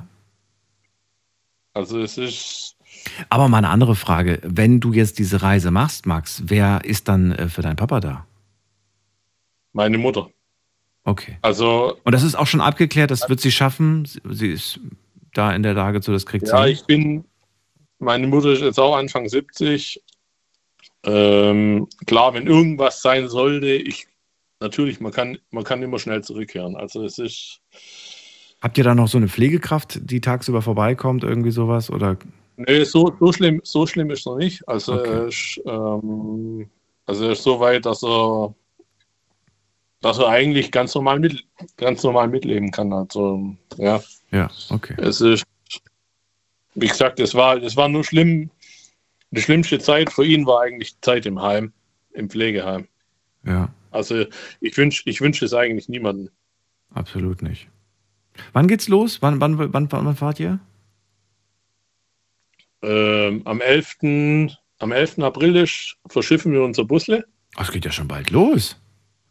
[1.72, 2.73] Also es ist,
[3.30, 4.40] Aber mal eine andere Frage.
[4.42, 8.26] Wenn du jetzt diese Reise machst, Max, wer ist dann äh, für deinen Papa da?
[9.72, 10.30] meine Mutter.
[11.02, 11.36] Okay.
[11.42, 14.04] Also Und das ist auch schon abgeklärt, das wird sie schaffen.
[14.30, 14.78] Sie, ist
[15.32, 16.70] da in der Lage zu, das kriegt Ja, sie.
[16.70, 17.24] ich bin,
[17.98, 20.00] meine Mutter ist jetzt auch Anfang 70.
[21.06, 24.06] Ähm, klar, wenn irgendwas sein sollte, ich,
[24.60, 26.76] natürlich, man kann, man kann immer schnell zurückkehren.
[26.76, 27.60] Also es ist,
[28.62, 31.90] Habt ihr da noch so eine Pflegekraft, die tagsüber vorbeikommt, irgendwie sowas?
[31.90, 32.16] Oder
[32.56, 34.66] nee, so, so schlimm, so schlimm ist noch nicht.
[34.68, 35.10] Also Okay.
[35.10, 36.70] er ist, ähm,
[37.06, 38.54] also er ist so weit, dass er,
[40.00, 41.44] dass er eigentlich ganz normal mit,
[41.76, 42.92] ganz normal mitleben kann.
[42.92, 44.02] Also, ja.
[44.30, 44.94] Ja, okay.
[44.98, 45.44] Es ist,
[46.74, 48.50] wie gesagt, es war, es war nur schlimm.
[49.30, 51.72] Die schlimmste Zeit für ihn war eigentlich Zeit im Heim,
[52.12, 52.86] im Pflegeheim.
[53.44, 54.24] Ja, Also
[54.60, 56.30] ich wünsche ich wünsch es eigentlich niemandem.
[56.94, 57.68] absolut nicht.
[58.52, 59.22] Wann geht's los?
[59.22, 60.58] Wann, wann, wann, wann fahrt ihr?
[62.84, 64.48] Ähm, am 11.
[64.80, 65.18] Am 11.
[65.20, 65.64] April
[66.08, 67.24] verschiffen wir unser Busle.
[67.58, 68.76] Es geht ja schon bald los.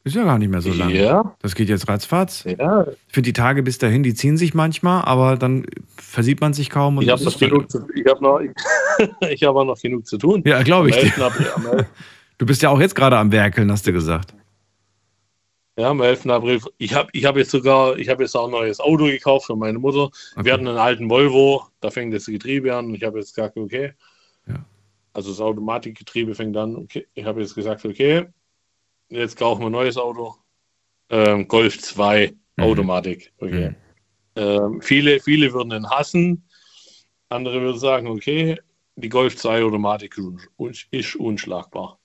[0.05, 1.01] Ist ja gar nicht mehr so lange.
[1.01, 1.35] Ja.
[1.41, 2.43] Das geht jetzt ratzfatz.
[2.45, 2.85] Ja.
[3.07, 5.65] Ich finde die Tage bis dahin, die ziehen sich manchmal, aber dann
[5.97, 6.97] versieht man sich kaum.
[6.97, 8.39] Und Ich habe das noch, genug zu- ich hab noch,
[9.29, 10.43] ich hab auch noch genug zu tun.
[10.45, 11.07] Ja, glaube ich Am dir.
[11.07, 11.21] 11.
[11.21, 11.85] April, am 11.
[12.37, 14.33] Du bist ja auch jetzt gerade am Werkeln, hast du gesagt.
[15.75, 16.27] Ja, am 11.
[16.27, 16.61] April.
[16.77, 19.55] Ich habe ich hab jetzt sogar, ich habe jetzt auch ein neues Auto gekauft für
[19.55, 20.09] meine Mutter.
[20.35, 23.57] Wir hatten einen alten Volvo, da fängt das Getriebe an und ich habe jetzt gesagt,
[23.57, 23.93] okay.
[25.13, 27.07] Also das Automatikgetriebe fängt an, okay.
[27.15, 28.27] Ich habe jetzt gesagt, okay,
[29.09, 30.35] jetzt kaufen wir ein neues Auto.
[31.09, 33.33] Ähm, Golf 2 Automatik.
[33.37, 33.75] Okay.
[34.35, 36.47] Ähm, viele, viele würden ihn hassen.
[37.29, 38.59] Andere würden sagen, okay,
[38.95, 40.15] die Golf 2 Automatik
[40.91, 41.99] ist unschlagbar.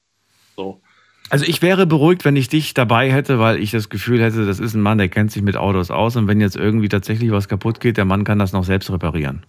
[0.57, 0.81] So.
[1.30, 4.60] Also ich wäre beruhigt, wenn ich dich dabei hätte, weil ich das Gefühl hätte, das
[4.60, 7.48] ist ein Mann, der kennt sich mit Autos aus und wenn jetzt irgendwie tatsächlich was
[7.48, 9.44] kaputt geht, der Mann kann das noch selbst reparieren.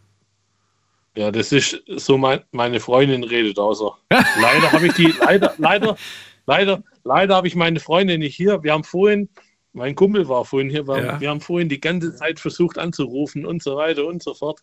[1.16, 3.98] Ja, das ist so mein, meine Freundin redet außer.
[4.10, 5.98] leider habe ich die, leider, leider,
[6.46, 8.62] leider, leider habe ich meine Freundin nicht hier.
[8.64, 9.30] Wir haben vorhin,
[9.74, 11.20] mein Kumpel war vorhin hier, wir, Ja.
[11.20, 14.60] wir haben vorhin die ganze Zeit versucht anzurufen und so weiter und so fort.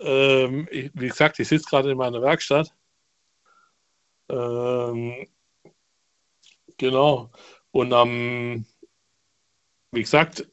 [0.00, 2.72] Ähm, ich, wie gesagt, ich sitze gerade in meiner Werkstatt.
[4.30, 5.26] Ähm,
[6.78, 7.30] genau.
[7.72, 8.64] Und am,
[9.92, 10.46] wie gesagt,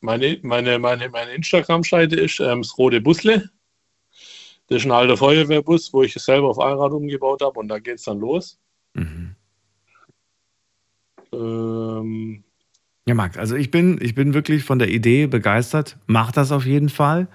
[0.00, 3.50] meine, meine, meine, meine Instagram-Seite ist ähm, das Rote Busle.
[4.68, 7.78] Das ist ein alter Feuerwehrbus, wo ich es selber auf Allrad umgebaut habe und da
[7.78, 8.58] geht es dann los.
[11.32, 12.44] Ähm,
[13.06, 15.98] Ja, Max, also ich bin, ich bin wirklich von der Idee begeistert.
[16.06, 17.28] Mach das auf jeden Fall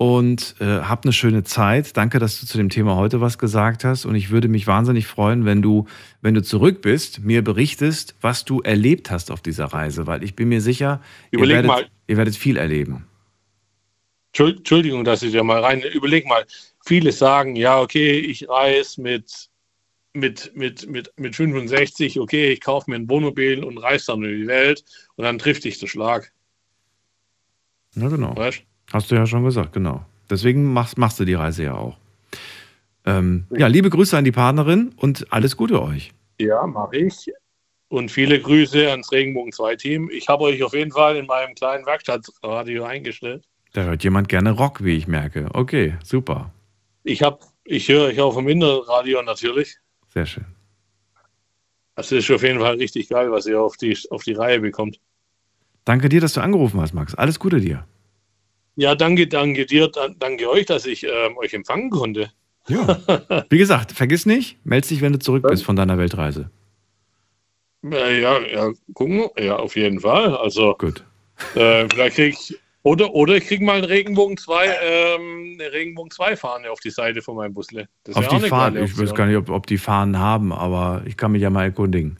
[0.00, 1.94] und äh, hab eine schöne Zeit.
[1.94, 4.06] Danke, dass du zu dem Thema heute was gesagt hast.
[4.06, 5.88] Und ich würde mich wahnsinnig freuen, wenn du,
[6.22, 10.34] wenn du zurück bist, mir berichtest, was du erlebt hast auf dieser Reise, weil ich
[10.34, 11.02] bin mir sicher,
[11.32, 11.68] ihr werdet,
[12.06, 13.04] ihr werdet viel erleben.
[14.32, 15.82] Entschuld- Entschuldigung, dass ich da mal rein.
[15.82, 16.46] Überleg mal,
[16.82, 19.50] viele sagen, ja, okay, ich reise mit,
[20.14, 24.34] mit, mit, mit, mit 65, okay, ich kaufe mir ein Wohnmobil und reise dann über
[24.34, 24.82] die Welt
[25.16, 26.32] und dann trifft dich der Schlag.
[27.96, 28.34] Ja, genau.
[28.34, 28.62] Weißt?
[28.92, 30.04] Hast du ja schon gesagt, genau.
[30.28, 31.96] Deswegen machst, machst du die Reise ja auch.
[33.06, 36.12] Ähm, ja, liebe Grüße an die Partnerin und alles Gute euch.
[36.38, 37.30] Ja, mache ich.
[37.88, 40.10] Und viele Grüße ans Regenbogen 2 Team.
[40.12, 43.44] Ich habe euch auf jeden Fall in meinem kleinen Werkstattradio eingestellt.
[43.72, 45.48] Da hört jemand gerne Rock, wie ich merke.
[45.52, 46.52] Okay, super.
[47.02, 49.76] Ich habe, ich höre ich auch vom Interradio natürlich.
[50.12, 50.44] Sehr schön.
[51.96, 55.00] Das ist auf jeden Fall richtig geil, was ihr auf die, auf die Reihe bekommt.
[55.84, 57.14] Danke dir, dass du angerufen hast, Max.
[57.14, 57.84] Alles Gute dir.
[58.76, 62.30] Ja, danke, danke dir, dan- danke euch, dass ich ähm, euch empfangen konnte.
[62.68, 63.00] Ja.
[63.50, 66.50] Wie gesagt, vergiss nicht, melde dich, wenn du zurück bist von deiner Weltreise.
[67.82, 70.36] Ja, ja, ja, gucken, ja, auf jeden Fall.
[70.36, 71.04] Also, Gut.
[71.54, 76.10] Äh, vielleicht krieg ich, oder, oder ich krieg mal einen Regenbogen 2, ähm, eine Regenbogen
[76.10, 77.88] 2 Fahne auf die Seite von meinem Busle.
[78.04, 81.16] Das Auf die geile Ich weiß gar nicht, ob, ob die Fahnen haben, aber ich
[81.16, 82.18] kann mich ja mal erkundigen.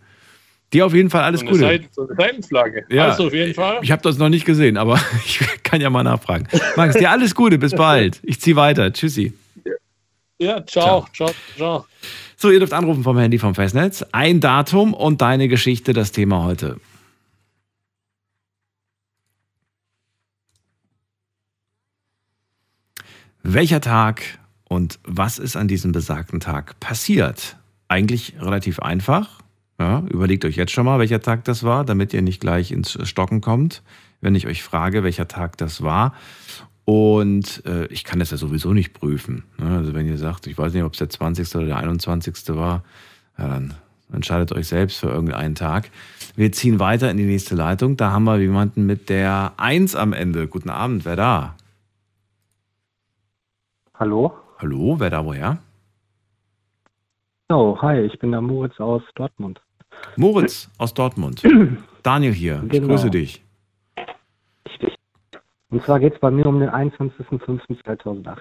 [0.72, 1.58] Dir auf jeden Fall alles so Gute.
[1.58, 2.84] Seiten, so eine Seitenflagge.
[2.90, 3.08] Ja.
[3.08, 3.80] Also auf jeden Fall.
[3.82, 6.46] Ich habe das noch nicht gesehen, aber ich kann ja mal nachfragen.
[6.76, 8.20] Max, dir alles Gute, bis bald.
[8.22, 8.92] Ich ziehe weiter.
[8.92, 9.32] Tschüssi.
[10.38, 11.86] Ja, ciao, ciao, ciao.
[12.36, 14.02] So, ihr dürft anrufen vom Handy vom Festnetz.
[14.12, 16.80] Ein Datum und deine Geschichte, das Thema heute.
[23.42, 24.38] Welcher Tag
[24.68, 27.56] und was ist an diesem besagten Tag passiert?
[27.88, 29.39] Eigentlich relativ einfach.
[29.80, 32.98] Ja, überlegt euch jetzt schon mal, welcher Tag das war, damit ihr nicht gleich ins
[33.08, 33.82] Stocken kommt,
[34.20, 36.12] wenn ich euch frage, welcher Tag das war.
[36.84, 39.44] Und äh, ich kann das ja sowieso nicht prüfen.
[39.56, 39.78] Ne?
[39.78, 41.56] Also wenn ihr sagt, ich weiß nicht, ob es der 20.
[41.56, 42.34] oder der 21.
[42.50, 42.84] war,
[43.38, 43.72] ja, dann
[44.12, 45.90] entscheidet euch selbst für irgendeinen Tag.
[46.36, 47.96] Wir ziehen weiter in die nächste Leitung.
[47.96, 50.46] Da haben wir jemanden mit der 1 am Ende.
[50.46, 51.56] Guten Abend, wer da?
[53.94, 54.34] Hallo?
[54.58, 55.56] Hallo, wer da woher?
[57.48, 59.62] Oh, hi, ich bin der Moritz aus Dortmund.
[60.16, 61.42] Moritz aus Dortmund.
[62.02, 62.88] Daniel hier, ich Genau.
[62.88, 63.42] grüße dich.
[65.70, 68.36] Und zwar geht es bei mir um den 21.05.2018.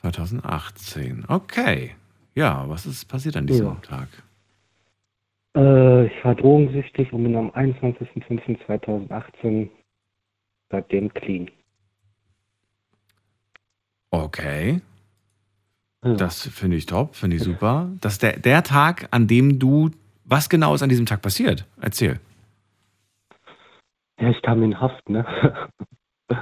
[0.00, 1.24] 2018.
[1.28, 1.94] Okay.
[2.34, 3.74] Ja, was ist passiert an diesem Ja.
[3.82, 4.08] Tag?
[5.56, 9.68] Äh, ich war drogensüchtig und bin am 21.05.2018
[10.70, 11.50] seitdem clean.
[14.10, 14.80] Okay.
[16.00, 17.90] Das finde ich top, finde ich super.
[18.00, 19.90] Das ist der, der Tag, an dem du.
[20.30, 21.64] Was genau ist an diesem Tag passiert?
[21.80, 22.20] Erzähl.
[24.20, 25.24] Ja, ich kam in Haft, ne?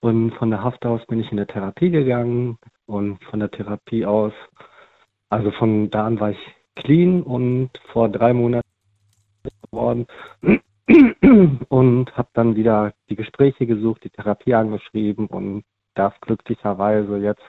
[0.00, 4.06] Und von der Haft aus bin ich in der Therapie gegangen und von der Therapie
[4.06, 4.32] aus,
[5.28, 6.38] also von da an war ich
[6.74, 8.66] clean und vor drei Monaten
[9.70, 10.06] geworden
[11.68, 17.44] und habe dann wieder die Gespräche gesucht, die Therapie angeschrieben und darf glücklicherweise jetzt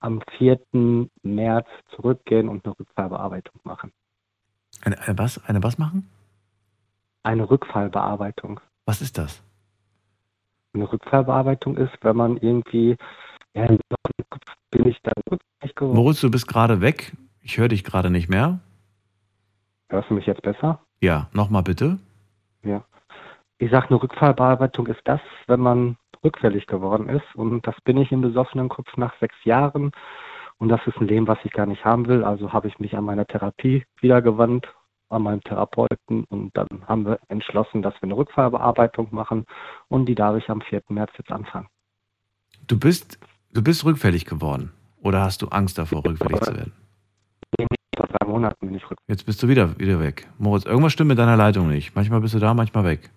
[0.00, 0.58] am 4.
[1.22, 3.92] März zurückgehen und eine Rückfallbearbeitung machen.
[4.84, 5.44] Eine, eine was?
[5.48, 6.08] Eine was machen?
[7.22, 8.60] Eine Rückfallbearbeitung.
[8.86, 9.42] Was ist das?
[10.72, 12.96] Eine Rückfallbearbeitung ist, wenn man irgendwie,
[13.54, 13.66] ja,
[14.70, 15.96] bin ich dann rückfällig geworden.
[15.96, 17.12] Moritz, du bist gerade weg.
[17.42, 18.60] Ich höre dich gerade nicht mehr.
[19.88, 20.80] Hörst du mich jetzt besser?
[21.00, 21.98] Ja, nochmal bitte.
[22.62, 22.84] Ja.
[23.58, 27.34] Ich sag, eine Rückfallbearbeitung ist das, wenn man rückfällig geworden ist.
[27.34, 29.92] Und das bin ich im besoffenen Kopf nach sechs Jahren.
[30.58, 32.24] Und das ist ein Leben, was ich gar nicht haben will.
[32.24, 34.66] Also habe ich mich an meiner Therapie wieder gewandt,
[35.08, 36.24] an meinem Therapeuten.
[36.28, 39.46] Und dann haben wir entschlossen, dass wir eine Rückfallbearbeitung machen.
[39.88, 40.82] Und die darf ich am 4.
[40.88, 41.68] März jetzt anfangen.
[42.66, 43.18] Du bist,
[43.52, 44.72] du bist rückfällig geworden.
[45.00, 46.72] Oder hast du Angst davor, rückfällig zu werden?
[47.96, 49.08] Vor drei Monaten bin ich rückfällig.
[49.08, 50.28] Jetzt bist du wieder, wieder weg.
[50.38, 51.94] Moritz, irgendwas stimmt mit deiner Leitung nicht.
[51.94, 53.10] Manchmal bist du da, manchmal weg.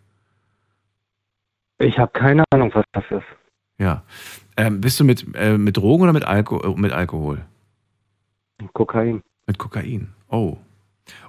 [1.80, 3.26] Ich habe keine Ahnung, was das ist.
[3.80, 4.04] Ja.
[4.58, 7.46] Ähm, bist du mit, äh, mit Drogen oder mit, Alko äh, mit Alkohol?
[8.74, 9.22] Kokain.
[9.48, 10.10] Mit Kokain.
[10.30, 10.58] Oh.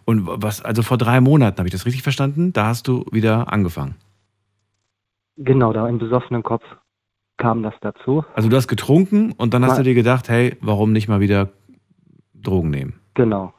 [0.05, 2.53] Und was, also vor drei Monaten, habe ich das richtig verstanden?
[2.53, 3.95] Da hast du wieder angefangen.
[5.37, 6.63] Genau, da im besoffenen Kopf
[7.39, 8.25] kam das dazu.
[8.35, 11.21] Also du hast getrunken und dann hast Mal- du dir gedacht, hey, warum nicht mal
[11.21, 11.49] wieder
[12.35, 13.01] Drogen nehmen?
[13.15, 13.55] Genau.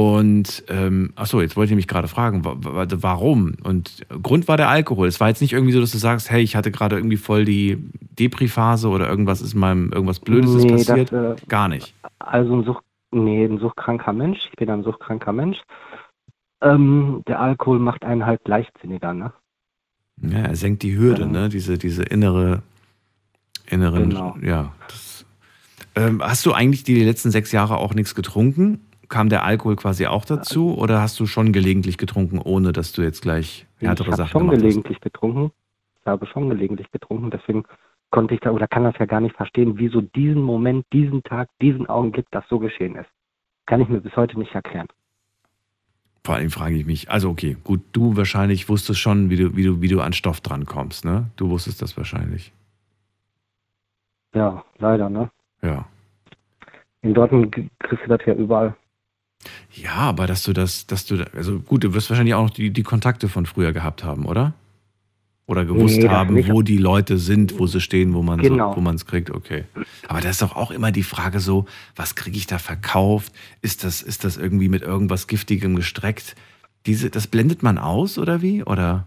[0.00, 3.54] Und ähm, achso, jetzt wollte ich mich gerade fragen, wa- wa- warum?
[3.64, 5.08] Und Grund war der Alkohol.
[5.08, 7.44] Es war jetzt nicht irgendwie so, dass du sagst, hey, ich hatte gerade irgendwie voll
[7.44, 7.76] die
[8.18, 11.12] Depri-Phase oder irgendwas ist in meinem irgendwas Blödes ist Nee, passiert.
[11.12, 11.94] das, äh, Gar nicht.
[12.18, 14.38] Also ein Sucht, nee, ein suchtkranker Mensch.
[14.50, 15.58] Ich bin ein suchtkranker Mensch.
[16.62, 19.32] Ähm, der Alkohol macht einen halt leichtsinniger, ne?
[20.22, 21.40] Ja, er senkt die Hürde, Genau.
[21.40, 21.48] ne?
[21.48, 22.62] Diese, diese innere,
[23.66, 24.36] inneren, Genau.
[24.42, 24.72] ja.
[24.88, 25.24] Das,
[25.96, 28.80] ähm, hast du eigentlich die letzten sechs Jahre auch nichts getrunken?
[29.10, 30.78] Kam der Alkohol quasi auch dazu?
[30.78, 34.30] Oder hast du schon gelegentlich getrunken, ohne dass du jetzt gleich härtere ich habe Sachen
[34.30, 34.62] schon gemacht hast?
[34.62, 35.52] gelegentlich getrunken.
[36.00, 37.30] Ich habe schon gelegentlich getrunken.
[37.30, 37.64] Deswegen
[38.10, 41.48] konnte ich da oder kann das ja gar nicht verstehen, wieso diesen Moment, diesen Tag,
[41.60, 43.10] diesen Augenblick das so geschehen ist.
[43.66, 44.86] Kann ich mir bis heute nicht erklären.
[46.24, 49.64] Vor allem frage ich mich, also okay, gut, du wahrscheinlich wusstest schon, wie du, wie
[49.64, 51.30] du, wie du an Stoff drankommst, ne?
[51.36, 52.52] Du wusstest das wahrscheinlich.
[54.34, 55.30] Ja, leider, ne?
[55.62, 55.86] Ja.
[57.02, 58.76] In Dortmund kriegst du das ja überall.
[59.72, 62.70] Ja, aber dass du das, dass du, also gut, du wirst wahrscheinlich auch noch die,
[62.70, 64.52] die Kontakte von früher gehabt haben, oder?
[65.46, 68.70] Oder gewusst Nee, haben, wo die Leute sind, wo sie stehen, wo man Genau.
[68.70, 69.64] so, wo man es kriegt, okay.
[70.06, 73.32] Aber das ist doch auch immer die Frage so, was kriege ich da verkauft?
[73.60, 76.36] Ist das, ist das irgendwie mit irgendwas Giftigem gestreckt?
[76.86, 78.62] Diese, das blendet man aus oder wie?
[78.62, 79.06] Oder?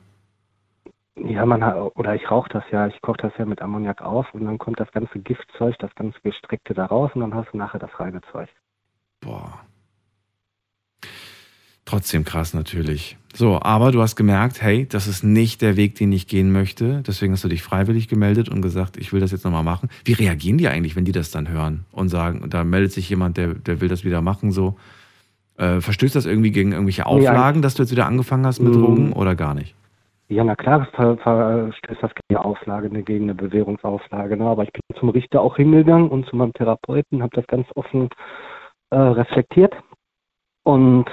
[1.15, 4.34] Ja, man hat, oder ich rauche das ja, ich koche das ja mit Ammoniak auf
[4.34, 7.57] und dann kommt das ganze Giftzeug, das ganze Gestreckte da raus und dann hast du
[7.57, 8.49] nachher das reine Zeug.
[9.22, 9.61] Boah.
[11.85, 13.18] Trotzdem krass natürlich.
[13.35, 17.01] So, aber du hast gemerkt, hey, das ist nicht der Weg, den ich gehen möchte.
[17.05, 19.89] Deswegen hast du dich freiwillig gemeldet und gesagt, ich will das jetzt nochmal machen.
[20.05, 23.38] Wie reagieren die eigentlich, wenn die das dann hören und sagen, da meldet sich jemand,
[23.38, 24.76] der, der will das wieder machen, so?
[25.57, 28.80] Äh, verstößt das irgendwie gegen irgendwelche Auflagen, dass du jetzt wieder angefangen hast mit Mm.
[28.80, 29.76] Drogen oder gar nicht?
[30.30, 34.38] Ja, na klar, ver, verstößt das gegen eine Auflage, ne, gegen eine Bewährungsauflage.
[34.38, 34.45] Ne?
[34.45, 38.10] Aber ich bin zum Richter auch hingegangen und zu meinem Therapeuten, habe das ganz offen
[38.89, 39.73] äh, reflektiert.
[40.64, 41.05] Und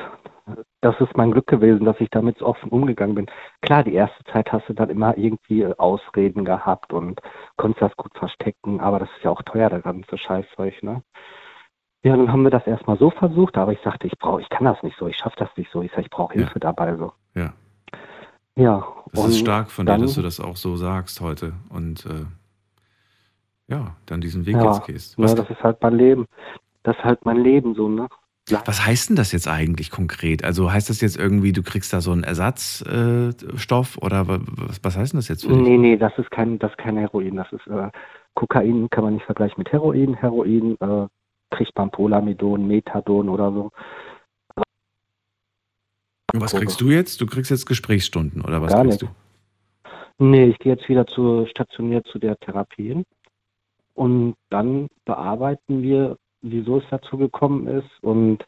[0.81, 3.27] das ist mein Glück gewesen, dass ich damit so offen umgegangen bin.
[3.63, 7.21] Klar, die erste Zeit hast du dann immer irgendwie äh, Ausreden gehabt und
[7.57, 11.03] konntest das gut verstecken, aber das ist ja auch teuer, das ganze Scheißzeug, ne?
[12.03, 14.65] Ja, dann haben wir das erstmal so versucht, aber ich sagte, ich brauche, ich kann
[14.65, 17.13] das nicht so, ich schaffe das nicht so, ich sag, ich brauche Hilfe dabei so.
[17.35, 17.53] Ja.
[18.57, 18.87] Ja.
[19.13, 22.25] Das ist stark von dann, dir, dass du das auch so sagst heute und äh,
[23.69, 25.19] ja, dann diesen Weg ja, jetzt gehst.
[25.19, 26.27] Was, das ist halt mein Leben.
[26.83, 28.09] Das ist halt mein Leben so, ne?
[28.65, 30.45] Was heißt denn das jetzt eigentlich konkret?
[30.45, 34.81] Also heißt das jetzt irgendwie, du kriegst da so einen Ersatzstoff äh, oder wa- was,
[34.83, 35.59] was heißt denn das jetzt für dich?
[35.59, 37.37] Nee, nee, das ist kein, das ist kein Heroin.
[37.37, 37.91] Das ist äh,
[38.35, 40.15] Kokain kann man nicht vergleichen mit Heroin.
[40.15, 41.07] Heroin äh,
[41.51, 43.71] kriegt man Polamidon, Methadon oder so.
[46.33, 47.21] Und was kriegst du jetzt?
[47.21, 49.13] Du kriegst jetzt Gesprächsstunden oder was Gar kriegst nicht.
[50.19, 50.25] du?
[50.25, 53.05] Nee, ich gehe jetzt wieder zu stationiert zu der Therapie hin.
[53.95, 58.03] Und dann bearbeiten wir, wieso es dazu gekommen ist.
[58.03, 58.47] Und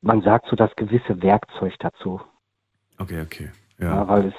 [0.00, 2.20] man sagt so das gewisse Werkzeug dazu.
[2.98, 3.50] Okay, okay.
[3.78, 3.94] Ja.
[3.94, 4.08] Ja.
[4.08, 4.34] weil, es,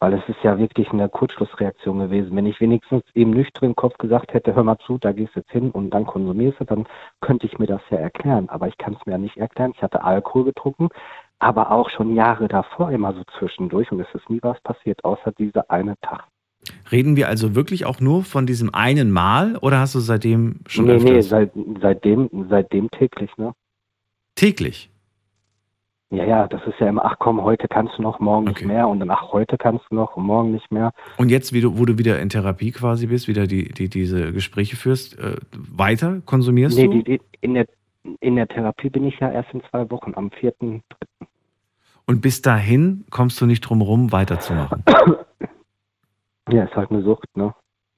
[0.00, 2.34] weil es ist ja wirklich eine Kurzschlussreaktion gewesen.
[2.36, 5.52] Wenn ich wenigstens im nüchternen Kopf gesagt hätte, hör mal zu, da gehst du jetzt
[5.52, 6.86] hin und dann konsumierst du, dann
[7.20, 8.48] könnte ich mir das ja erklären.
[8.48, 9.72] Aber ich kann es mir ja nicht erklären.
[9.74, 10.88] Ich hatte Alkohol getrunken,
[11.38, 15.32] aber auch schon Jahre davor immer so zwischendurch und es ist nie was passiert, außer
[15.32, 16.24] dieser eine Tag.
[16.90, 20.86] Reden wir also wirklich auch nur von diesem einen Mal oder hast du seitdem schon
[20.86, 21.28] nee, nee, öfters?
[21.28, 23.52] seit, seitdem, seitdem täglich, ne?
[24.34, 24.90] Täglich?
[26.10, 28.86] Ja, ja, das ist ja immer, ach komm, heute kannst du noch, morgen nicht mehr
[28.86, 30.92] und dann, ach, heute kannst du noch und morgen nicht mehr.
[31.16, 34.32] Und jetzt, wie du, wo du wieder in Therapie quasi bist, wieder die, die, diese
[34.32, 37.02] Gespräche führst, äh, weiter konsumierst Nee, du?
[37.02, 37.66] die, in, der,
[38.20, 40.82] in der Therapie bin ich ja erst in zwei Wochen, am vierten
[42.06, 44.84] Und bis dahin kommst du nicht drum rum, weiterzumachen.
[46.50, 47.54] Ja, ist halt eine Sucht, ne?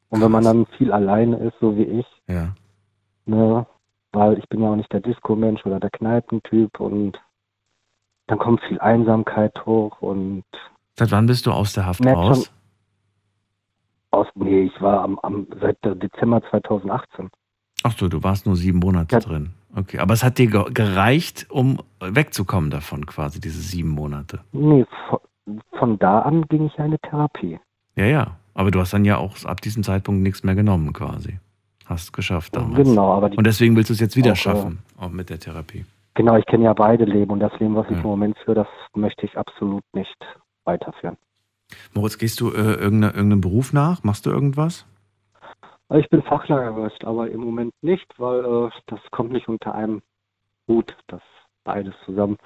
[0.09, 2.55] Und wenn man dann viel alleine ist, so wie ich, Ja.
[3.25, 3.67] ne,
[4.13, 7.21] weil ich bin ja auch nicht der Disco-Mensch oder der Kneipentyp und
[8.29, 10.45] dann kommt viel Einsamkeit hoch und
[10.95, 12.53] Seit wann bist du aus der Haft raus?
[14.13, 17.29] aus, nee, ich war am, am seit Dezember 2018.
[17.83, 19.51] Ach so, du warst nur sieben Monate drin.
[19.75, 24.41] Okay, aber es hat dir ge- gereicht, um wegzukommen davon, quasi diese sieben Monate.
[24.53, 25.19] Nee, von,
[25.79, 27.61] von da an ging ich ja in eine Therapie.
[27.97, 28.37] Ja, ja.
[28.55, 31.39] Aber du hast dann ja auch ab diesem Zeitpunkt nichts mehr genommen, quasi.
[31.85, 32.89] Hast geschafft damals.
[32.89, 35.31] Genau, aber die- Und deswegen willst du es jetzt wieder Auch, äh, schaffen, auch mit
[35.31, 35.85] der Therapie.
[36.15, 37.99] Genau, ich kenne ja beide Leben und das Leben, was ich Ja.
[38.03, 40.17] im Moment führe, das möchte ich absolut nicht
[40.65, 41.17] weiterführen.
[41.95, 44.03] Moritz, gehst du äh, irgendeine, irgendeinem Beruf nach?
[44.03, 44.87] Machst du irgendwas?
[45.95, 50.03] Ich bin Fachlagerist, aber im Moment nicht, weil äh, das kommt nicht unter einem
[50.67, 51.21] Hut, das
[51.65, 52.37] beides zusammen.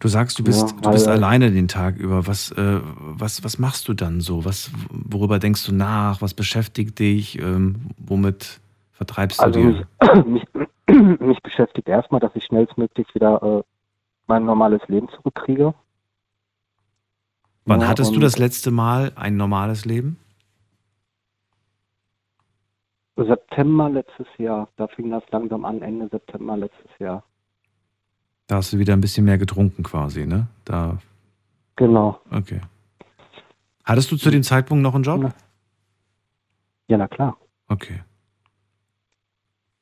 [0.00, 2.26] Du sagst, du bist, Ja, du bist alleine den Tag über.
[2.26, 4.44] Was, äh, was, was machst du dann so?
[4.44, 6.22] Was, worüber denkst du nach?
[6.22, 7.38] Was beschäftigt dich?
[7.40, 8.60] Ähm, womit
[8.92, 9.88] vertreibst du Also dir?
[10.26, 10.68] mich, mich,
[11.20, 13.62] mich beschäftigt erstmal, dass ich schnellstmöglich wieder äh,
[14.26, 15.74] mein normales Leben zurückkriege.
[17.66, 20.18] Wann Ja, hattest du das letzte Mal ein normales Leben?
[23.16, 27.24] September letztes Jahr, da fing das langsam an, Ende September letztes Jahr.
[28.48, 30.48] Da hast du wieder ein bisschen mehr getrunken quasi, ne?
[30.64, 30.98] Da,
[31.76, 32.20] Genau.
[32.32, 32.60] okay.
[33.84, 35.32] Hattest du zu dem Zeitpunkt noch einen Job?
[36.88, 37.36] Ja, na klar.
[37.68, 38.00] Okay.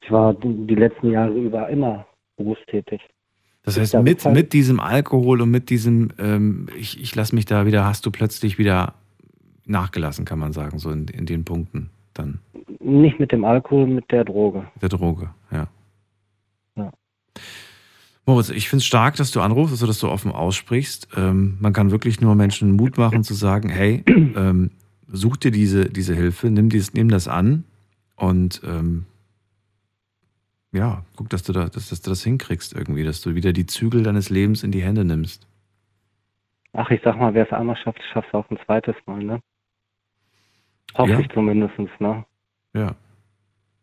[0.03, 2.07] Ich war die, letzten Jahre über immer
[2.37, 3.01] berufstätig.
[3.63, 7.47] Das heißt, mit, halt- mit diesem Alkohol und mit diesem, ähm, ich, ich lasse mich
[7.47, 8.95] da wieder, hast du plötzlich wieder
[9.65, 12.41] nachgelassen, kann man sagen, so in, in den Punkten dann.
[12.81, 14.67] Nicht mit dem Alkohol, mit der Droge.
[14.81, 15.67] Der Droge, ja.
[16.77, 16.93] Ja.
[18.27, 21.09] Moritz, ich finde es stark, dass du anrufst, also dass du offen aussprichst.
[21.17, 24.73] Ähm, man kann wirklich nur Menschen Mut machen zu sagen, hey, ähm,
[25.07, 27.65] such dir diese, diese Hilfe, nimm, dies, nimm das an
[28.17, 29.07] und ähm,
[30.73, 33.67] ja, guck, dass du, da, dass, dass du das hinkriegst irgendwie, dass du wieder die
[33.67, 35.47] Zügel deines Lebens in die Hände nimmst.
[36.73, 39.41] Ach, ich sag mal, wer es einmal schafft, schafft es auch ein zweites Mal, ne?
[40.95, 41.21] Hoffe Ja.
[41.21, 42.27] ich zumindestens, ne?
[42.75, 42.95] Ja.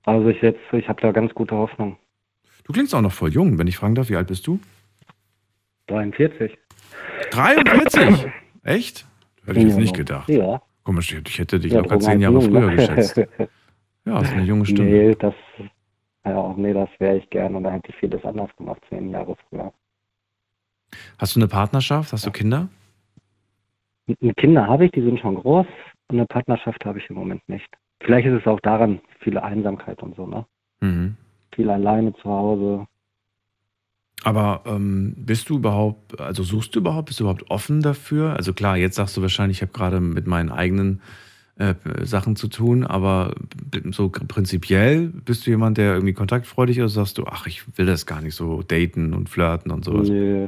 [0.03, 1.97] Also ich jetzt, ich habe da ganz gute Hoffnung.
[2.63, 4.59] Du klingst auch noch voll jung, wenn ich fragen darf, wie alt bist du?
[5.87, 6.57] 43.
[7.31, 8.31] 43?
[8.63, 9.05] Echt?
[9.45, 10.29] Hätte ich jetzt nicht gedacht.
[10.29, 10.61] Ja.
[10.83, 12.75] Komisch, ich hätte dich Ja, locker zehn Jahre jung, früher ne?
[12.75, 13.17] geschätzt.
[14.05, 14.89] Ja, ist eine junge Stimme.
[14.89, 15.33] Nee, das,
[16.25, 19.35] ja, nee, das wäre ich gern und da hätte ich vieles anders gemacht, zehn Jahre
[19.49, 19.73] früher.
[21.17, 22.13] Hast du eine Partnerschaft?
[22.13, 22.69] Hast du Kinder?
[24.37, 25.65] Kinder habe ich, die sind schon groß.
[26.09, 27.67] Und eine Partnerschaft habe ich im Moment nicht.
[28.01, 30.45] Vielleicht ist es auch daran, viele Einsamkeit und so, ne?
[30.81, 31.15] Mhm.
[31.55, 32.87] Viel alleine zu Hause.
[34.23, 38.35] Aber ähm, bist du überhaupt, also suchst du überhaupt, bist du überhaupt offen dafür?
[38.35, 41.01] Also klar, jetzt sagst du wahrscheinlich, ich habe gerade mit meinen eigenen
[41.57, 43.35] äh, Sachen zu tun, aber
[43.91, 48.05] so prinzipiell bist du jemand, der irgendwie kontaktfreudig ist, sagst du, ach, ich will das
[48.05, 50.09] gar nicht so daten und flirten und sowas.
[50.09, 50.47] Nö,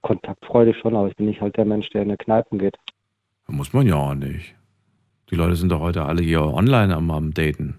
[0.00, 2.76] kontaktfreudig schon, aber ich bin nicht halt der Mensch, der in eine Kneipen geht.
[3.46, 4.54] Muss man ja auch nicht.
[5.30, 7.78] Die Leute sind doch heute alle hier online am, am Daten.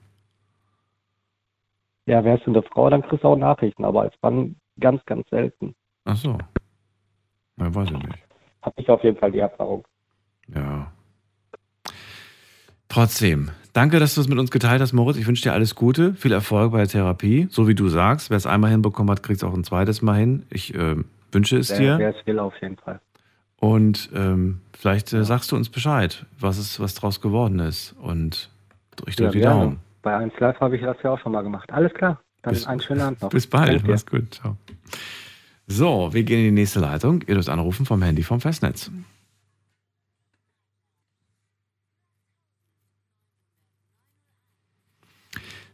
[2.06, 5.28] Ja, wärst du eine Frau, dann kriegst du auch Nachrichten, aber als Mann ganz, ganz
[5.30, 5.76] selten.
[6.06, 6.38] Ach so.
[7.58, 8.24] Na, weiß ich nicht.
[8.62, 9.86] Habe ich auf jeden Fall die Erfahrung.
[10.54, 10.92] Ja.
[12.90, 15.18] Trotzdem, danke, dass du es mit uns geteilt hast, Moritz.
[15.18, 17.48] Ich wünsche dir alles Gute, viel Erfolg bei der Therapie.
[17.50, 20.20] So wie du sagst, wer es einmal hinbekommen hat, kriegt es auch ein zweites Mal
[20.20, 20.46] hin.
[20.50, 20.96] Ich äh,
[21.32, 21.98] wünsche es wer, dir.
[21.98, 23.00] Wer es will, auf jeden Fall.
[23.58, 27.96] Und ähm, vielleicht äh, sagst du uns Bescheid, was es, was draus geworden ist.
[28.00, 28.52] Und
[29.08, 29.60] ich drücke Ja, die gerne.
[29.62, 29.80] Daumen.
[30.06, 31.68] Bei 1 Live habe ich das ja auch schon mal gemacht.
[31.72, 32.22] Alles klar.
[32.44, 33.30] Dann Bis- einen schönen Abend noch.
[33.32, 34.36] Bis bald, Danke mach's gut.
[34.36, 34.56] Ciao.
[35.66, 37.24] So, wir gehen in die nächste Leitung.
[37.26, 38.92] Ihr dürft anrufen vom Handy vom Festnetz.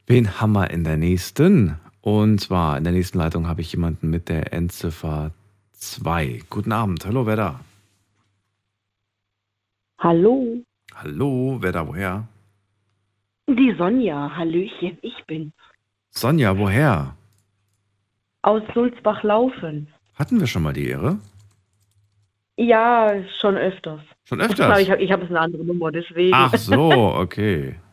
[0.07, 1.77] Wen haben wir in der nächsten?
[2.01, 5.31] Und zwar in der nächsten Leitung habe ich jemanden mit der Endziffer
[5.73, 6.41] 2.
[6.49, 7.59] Guten Abend, hallo, wer da?
[9.99, 10.63] Hallo,
[10.95, 12.27] Hallo, wer da, woher?
[13.55, 15.53] Die Sonja, Hallöchen, ich bin
[16.09, 17.15] Sonja, woher?
[18.43, 19.87] aus Sulzbach-Laufen.
[20.15, 21.19] Hatten wir schon mal die Ehre?
[22.57, 24.01] Ja, schon öfters.
[24.23, 24.79] Schon öfters?
[24.79, 26.33] Ich habe ich hab jetzt eine andere Nummer, deswegen.
[26.33, 27.75] Ach so, okay.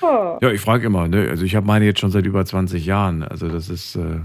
[0.00, 0.38] Oh.
[0.40, 1.28] Ja, ich frage immer, ne?
[1.28, 3.24] Also ich habe meine jetzt schon seit über 20 Jahren.
[3.24, 4.20] Also das ist äh,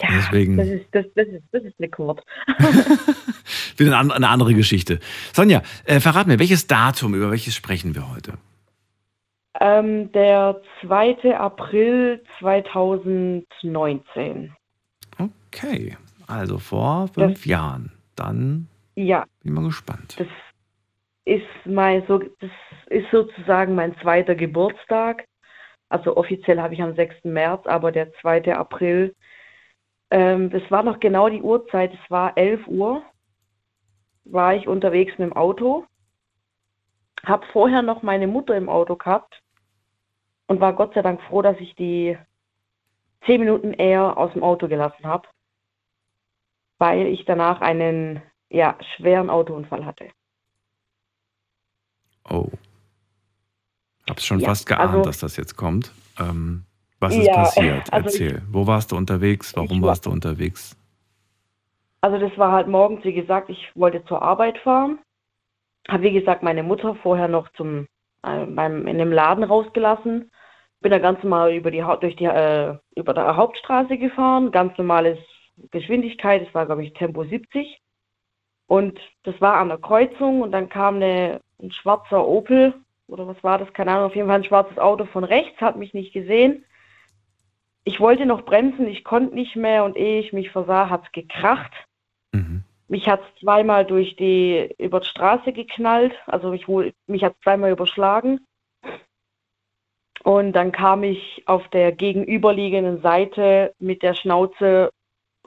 [0.00, 2.16] deswegen Das ist, das, das ist, das ist eine
[3.76, 4.98] wieder an- eine andere Geschichte.
[5.32, 8.32] Sonja, äh, verrat mir, welches Datum, über welches sprechen wir heute?
[9.60, 11.36] Ähm, der 2.
[11.36, 14.54] April 2019.
[15.18, 17.92] Okay, also vor fünf Jahren.
[18.16, 20.16] Dann Ja, bin ich mal gespannt.
[20.18, 20.26] das
[21.24, 22.50] ist mein so, das
[22.88, 25.24] ist sozusagen mein zweiter Geburtstag.
[25.88, 27.24] Also offiziell habe ich am 6.
[27.24, 28.54] März, aber der 2.
[28.56, 29.14] April.
[30.10, 31.92] Ähm, das war noch genau die Uhrzeit.
[31.94, 33.02] Es war 11 Uhr.
[34.24, 35.84] War ich unterwegs mit dem Auto.
[37.24, 39.40] Habe vorher noch meine Mutter im Auto gehabt
[40.46, 42.18] und war Gott sei Dank froh, dass ich die
[43.26, 45.28] zehn Minuten eher aus dem Auto gelassen habe,
[46.78, 50.10] weil ich danach einen ja, schweren Autounfall hatte.
[52.28, 52.48] Oh.
[54.08, 55.92] Hab's schon Ja, fast geahnt, also- dass das jetzt kommt.
[56.20, 56.64] Ähm,
[57.00, 57.92] was ist Ja, passiert?
[57.92, 58.42] also ich- Erzähl.
[58.50, 59.54] Wo warst du unterwegs?
[59.56, 60.76] Warum Ich war- warst du unterwegs?
[62.00, 64.98] Also das war halt morgens, wie gesagt, ich wollte zur Arbeit fahren.
[65.88, 67.86] Habe, wie gesagt, meine Mutter vorher noch zum,
[68.24, 70.30] beim, in dem Laden rausgelassen.
[70.80, 74.50] Bin da ganz normal über die, durch die, äh, über der Hauptstraße gefahren.
[74.50, 75.18] Ganz normales
[75.70, 76.46] Geschwindigkeit.
[76.46, 77.80] Es war, glaube ich, Tempo 70.
[78.66, 82.74] Und das war an der Kreuzung und dann kam eine, ein schwarzer Opel
[83.06, 83.72] oder was war das?
[83.72, 84.06] Keine Ahnung.
[84.06, 86.64] Auf jeden Fall ein schwarzes Auto von rechts, hat mich nicht gesehen.
[87.84, 91.12] Ich wollte noch bremsen, ich konnte nicht mehr und ehe ich mich versah, hat es
[91.12, 91.72] gekracht.
[92.94, 97.34] Mich hat es zweimal durch die über die Straße geknallt, also ich wohl, mich hat
[97.34, 98.46] es zweimal überschlagen.
[100.22, 104.92] Und dann kam ich auf der gegenüberliegenden Seite mit der Schnauze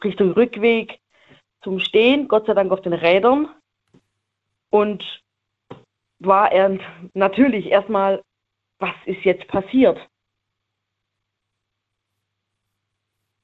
[0.03, 0.99] Richtung Rückweg
[1.61, 3.48] zum Stehen, Gott sei Dank auf den Rädern.
[4.69, 5.24] Und
[6.19, 6.78] war er
[7.14, 8.22] natürlich erstmal,
[8.80, 9.98] was ist jetzt passiert?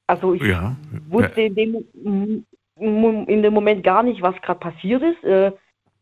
[0.06, 0.76] Also ich Ja.
[1.08, 5.22] wusste in dem, in dem Moment gar nicht, was gerade passiert ist.
[5.24, 5.52] Äh,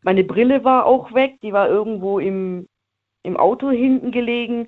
[0.01, 2.67] meine Brille war auch weg, die war irgendwo im,
[3.23, 4.67] im Auto hinten gelegen.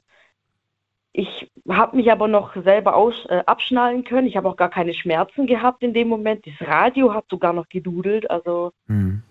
[1.12, 4.28] Ich habe mich aber noch selber aus, äh, abschnallen können.
[4.28, 6.46] Ich habe auch gar keine Schmerzen gehabt in dem Moment.
[6.46, 8.30] Das Radio hat sogar noch gedudelt.
[8.30, 9.24] Also Hm.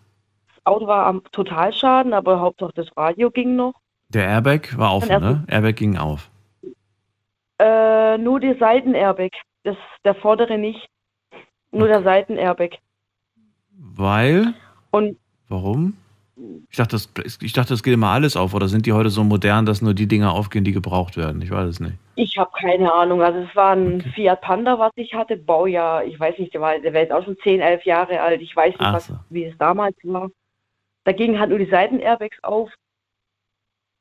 [0.48, 3.74] das Auto war am Totalschaden, aber Hauptsache das Radio ging noch.
[4.09, 5.44] Der Airbag war offen, ne?
[5.48, 6.30] Airbag ging auf.
[7.59, 9.30] Äh, nur der Seitenairbag,
[9.62, 10.88] das, der vordere nicht.
[11.74, 12.78] Nur der Seitenairbag.
[13.76, 14.55] Weil?
[14.90, 15.18] Und
[15.48, 15.96] Warum?
[16.68, 17.09] Ich dachte, das,
[17.40, 18.55] ich dachte, das geht immer alles auf.
[18.55, 21.40] Oder sind die heute so modern, dass nur die Dinger aufgehen, die gebraucht werden?
[21.42, 21.94] Ich weiß es nicht.
[22.16, 23.22] Ich habe keine Ahnung.
[23.22, 25.36] Also es war ein Fiat Panda, was ich hatte.
[25.36, 28.40] Baujahr, ich weiß nicht, der war, der war jetzt auch schon 10, 11 Jahre alt.
[28.42, 30.30] Ich weiß nicht, was, wie es damals war.
[31.05, 32.70] Da gingen halt nur die Seitenairbags auf.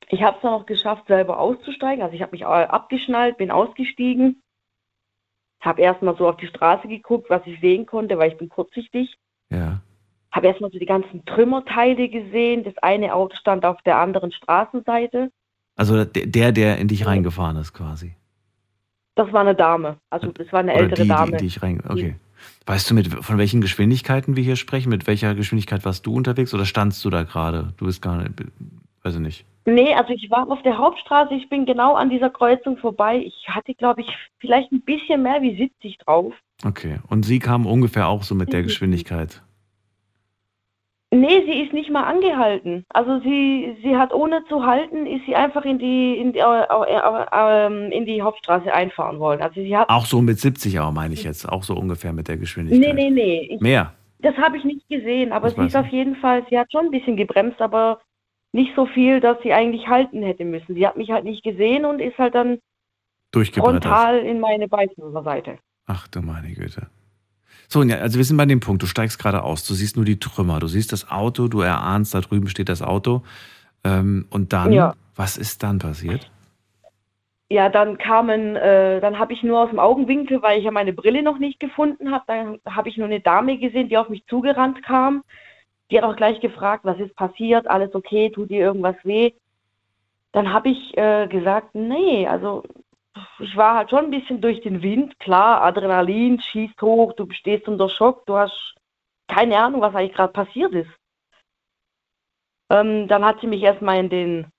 [0.10, 2.04] Ich habe es dann noch geschafft, selber auszusteigen.
[2.04, 4.43] Also ich habe mich abgeschnallt, bin ausgestiegen.
[5.64, 9.15] Habe erstmal so auf die Straße geguckt, was ich sehen konnte, weil ich bin kurzsichtig.
[9.49, 9.81] Ja.
[10.30, 12.65] Habe erstmal so die ganzen Trümmerteile gesehen.
[12.65, 15.31] Das eine Auto stand auf der anderen Straßenseite.
[15.77, 18.15] Also der, der, in dich reingefahren ist, quasi.
[19.15, 19.98] Das war eine Dame.
[20.10, 21.31] Also das war eine Oder ältere die, Dame.
[21.31, 21.81] Die, die ich rein.
[21.88, 22.15] Okay.
[22.65, 24.90] Weißt du, mit, von welchen Geschwindigkeiten wir hier sprechen?
[24.90, 27.73] Mit welcher Geschwindigkeit warst du unterwegs oder standst du da gerade?
[27.77, 28.34] Du bist gar nicht,
[29.03, 29.45] weiß ich nicht.
[29.65, 33.18] Nee, also ich war auf der Hauptstraße, ich bin genau an dieser Kreuzung vorbei.
[33.18, 34.07] Ich hatte, glaube ich,
[34.40, 36.34] vielleicht ein bisschen mehr wie 70 drauf.
[36.65, 36.99] Okay.
[37.10, 38.65] Und sie kam ungefähr auch so mit der Mhm.
[38.65, 39.41] Geschwindigkeit.
[41.11, 42.85] Nee, sie ist nicht mal angehalten.
[42.90, 46.44] Also sie, sie hat ohne zu halten, ist sie einfach in die, in die, äh,
[46.44, 49.40] äh, ähm, in die Hauptstraße einfahren wollen.
[49.41, 49.90] Also sie hat.
[49.90, 51.48] Auch so mit 70 auch, meine ich jetzt.
[51.48, 52.95] Auch so ungefähr mit der Geschwindigkeit.
[52.95, 53.48] Nee, nee, nee.
[53.56, 53.94] Ich, Mehr.
[54.19, 56.85] Das habe ich nicht gesehen, aber Das sie ist auf jeden Fall, sie hat schon
[56.85, 57.99] ein bisschen gebremst, aber
[58.54, 60.76] nicht so viel, dass sie eigentlich halten hätte müssen.
[60.76, 62.60] Sie hat mich halt nicht gesehen und ist halt dann
[63.56, 65.58] frontal in meine Beifahrerseite.
[65.88, 66.88] Ach du meine Güte.
[67.68, 70.20] So, also wir sind bei dem Punkt, du steigst gerade aus, du siehst nur die
[70.20, 73.24] Trümmer, du siehst das Auto, du erahnst, da drüben steht das Auto.
[73.84, 74.94] Ähm, und dann, Ja.
[75.16, 76.30] was ist dann passiert?
[77.50, 80.94] Ja, dann kamen, äh, dann habe ich nur aus dem Augenwinkel, weil ich ja meine
[80.94, 84.26] Brille noch nicht gefunden habe, dann habe ich nur eine Dame gesehen, die auf mich
[84.28, 85.24] zugerannt kam.
[85.92, 89.34] Die hat auch gleich gefragt, was ist passiert, alles okay, tut dir irgendwas weh?
[90.32, 92.64] Dann habe ich äh, gesagt, nee, also
[93.40, 97.68] ich war halt schon ein bisschen durch den Wind, klar, Adrenalin schießt hoch, du stehst
[97.68, 98.76] unter Schock, du hast
[99.28, 100.90] keine Ahnung, was eigentlich gerade passiert ist.
[102.70, 104.52] Ähm, dann hat sie mich erstmal in den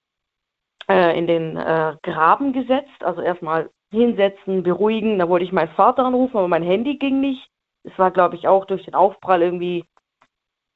[0.88, 5.18] äh, in den äh, Graben gesetzt, also erstmal hinsetzen, beruhigen.
[5.18, 7.48] Da wollte ich meinen Vater anrufen, aber mein Handy ging nicht.
[7.84, 9.84] Es war, glaube ich, auch durch den Aufprall irgendwie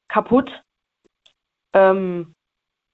[0.08, 0.50] kaputt.
[1.72, 2.34] Ähm,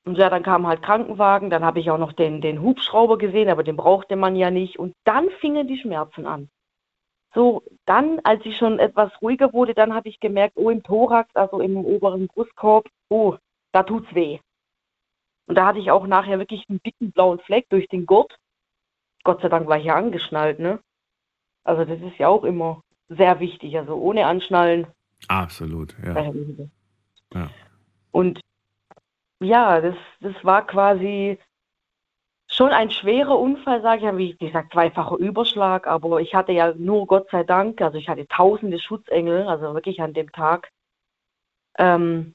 [0.05, 3.49] und ja, dann kam halt Krankenwagen, dann habe ich auch noch den, den Hubschrauber gesehen,
[3.49, 4.79] aber den brauchte man ja nicht.
[4.79, 6.51] Und dann fingen die Schmerzen an.
[7.35, 11.35] So, dann, als ich schon etwas ruhiger wurde, dann habe ich gemerkt, oh, im Thorax,
[11.35, 13.37] also im oberen Brustkorb, oh,
[13.73, 14.39] da tut's weh.
[15.47, 18.37] Und da hatte ich auch nachher wirklich einen dicken blauen Fleck durch den Gurt.
[19.25, 20.81] Gott sei Dank war ich ja angeschnallt, ne?
[21.65, 23.77] Also das ist ja auch immer sehr wichtig.
[23.79, 24.87] Also ohne Anschnallen.
[25.29, 26.33] Absolut, ja.
[28.13, 28.41] Und
[29.41, 31.39] ja, das, das war quasi
[32.47, 36.73] schon ein schwerer Unfall, sage ich ja, wie gesagt, zweifacher Überschlag, aber ich hatte ja
[36.75, 40.71] nur Gott sei Dank, also ich hatte tausende Schutzengel, also wirklich an dem Tag,
[41.79, 42.35] ähm,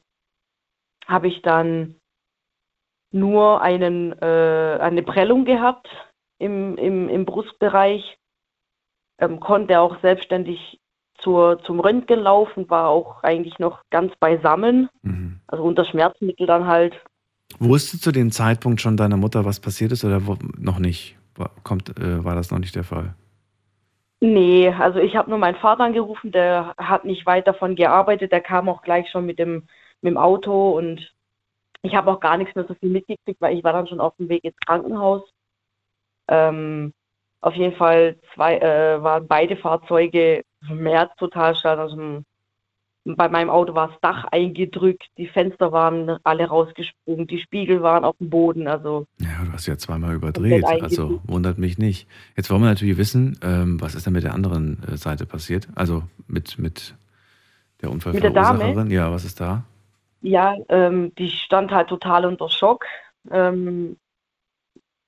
[1.07, 1.95] habe ich dann
[3.11, 5.88] nur einen, äh, eine Prellung gehabt
[6.38, 8.19] im, im, im Brustbereich,
[9.19, 10.78] ähm, konnte auch selbstständig
[11.24, 14.90] zur, zum Röntgen laufen, war auch eigentlich noch ganz beisammen,
[15.48, 16.94] also unter Schmerzmittel dann halt.
[17.60, 20.22] Wusste zu dem Zeitpunkt schon deiner Mutter, was passiert ist oder
[20.58, 21.18] noch nicht?
[21.36, 23.16] War, kommt, äh, war das noch nicht der Fall?
[24.22, 28.41] Nee, also ich habe nur meinen Vater angerufen, der hat nicht weit davon gearbeitet, der
[28.41, 29.68] kam auch gleich schon mit dem,
[30.02, 31.10] mit dem Auto und
[31.82, 34.16] ich habe auch gar nichts mehr so viel mitgekriegt, weil ich war dann schon auf
[34.18, 35.24] dem Weg ins Krankenhaus.
[36.28, 36.94] Ähm,
[37.41, 41.80] auf jeden Fall zwei, äh, waren beide Fahrzeuge mehr total stark.
[41.80, 42.24] Also
[43.06, 48.03] bei meinem Auto war das Dach eingedrückt, die Fenster waren alle rausgesprungen, die Spiegel waren
[48.03, 48.68] auf dem Boden.
[48.68, 52.07] Also Ja, du hast ja zweimal überdreht, also wundert mich nicht.
[52.36, 55.68] Jetzt wollen wir natürlich wissen, ähm, was ist denn mit der anderen äh, Seite passiert?
[55.76, 56.95] Also mit, mit
[57.82, 58.49] der Mit der Dame?
[58.60, 58.91] Unfallverursacherin?
[58.91, 59.64] Ja, was ist da?
[60.22, 62.86] Ja, ähm, die stand halt total unter Schock.
[63.32, 63.98] Ähm,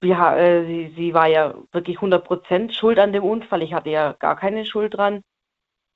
[0.02, 3.62] ja, äh, sie, sie war ja wirklich 100% schuld an dem Unfall.
[3.62, 5.22] Ich hatte ja gar keine Schuld dran.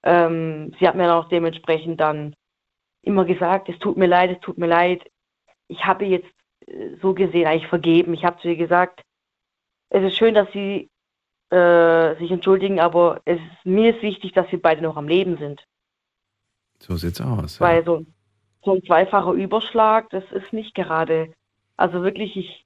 [0.04, 2.36] Ähm, sie hat mir auch dementsprechend dann
[3.02, 5.10] immer gesagt, es tut mir leid, es tut mir leid.
[5.68, 6.30] Ich habe jetzt
[6.68, 8.14] äh, so gesehen eigentlich vergeben.
[8.14, 9.02] Ich habe zu ihr gesagt,
[9.90, 10.90] es ist schön, dass Sie
[11.50, 15.38] äh, sich entschuldigen, aber es ist, mir ist wichtig, dass wir beide noch am Leben
[15.38, 15.64] sind.
[16.80, 17.60] So sieht's aus.
[17.60, 17.66] Ja.
[17.66, 18.06] Weil so,
[18.64, 21.34] so ein zweifacher Überschlag, das ist nicht gerade.
[21.78, 22.65] Also wirklich, ich.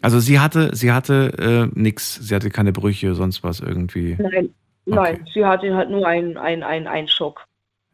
[0.00, 4.16] Also sie hatte, sie hatte äh, nichts, sie hatte keine Brüche, sonst was irgendwie.
[4.18, 4.54] Nein,
[4.86, 7.44] nein, sie hatte halt nur einen ein, ein, Schock.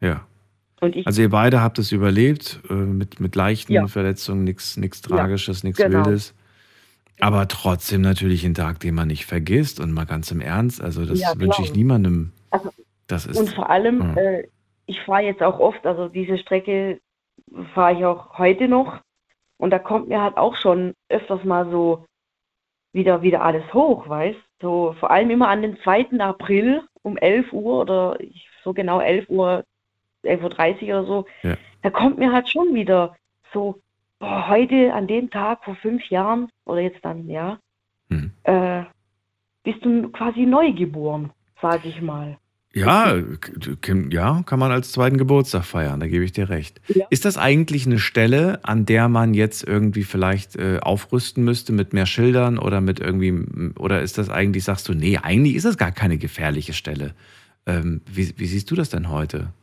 [0.01, 0.25] Ja.
[0.81, 1.07] Und ich.
[1.07, 3.87] Also ihr beide habt es überlebt, äh, mit, mit leichten Ja.
[3.87, 6.05] Verletzungen, nichts nichts Ja, Tragisches, nichts genau.
[6.05, 6.35] Wildes.
[7.19, 10.81] Aber trotzdem natürlich ein Tag, den man nicht vergisst und mal ganz im Ernst.
[10.81, 12.33] Also das Ja, wünsche ich niemandem.
[12.51, 12.69] Also,
[13.07, 13.37] Das ist.
[13.39, 14.43] und vor allem, äh,
[14.85, 16.99] ich fahre jetzt auch oft, also diese Strecke
[17.73, 18.99] fahre ich auch heute noch.
[19.57, 22.05] Und da kommt mir halt auch schon öfters mal so
[22.93, 26.19] wieder, wieder alles hoch, weißt So vor allem immer an den 2.
[26.19, 28.17] April um 11 Uhr oder
[28.63, 29.63] so genau 11 Uhr,
[30.23, 31.25] 11.30 Uhr oder so.
[31.43, 31.57] Ja.
[31.83, 33.15] Da kommt mir halt schon wieder
[33.53, 33.79] so,
[34.19, 37.59] boah, heute an dem Tag vor fünf Jahren oder jetzt dann, ja,
[38.09, 38.31] Mhm.
[38.43, 38.83] äh,
[39.63, 42.37] bist du quasi neugeboren, sage ich mal.
[42.75, 43.15] Ja,
[44.09, 46.81] ja, kann man als zweiten Geburtstag feiern, da gebe ich dir recht.
[46.89, 47.05] Ja.
[47.09, 51.93] Ist das eigentlich eine Stelle, an der man jetzt irgendwie vielleicht äh, aufrüsten müsste mit
[51.93, 55.77] mehr Schildern oder mit irgendwie, oder ist das eigentlich, sagst du, nee, eigentlich ist das
[55.77, 57.15] gar keine gefährliche Stelle.
[57.65, 59.53] Ähm, wie, wie siehst du das denn heute?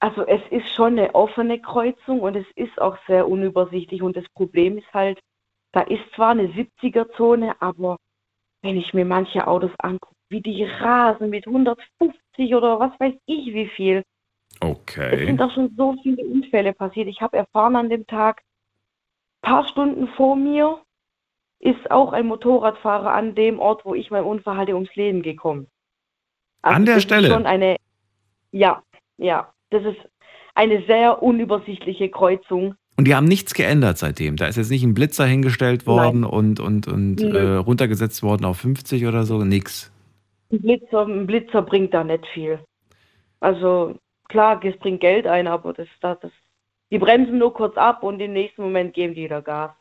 [0.00, 4.02] Also es ist schon eine offene Kreuzung und es ist auch sehr unübersichtlich.
[4.02, 5.18] Und das Problem ist halt,
[5.72, 7.96] da ist zwar eine 70er-Zone, aber
[8.60, 13.54] wenn ich mir manche Autos angucke, wie die rasen mit 150 oder was weiß ich
[13.54, 13.98] wie viel.
[14.60, 15.26] Es Okay.
[15.26, 17.08] sind auch schon so viele Unfälle passiert.
[17.08, 18.42] Ich habe erfahren an dem Tag,
[19.42, 20.80] paar Stunden vor mir
[21.60, 25.68] ist auch ein Motorradfahrer an dem Ort, wo ich mein Unfall hatte, ums Leben gekommen.
[26.62, 27.28] An der Stelle?
[27.28, 27.76] Schon eine,
[28.50, 28.82] ja,
[29.18, 29.98] ja, das ist
[30.54, 32.74] eine sehr unübersichtliche Kreuzung.
[32.96, 34.36] Und die haben nichts geändert seitdem.
[34.36, 37.36] Da ist jetzt nicht ein Blitzer hingestellt worden und, und, und Nö.
[37.38, 39.92] äh, runtergesetzt worden auf 50 oder so, nix.
[40.52, 42.60] Ein Blitzer, ein Blitzer bringt da nicht viel.
[43.40, 43.96] Also
[44.28, 46.32] klar, es bringt Geld ein, aber das, das, das,
[46.90, 49.72] die bremsen nur kurz ab und im nächsten Moment geben die wieder Gas.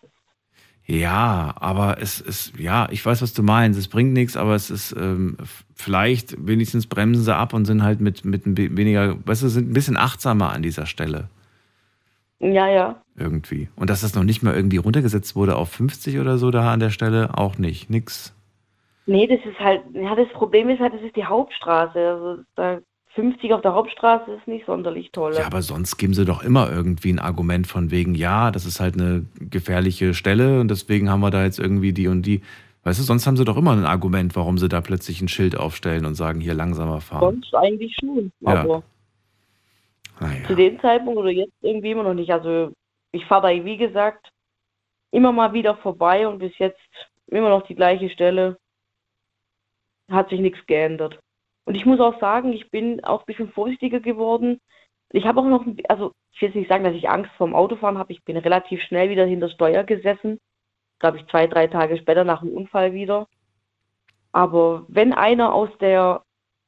[0.87, 3.79] Ja, aber es ist, ja, ich weiß, was du meinst.
[3.79, 5.35] Es bringt nichts, aber es ist ähm,
[5.73, 9.73] vielleicht wenigstens bremsen sie ab und sind halt mit, mit weniger, weißt du, sind ein
[9.73, 11.29] bisschen achtsamer an dieser Stelle
[12.39, 13.03] Ja, ja.
[13.17, 13.69] irgendwie.
[13.75, 16.79] Und dass das noch nicht mal irgendwie runtergesetzt wurde auf 50 oder so da an
[16.79, 17.89] der Stelle, auch nicht.
[17.89, 18.34] Nix.
[19.05, 21.99] Nee, das ist halt, ja, das Problem ist halt, das ist die Hauptstraße.
[21.99, 22.79] Also da
[23.15, 25.33] 50 auf der Hauptstraße ist nicht sonderlich toll.
[25.37, 28.79] Ja, aber sonst geben sie doch immer irgendwie ein Argument von wegen, ja, das ist
[28.79, 32.41] halt eine gefährliche Stelle und deswegen haben wir da jetzt irgendwie die und die.
[32.83, 35.57] Weißt du, sonst haben sie doch immer ein Argument, warum sie da plötzlich ein Schild
[35.57, 37.41] aufstellen und sagen, hier langsamer fahren.
[37.41, 38.31] Sonst eigentlich schon.
[38.41, 38.61] Ja.
[38.61, 38.83] Aber
[40.19, 40.45] Naja.
[40.45, 42.31] zu dem Zeitpunkt oder jetzt irgendwie immer noch nicht.
[42.31, 42.71] Also
[43.11, 44.29] ich fahre da, wie gesagt,
[45.11, 46.79] immer mal wieder vorbei und bis jetzt
[47.27, 48.57] immer noch die gleiche Stelle.
[50.09, 51.19] Hat sich nichts geändert.
[51.65, 54.59] Und ich muss auch sagen, ich bin auch ein bisschen vorsichtiger geworden.
[55.11, 57.97] Ich habe auch noch, also ich will jetzt nicht sagen, dass ich Angst vorm Autofahren
[57.97, 58.13] habe.
[58.13, 60.39] Ich bin relativ schnell wieder hinter Steuer gesessen.
[60.99, 63.27] Glaube ich, zwei, drei Tage später nach dem Unfall wieder.
[64.31, 66.23] Aber wenn einer aus der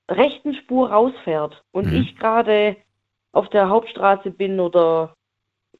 [0.09, 2.01] rechten Spur rausfährt und Mhm.
[2.01, 2.77] ich gerade
[3.33, 5.13] auf der Hauptstraße bin oder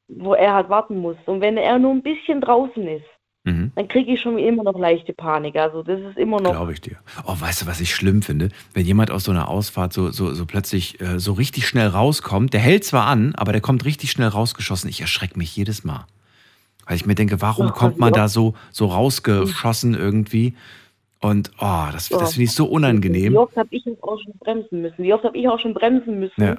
[0.06, 3.06] wo er halt warten muss und wenn er nur ein bisschen draußen ist,
[3.48, 3.72] Mhm.
[3.74, 5.56] dann kriege ich schon immer noch leichte Panik.
[5.56, 6.50] Also das ist immer noch.
[6.52, 6.96] Glaube ich dir.
[7.26, 8.50] Oh, weißt du, was ich schlimm finde?
[8.74, 12.52] Wenn jemand aus so einer Ausfahrt so, so, so plötzlich äh, so richtig schnell rauskommt,
[12.52, 14.90] der hält zwar an, aber der kommt richtig schnell rausgeschossen.
[14.90, 16.06] Ich erschrecke mich jedes Mal.
[16.86, 18.20] Weil ich mir denke, warum Ja, kommt man ja.
[18.22, 20.54] da so, so rausgeschossen irgendwie?
[21.20, 23.36] Und oh, das, das finde ich so Wie unangenehm.
[23.36, 25.02] oft habe ich auch schon bremsen müssen?
[25.02, 26.42] Wie oft habe ich auch schon bremsen müssen?
[26.42, 26.56] Ja.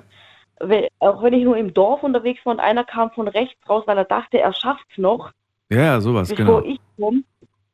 [0.60, 3.84] Weil, auch wenn ich nur im Dorf unterwegs war und einer kam von rechts raus,
[3.86, 5.32] weil er dachte, er schafft's noch,
[5.70, 6.64] Ja, ja, sowas, genau.
[6.64, 7.24] ich komme.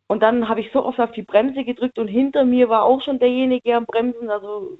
[0.07, 3.01] Und dann habe ich so oft auf die Bremse gedrückt und hinter mir war auch
[3.01, 4.29] schon derjenige am Bremsen.
[4.29, 4.77] Also,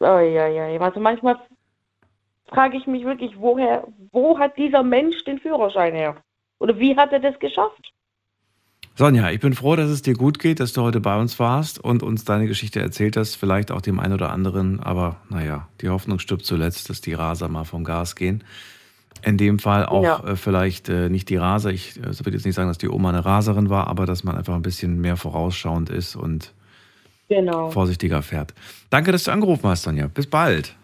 [0.00, 0.80] oh, ja, ja.
[0.80, 1.38] Also manchmal
[2.48, 6.16] frage ich mich wirklich, woher, wo hat dieser Mensch den Führerschein her?
[6.58, 7.92] Oder wie hat er das geschafft?
[8.94, 11.82] Sonja, ich bin froh, dass es dir gut geht, dass du heute bei uns warst
[11.82, 13.36] und uns deine Geschichte erzählt hast.
[13.36, 14.80] Vielleicht auch dem einen oder anderen.
[14.80, 18.44] Aber naja, die Hoffnung stirbt zuletzt, dass die Raser mal vom Gas gehen.
[19.24, 20.24] In dem Fall auch Ja.
[20.24, 21.70] äh, vielleicht äh, nicht die Raser.
[21.70, 24.36] Ich äh, würde jetzt nicht sagen, dass die Oma eine Raserin war, aber dass man
[24.36, 26.52] einfach ein bisschen mehr vorausschauend ist und
[27.28, 27.70] Genau.
[27.70, 28.52] vorsichtiger fährt.
[28.90, 30.08] Danke, dass du angerufen hast, Sonja.
[30.08, 30.74] Bis bald.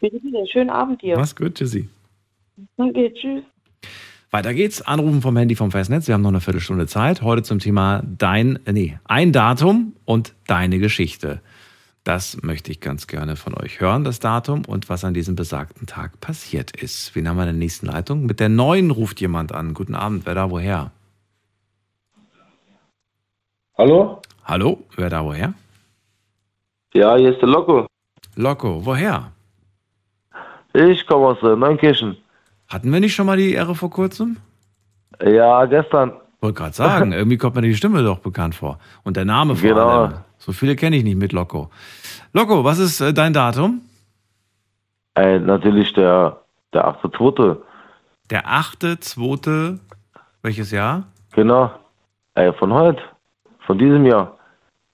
[0.00, 0.44] Bitte, bitte.
[0.52, 1.16] Schönen Abend dir.
[1.16, 1.88] Mach's gut, tschüssi.
[2.76, 3.42] Danke, tschüss.
[4.30, 4.82] Weiter geht's.
[4.82, 6.08] Anrufen vom Handy vom Festnetz.
[6.08, 7.22] Wir haben noch eine Viertelstunde Zeit.
[7.22, 11.40] Heute zum Thema dein, nee, ein Datum und deine Geschichte.
[12.04, 15.86] Das möchte ich ganz gerne von euch hören, das Datum und was an diesem besagten
[15.86, 17.14] Tag passiert ist.
[17.16, 18.26] Wen haben wir in der nächsten Leitung?
[18.26, 19.72] Mit der neuen ruft jemand an.
[19.72, 20.26] Guten Abend.
[20.26, 20.90] Wer da woher?
[23.78, 24.20] Hallo?
[24.44, 24.84] Hallo?
[24.96, 25.54] Wer da woher?
[26.92, 27.86] Ja, hier ist der Loco.
[28.36, 29.32] Loco, woher?
[30.74, 32.16] Ich komme aus äh, Neunkirchen.
[32.68, 34.36] Hatten wir nicht schon mal die Ehre vor kurzem?
[35.24, 36.12] Ja, gestern.
[36.40, 38.78] Wollte gerade sagen, irgendwie kommt mir die Stimme doch bekannt vor.
[39.04, 39.88] Und der Name vor Genau.
[39.88, 40.14] allem.
[40.44, 41.70] So viele kenne ich nicht mit Loco.
[42.34, 43.80] Loco, was ist äh, dein Datum?
[45.14, 46.42] Äh, natürlich der,
[46.74, 47.56] der 8.2.
[48.28, 49.78] Der 8.2.
[50.42, 51.04] Welches Jahr?
[51.32, 51.70] Genau.
[52.34, 53.00] Äh, von heute.
[53.60, 54.36] Von diesem Jahr.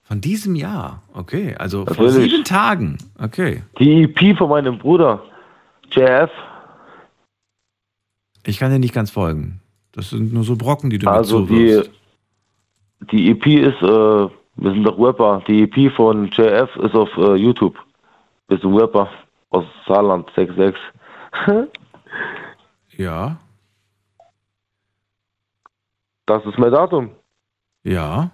[0.05, 1.03] Von diesem Jahr.
[1.15, 2.31] Okay, also vor Natürlich.
[2.31, 2.99] sieben Tagen.
[3.19, 3.65] Okay.
[3.81, 5.21] Die EP von meinem Bruder.
[5.91, 6.31] JF.
[8.47, 9.61] Ich kann dir nicht ganz folgen.
[9.91, 11.91] Das sind nur so Brocken, die du mir Also die, zuwirfst.
[13.11, 15.43] die EP ist, äh, wir sind doch Rapper.
[15.49, 17.77] Die EP von JF ist auf äh, YouTube.
[18.49, 19.09] Wir sind Rapper
[19.51, 20.81] aus Saarland 66.
[22.97, 23.39] Ja,
[26.27, 27.11] Das ist mein Datum.
[27.83, 28.31] ja.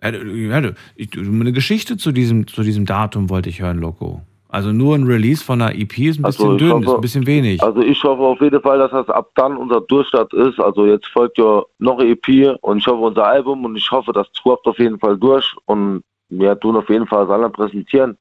[0.00, 4.22] Du- eine Geschichte zu diesem, zu diesem Datum wollte ich hören, Loco.
[4.50, 6.98] Also nur ein Release von einer EP ist ein bisschen Also ich dünn, ist hoffe-
[6.98, 7.62] ein bisschen wenig.
[7.62, 10.58] Also ich hoffe auf jeden Fall, dass das ab dann unser Durchstart ist.
[10.58, 14.12] Also jetzt folgt ja noch eine EP und ich hoffe unser Album und ich hoffe,
[14.12, 18.16] das läuft auf jeden Fall durch und wir tun auf jeden Fall Saarland präsentieren.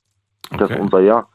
[0.52, 0.74] Das Okay.
[0.76, 1.30] ist unser Jahr.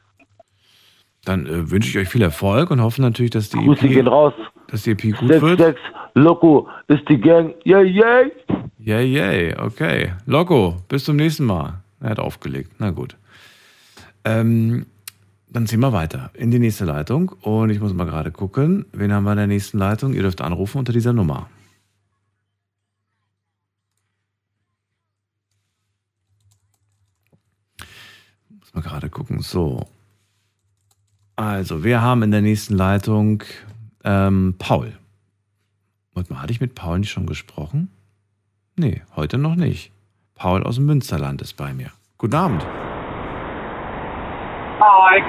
[1.25, 4.33] Dann äh, wünsche ich euch viel Erfolg und hoffe natürlich, dass die Grüße gehen raus.
[4.69, 5.59] dass die EP gut 6, wird.
[5.61, 5.81] 6,
[6.15, 7.55] Loco ist die Gang.
[7.65, 8.33] Yay, yay.
[8.79, 10.13] Yay, yay, okay.
[10.27, 11.75] Loco, bis zum nächsten Mal.
[12.01, 12.73] Er hat aufgelegt.
[12.79, 13.17] Na gut.
[14.25, 14.87] Ähm,
[15.49, 17.29] dann ziehen wir weiter in die nächste Leitung.
[17.43, 20.15] Und ich muss mal gerade gucken, wen haben wir in der nächsten Leitung?
[20.15, 21.49] Ihr dürft anrufen unter dieser Nummer.
[28.61, 29.41] Muss mal gerade gucken.
[29.41, 29.87] So.
[31.37, 33.43] Also, wir haben in der nächsten Leitung
[34.05, 34.93] ähm, Paul.
[36.15, 37.91] Warte mal, hatte ich mit Paul nicht schon gesprochen?
[38.77, 39.93] Nee, heute noch nicht.
[40.35, 41.91] Paul aus dem Münsterland ist bei mir.
[42.19, 42.67] Guten Abend.
[44.83, 45.23] Hi.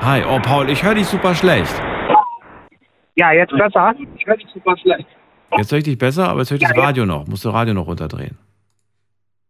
[0.00, 1.72] Hi, oh Paul, ich höre dich super schlecht.
[3.14, 3.94] Ja, jetzt besser.
[4.16, 5.06] Ich höre dich super schlecht.
[5.56, 7.24] Jetzt höre ich dich besser, aber jetzt höre ich das Radio noch.
[7.28, 8.36] Musst du Radio noch runterdrehen.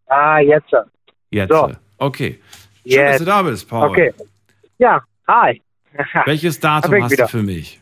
[0.08, 0.70] Ah, jetzt.
[1.30, 1.50] Jetzt.
[1.50, 1.70] So.
[1.96, 2.38] Okay.
[2.86, 3.20] Schön, dass Jetzt.
[3.20, 3.88] du da bist, Paul.
[3.88, 4.12] Okay.
[4.76, 5.62] Ja, hi.
[6.26, 7.24] Welches Da Datum hast wieder.
[7.24, 7.80] du für mich?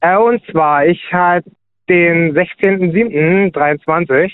[0.00, 1.48] Äh, und zwar, ich hatte
[1.88, 4.32] den 16.07.23.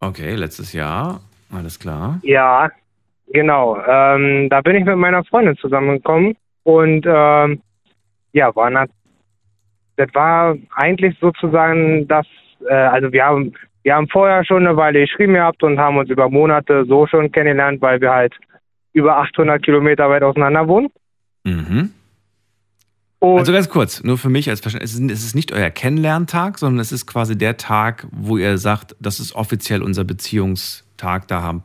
[0.00, 1.20] Okay, letztes Jahr.
[1.52, 2.18] Alles klar.
[2.22, 2.70] Ja,
[3.32, 3.76] genau.
[3.86, 7.60] Ähm, da bin ich mit meiner Freundin zusammengekommen und ähm,
[8.32, 8.90] ja, war nat-
[9.96, 12.26] das war eigentlich sozusagen das,
[12.68, 16.10] äh, also wir haben wir haben vorher schon eine Weile geschrieben gehabt und haben uns
[16.10, 18.34] über Monate so schon kennengelernt, weil wir halt
[18.92, 20.88] über 800 Kilometer weit auseinander wohnen.
[21.44, 21.92] Mhm.
[23.20, 26.58] Also ganz kurz, nur für mich als Verständnis, es ist- es ist nicht euer Kennenlerntag,
[26.58, 31.42] sondern es ist quasi der Tag, wo ihr sagt, das ist offiziell unser Beziehungstag, da
[31.42, 31.62] haben,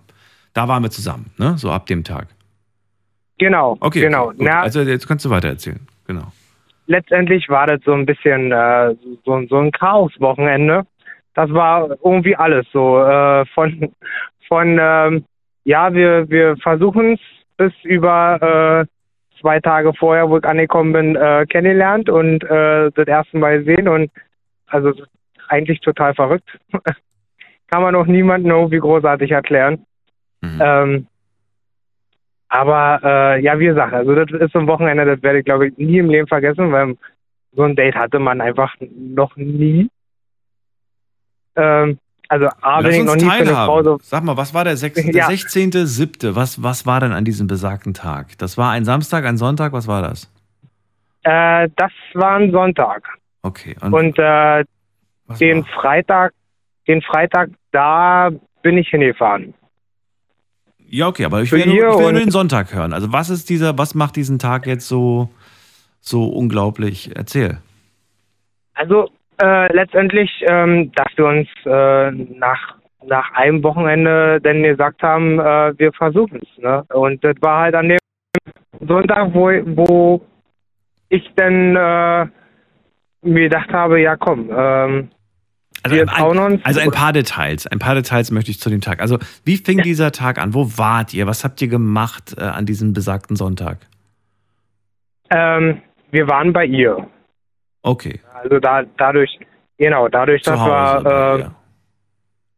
[0.53, 1.57] da waren wir zusammen, ne?
[1.57, 2.27] So ab dem Tag.
[3.37, 4.31] Genau, Okay, genau.
[4.31, 4.47] gut.
[4.47, 5.79] Also jetzt kannst du weiter erzählen.
[6.07, 6.31] Genau.
[6.87, 8.93] letztendlich war das so ein bisschen äh,
[9.25, 10.85] so, so ein Chaos-Wochenende.
[11.35, 12.99] Das war irgendwie alles so.
[13.01, 13.91] Äh, von,
[14.47, 15.25] von ähm,
[15.63, 17.19] ja, wir, wir versuchen es
[17.57, 23.07] bis über äh, zwei Tage vorher, wo ich angekommen bin, äh, kennengelernt und äh, das
[23.07, 23.87] erste Mal sehen.
[23.87, 24.11] Und
[24.67, 24.91] also
[25.47, 26.59] eigentlich total verrückt.
[27.71, 29.85] Kann man auch niemandem irgendwie großartig erklären.
[30.43, 31.07] Ähm,
[32.49, 35.68] aber äh, ja, wie gesagt, also das ist so ein Wochenende, das werde ich glaube
[35.68, 36.97] ich nie im Leben vergessen, weil
[37.53, 39.89] so ein Date hatte man einfach noch nie.
[41.55, 41.97] Ähm,
[42.27, 43.97] also A, bin Lass ich noch nie für eine Frau so.
[44.01, 45.27] Sag mal, was war der, sechs, der Ja.
[45.27, 46.34] 16.7.?
[46.35, 48.38] Was, was war denn an diesem besagten Tag?
[48.38, 50.31] Das war ein Samstag, ein Sonntag, was war das?
[51.23, 53.03] Äh, das war ein Sonntag.
[53.41, 53.76] Okay.
[53.81, 54.63] Und, äh,
[55.39, 56.34] den Freitag,
[56.88, 58.30] den Freitag, da
[58.61, 59.53] bin ich hingefahren.
[60.93, 62.91] Ja, okay, aber ich will, nur, ich will nur den Sonntag hören.
[62.91, 65.30] Also was ist dieser, was macht diesen Tag jetzt so,
[66.01, 67.11] so unglaublich?
[67.15, 67.59] Erzähl.
[68.73, 69.09] Also
[69.41, 75.73] äh, letztendlich, ähm, dass wir uns äh, nach nach einem Wochenende dann gesagt haben, äh,
[75.80, 76.61] wir versuchen es.
[76.61, 76.84] Ne?
[76.93, 77.97] Und das war halt an dem
[78.80, 80.22] Sonntag, wo, wo
[81.09, 82.27] ich dann äh,
[83.23, 85.09] mir gedacht habe, ja komm, ähm,
[85.83, 86.65] Also, wir ein, uns.
[86.65, 89.01] also ein paar Details, ein paar Details möchte ich zu dem Tag.
[89.01, 90.53] Also wie fing dieser Tag an?
[90.53, 91.25] Wo wart ihr?
[91.27, 93.77] Was habt ihr gemacht äh, an diesem besagten Sonntag?
[95.29, 95.81] ähm,
[96.11, 97.07] wir waren bei ihr.
[97.83, 98.19] Okay.
[98.43, 99.39] Also da dadurch,
[99.77, 101.49] genau, dadurch, Zu dass Hause wir äh,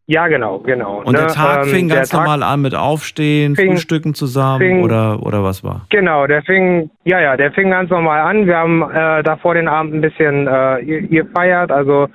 [0.08, 1.02] ja genau, genau.
[1.04, 1.32] Und der ne?
[1.34, 5.24] Tag Ähm, fing der ganz Tag- normal an mit Aufstehen, fing- Frühstücken zusammen fing- oder,
[5.24, 5.86] oder was war?
[5.90, 8.48] Genau, der fing, ja, ja, der fing ganz normal an.
[8.48, 12.08] Wir haben äh, davor den Abend ein bisschen äh, ge- gefeiert, also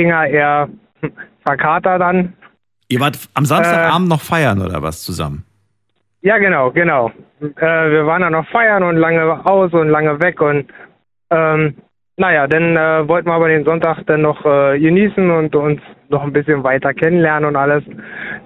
[0.00, 0.68] fing er eher
[1.44, 2.32] verkater dann.
[2.88, 5.44] Ihr wart am Samstagabend noch feiern oder was zusammen?
[6.22, 7.12] Ja, genau, genau.
[7.40, 10.66] Äh, wir waren dann noch feiern und lange aus und lange weg und
[11.30, 11.76] ähm,
[12.16, 16.22] naja, dann äh, wollten wir aber den Sonntag dann noch äh, genießen und uns noch
[16.22, 17.82] ein bisschen weiter kennenlernen und alles.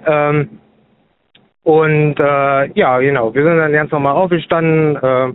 [0.06, 0.60] Ähm,
[1.62, 5.32] und äh, ja, genau, wir sind dann ganz normal aufgestanden, äh,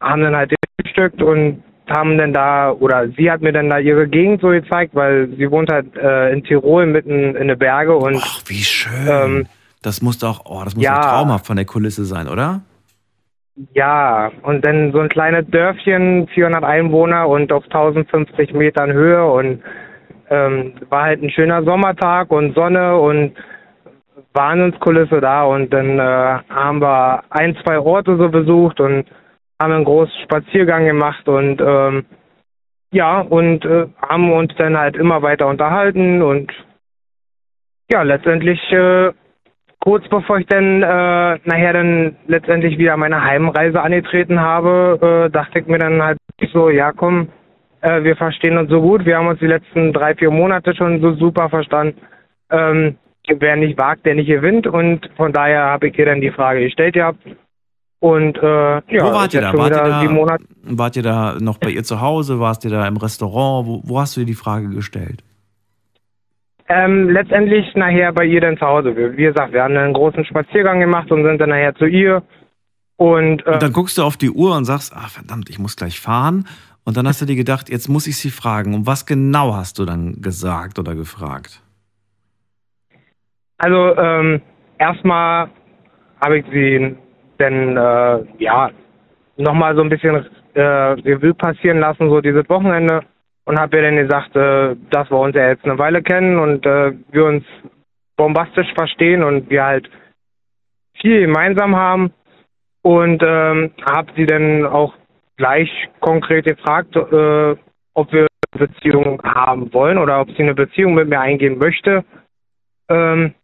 [0.00, 1.62] haben dann halt gefrühstückt und
[1.92, 5.50] haben dann da, oder sie hat mir dann da ihre Gegend so gezeigt, weil sie
[5.50, 9.08] wohnt halt äh, in Tirol mitten in den Berge und Ach, wie schön.
[9.08, 9.46] Ähm,
[9.82, 11.00] das muss doch, oh, das muss ja.
[11.00, 12.62] doch traumhaft von der Kulisse sein, oder?
[13.74, 19.62] Ja, und dann so ein kleines Dörfchen, 400 Einwohner und auf 1050 Metern Höhe und
[20.30, 23.34] ähm, war halt ein schöner Sommertag und Sonne und
[24.32, 29.04] Wahnsinnskulisse da und dann äh, haben wir ein, zwei Orte so besucht und
[29.62, 32.04] haben einen großen Spaziergang gemacht und ähm,
[32.92, 36.52] ja, und äh, haben uns dann halt immer weiter unterhalten und
[37.90, 39.12] ja, letztendlich äh,
[39.80, 45.60] kurz bevor ich dann äh, nachher dann letztendlich wieder meine Heimreise angetreten habe, äh, dachte
[45.60, 46.18] ich mir dann halt
[46.52, 47.28] so, ja komm,
[47.80, 51.00] äh, wir verstehen uns so gut, wir haben uns die letzten drei, vier Monate schon
[51.00, 52.00] so super verstanden.
[52.50, 52.96] Ähm,
[53.28, 56.60] wer nicht wagt, der nicht gewinnt und von daher habe ich ihr dann die Frage
[56.60, 57.18] gestellt gehabt.
[58.02, 59.52] Und äh, ja, Wo wart ihr da?
[59.54, 62.40] Wart ihr da, wart ihr da noch bei ihr zu Hause?
[62.40, 63.68] Warst ihr da im Restaurant?
[63.68, 65.22] Wo, wo hast du dir die Frage gestellt?
[66.68, 68.96] Ähm, letztendlich nachher bei ihr dann zu Hause.
[68.96, 72.24] Wie wie gesagt, wir haben einen großen Spaziergang gemacht und sind dann nachher zu ihr.
[72.96, 75.76] Und, äh, Und dann guckst du auf die Uhr und sagst, ah verdammt, ich muss
[75.76, 76.48] gleich fahren.
[76.84, 78.74] Und dann hast du dir gedacht, jetzt muss ich sie fragen.
[78.74, 81.62] Und was genau hast du dann gesagt oder gefragt?
[83.58, 84.42] Also ähm,
[84.78, 85.50] erstmal
[86.20, 86.96] habe ich sie
[87.42, 88.70] dann äh, ja
[89.36, 93.02] nochmal so ein bisschen äh, Revue passieren lassen, so dieses Wochenende
[93.44, 96.64] und habe ihr dann gesagt, äh, dass wir uns ja jetzt eine Weile kennen und
[96.66, 97.44] äh, wir uns
[98.16, 99.90] bombastisch verstehen und wir halt
[101.00, 102.12] viel gemeinsam haben
[102.82, 104.94] und ähm, habe sie dann auch
[105.36, 105.70] gleich
[106.00, 107.56] konkret gefragt, äh,
[107.94, 112.04] ob wir eine Beziehung haben wollen oder ob sie eine Beziehung mit mir eingehen möchte.
[112.88, 113.34] Ähm,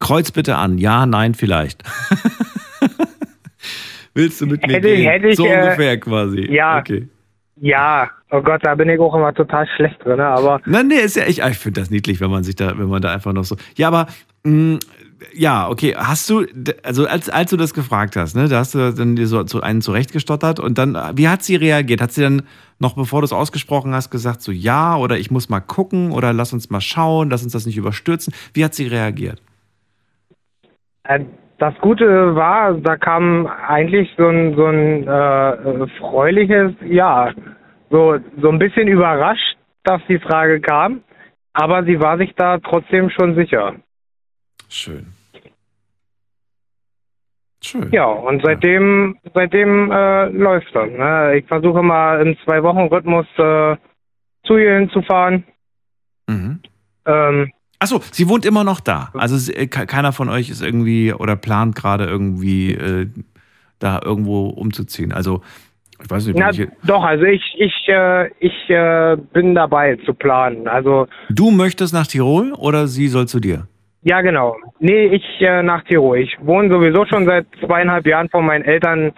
[0.00, 0.78] Kreuz bitte an.
[0.78, 1.84] Ja, nein, vielleicht.
[4.14, 5.08] Willst du mit mir Hätte- gehen?
[5.08, 6.46] hätte ich, so äh, ungefähr quasi.
[6.52, 6.78] ja.
[6.78, 7.08] Okay.
[7.62, 10.62] Ja, oh Gott, da bin ich auch immer total schlecht drin, aber.
[10.64, 13.02] Nein, nee, ist ja echt, ich finde das niedlich, wenn man sich da, wenn man
[13.02, 13.54] da einfach noch so.
[13.76, 14.06] Ja, aber
[14.44, 14.78] mh,
[15.34, 16.46] ja, okay, hast du,
[16.82, 19.60] also als, als du das gefragt hast, ne, da hast du dann dir so, so
[19.60, 22.00] einen zurechtgestottert und dann, wie hat sie reagiert?
[22.00, 22.42] Hat sie dann
[22.78, 26.32] noch bevor du es ausgesprochen hast, gesagt so ja oder ich muss mal gucken oder
[26.32, 28.32] lass uns mal schauen, lass uns das nicht überstürzen?
[28.54, 29.42] Wie hat sie reagiert?
[31.60, 37.34] Das Gute war, da kam eigentlich so ein, so ein äh, freuliches Ja.
[37.90, 41.02] So, so ein bisschen überrascht, dass die Frage kam,
[41.52, 43.74] aber sie war sich da trotzdem schon sicher.
[44.70, 45.12] Schön.
[47.62, 47.90] Schön.
[47.92, 50.90] Ja, und seitdem, seitdem äh, läuft das.
[50.90, 51.36] Ne?
[51.36, 53.76] Ich versuche mal im Zwei-Wochen-Rhythmus äh,
[54.46, 55.44] zu ihr hinzufahren.
[56.26, 56.60] Mhm.
[57.04, 59.10] Ähm, Achso, sie wohnt immer noch da.
[59.14, 63.08] Also äh, ke- keiner von euch ist irgendwie oder plant gerade irgendwie äh,
[63.78, 65.12] da irgendwo umzuziehen.
[65.12, 65.40] Also
[66.02, 70.14] ich weiß nicht, na, welche, doch, also ich, ich, äh, ich äh, bin dabei zu
[70.14, 70.68] planen.
[70.68, 73.66] Also du möchtest nach Tirol oder sie soll zu dir?
[74.02, 74.56] Ja, genau.
[74.78, 76.18] Nee, ich äh, nach Tirol.
[76.18, 79.12] Ich wohne sowieso schon seit zweieinhalb Jahren von meinen Eltern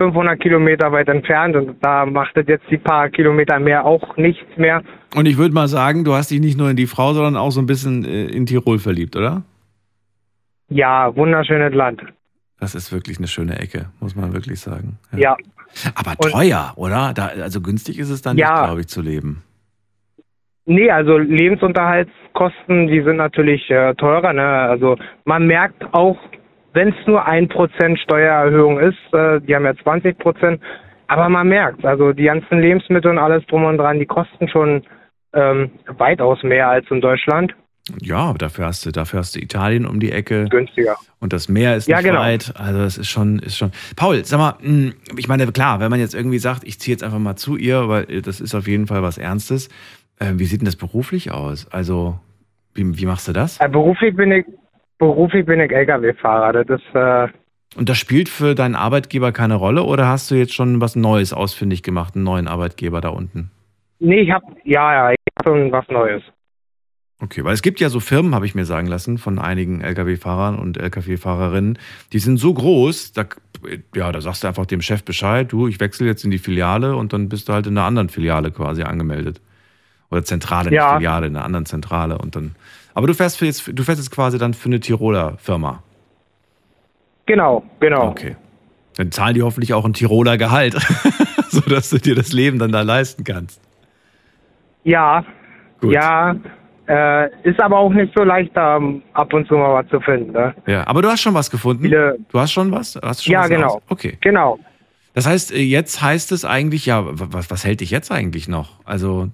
[0.00, 4.56] 500 Kilometer weit entfernt und da macht das jetzt die paar Kilometer mehr auch nichts
[4.56, 4.82] mehr.
[5.14, 7.50] Und ich würde mal sagen, du hast dich nicht nur in die Frau, sondern auch
[7.50, 9.42] so ein bisschen äh, in Tirol verliebt, oder?
[10.68, 12.02] Ja, wunderschönes Land.
[12.58, 14.98] Das ist wirklich eine schöne Ecke, muss man wirklich sagen.
[15.14, 15.36] Ja.
[15.94, 17.12] Aber Und- teuer, oder?
[17.14, 18.52] Da, also günstig ist es dann Ja.
[18.52, 19.42] nicht, glaube ich, zu leben.
[20.64, 24.32] Nee, also Lebensunterhaltskosten, die sind natürlich äh, teurer.
[24.32, 24.42] Ne?
[24.46, 26.16] Also man merkt auch,
[26.72, 30.60] wenn es nur ein Prozent Steuererhöhung ist, äh, die haben ja 20 Prozent,
[31.08, 34.82] aber man merkt, also die ganzen Lebensmittel und alles drum und dran, die kosten schon
[35.32, 37.54] ähm, weitaus mehr als in Deutschland.
[38.00, 40.44] Ja, aber dafür hast du, dafür hast du Italien um die Ecke.
[40.48, 40.96] Günstiger.
[41.18, 42.20] Und das Meer ist Ja, nicht genau.
[42.20, 42.52] weit.
[42.56, 43.72] Also das ist schon, ist schon.
[43.96, 47.02] Paul, sag mal, mh, ich meine, klar, wenn man jetzt irgendwie sagt, ich ziehe jetzt
[47.02, 49.68] einfach mal zu ihr, weil das ist auf jeden Fall was Ernstes.
[50.20, 51.66] Äh, wie sieht denn das beruflich aus?
[51.72, 52.20] Also,
[52.74, 53.58] wie, wie machst du das?
[53.60, 54.44] Äh, beruflich bin ich
[55.00, 56.62] beruflich bin ich LKW-Fahrer.
[56.64, 57.26] Das ist äh,
[57.76, 61.32] Und das spielt für deinen Arbeitgeber keine Rolle oder hast du jetzt schon was Neues
[61.32, 63.50] ausfindig gemacht, einen neuen Arbeitgeber da unten?
[63.98, 66.22] nee, ich habe ja ja, ich hab schon was Neues.
[67.22, 70.58] Okay, weil es gibt ja so Firmen, habe ich mir sagen lassen, von einigen Lkw-Fahrern
[70.58, 71.78] und Lkw-Fahrerinnen,
[72.14, 73.26] die sind so groß, da,
[73.94, 76.96] ja, da sagst du einfach dem Chef Bescheid, du, ich wechsle jetzt in die Filiale
[76.96, 79.42] und dann bist du halt in einer anderen Filiale quasi angemeldet.
[80.10, 80.94] Oder Zentrale, nicht Ja.
[80.96, 82.54] Filiale, in einer anderen Zentrale und dann.
[83.00, 85.82] Aber du fährst jetzt, du fährst jetzt quasi dann für eine Tiroler Firma.
[87.24, 88.08] Genau, genau.
[88.08, 88.36] Okay.
[88.98, 90.74] Dann zahlen die hoffentlich auch ein Tiroler Gehalt,
[91.48, 93.58] sodass du dir das Leben dann da leisten kannst.
[94.84, 95.24] Ja,
[95.82, 96.34] ja,
[96.86, 99.98] äh, ist aber auch nicht so leicht, da ähm, ab und zu mal was zu
[100.00, 100.32] finden.
[100.32, 100.54] Ne?
[100.66, 101.88] Ja, aber du hast schon was gefunden.
[101.90, 102.98] du hast schon was?
[103.02, 103.66] Hast schon Ja, was genau.
[103.68, 103.82] raus?
[103.88, 104.18] Okay.
[104.20, 104.58] Genau.
[105.14, 108.46] Das heißt, äh, jetzt heißt es eigentlich, ja, wa- was, was hält dich jetzt eigentlich
[108.46, 108.72] noch?
[108.84, 109.30] Also,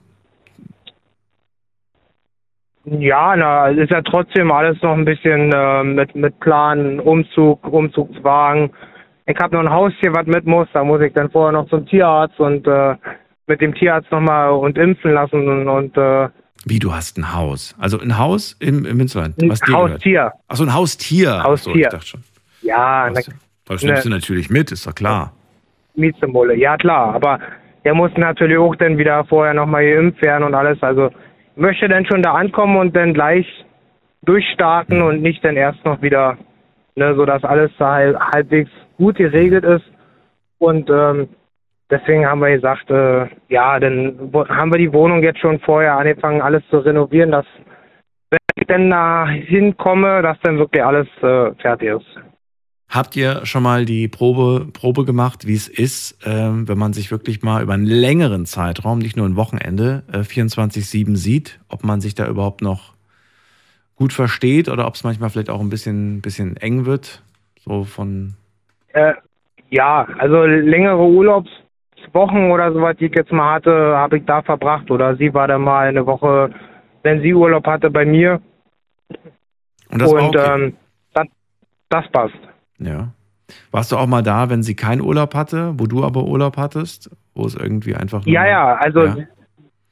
[2.88, 7.66] Ja, na, es ist ja trotzdem alles noch ein bisschen äh, mit, mit Plan, Umzug,
[7.66, 8.70] Umzugswagen.
[9.26, 10.68] Ich habe noch ein Haustier, was mit muss.
[10.72, 12.94] Da muss ich dann vorher noch zum Tierarzt und äh,
[13.48, 16.28] mit dem Tierarzt nochmal und impfen lassen und, und äh,
[16.64, 17.74] wie du hast ein Haus.
[17.78, 19.40] Also ein Haus im, im Münsterland.
[19.40, 20.32] Ein Was dir Haustier.
[20.48, 21.42] Achso, ein Haustier.
[21.42, 21.76] Haustier.
[21.76, 22.20] ich dachte schon.
[22.62, 23.20] ja, na,
[23.66, 24.14] Das nimmst du Ne.
[24.16, 25.32] natürlich mit, ist doch klar.
[25.94, 26.54] Mietzemulle.
[26.56, 27.38] Ja klar, aber
[27.84, 30.80] der muss natürlich auch dann wieder vorher nochmal geimpft werden und alles.
[30.82, 31.10] Also
[31.56, 33.46] möchte dann schon da ankommen und dann gleich
[34.22, 36.36] durchstarten und nicht dann erst noch wieder,
[36.94, 39.84] ne, so dass alles da halb, halbwegs gut geregelt ist.
[40.58, 41.28] Und ähm,
[41.90, 46.40] deswegen haben wir gesagt, äh, ja, dann haben wir die Wohnung jetzt schon vorher angefangen,
[46.40, 47.46] alles zu renovieren, dass
[48.30, 52.20] wenn ich dann da hinkomme, dass dann wirklich alles äh, fertig ist.
[52.88, 57.10] Habt ihr schon mal die Probe, Probe gemacht, wie es ist, ähm, wenn man sich
[57.10, 62.00] wirklich mal über einen längeren Zeitraum, nicht nur ein Wochenende, äh, 24-7 sieht, ob man
[62.00, 62.94] sich da überhaupt noch
[63.96, 67.22] gut versteht oder ob es manchmal vielleicht auch ein bisschen, bisschen eng wird?
[67.58, 68.34] So von.
[68.92, 69.14] Äh,
[69.70, 74.42] ja, also längere Urlaubswochen oder so was, die ich jetzt mal hatte, habe ich da
[74.42, 74.90] verbracht.
[74.92, 76.50] Oder sie war dann mal eine Woche,
[77.02, 78.40] wenn sie Urlaub hatte, bei mir.
[79.90, 80.54] Und das war okay.
[80.54, 80.76] ähm,
[81.14, 81.26] das,
[81.88, 82.45] das passt.
[82.78, 83.08] Ja.
[83.70, 87.10] Warst du auch mal da, wenn sie keinen Urlaub hatte, wo du aber Urlaub hattest?
[87.34, 88.24] Wo es irgendwie einfach.
[88.24, 89.16] nur- Ja, ja, also Ja.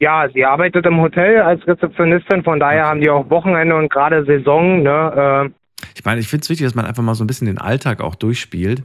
[0.01, 0.29] ja.
[0.33, 4.83] sie arbeitet im Hotel als Rezeptionistin, von daher haben die auch Wochenende und gerade Saison,
[4.83, 5.47] ne?
[5.47, 7.59] Äh, Ich meine, ich finde es wichtig, dass man einfach mal so ein bisschen den
[7.59, 8.83] Alltag auch durchspielt,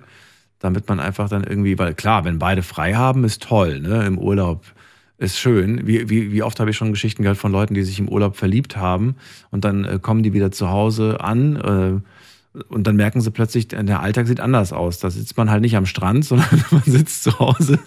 [0.60, 4.06] damit man einfach dann irgendwie, weil klar, wenn beide frei haben, ist toll, ne?
[4.06, 4.64] Im Urlaub
[5.18, 5.88] ist schön.
[5.88, 8.36] Wie, wie, wie oft habe ich schon Geschichten gehört von Leuten, die sich im Urlaub
[8.38, 9.16] verliebt haben
[9.52, 11.56] und dann äh, kommen die wieder zu Hause an
[12.04, 12.10] äh,
[12.70, 15.00] und dann merken sie plötzlich, der Alltag sieht anders aus.
[15.00, 17.80] Da sitzt man halt nicht am Strand, sondern man sitzt zu Hause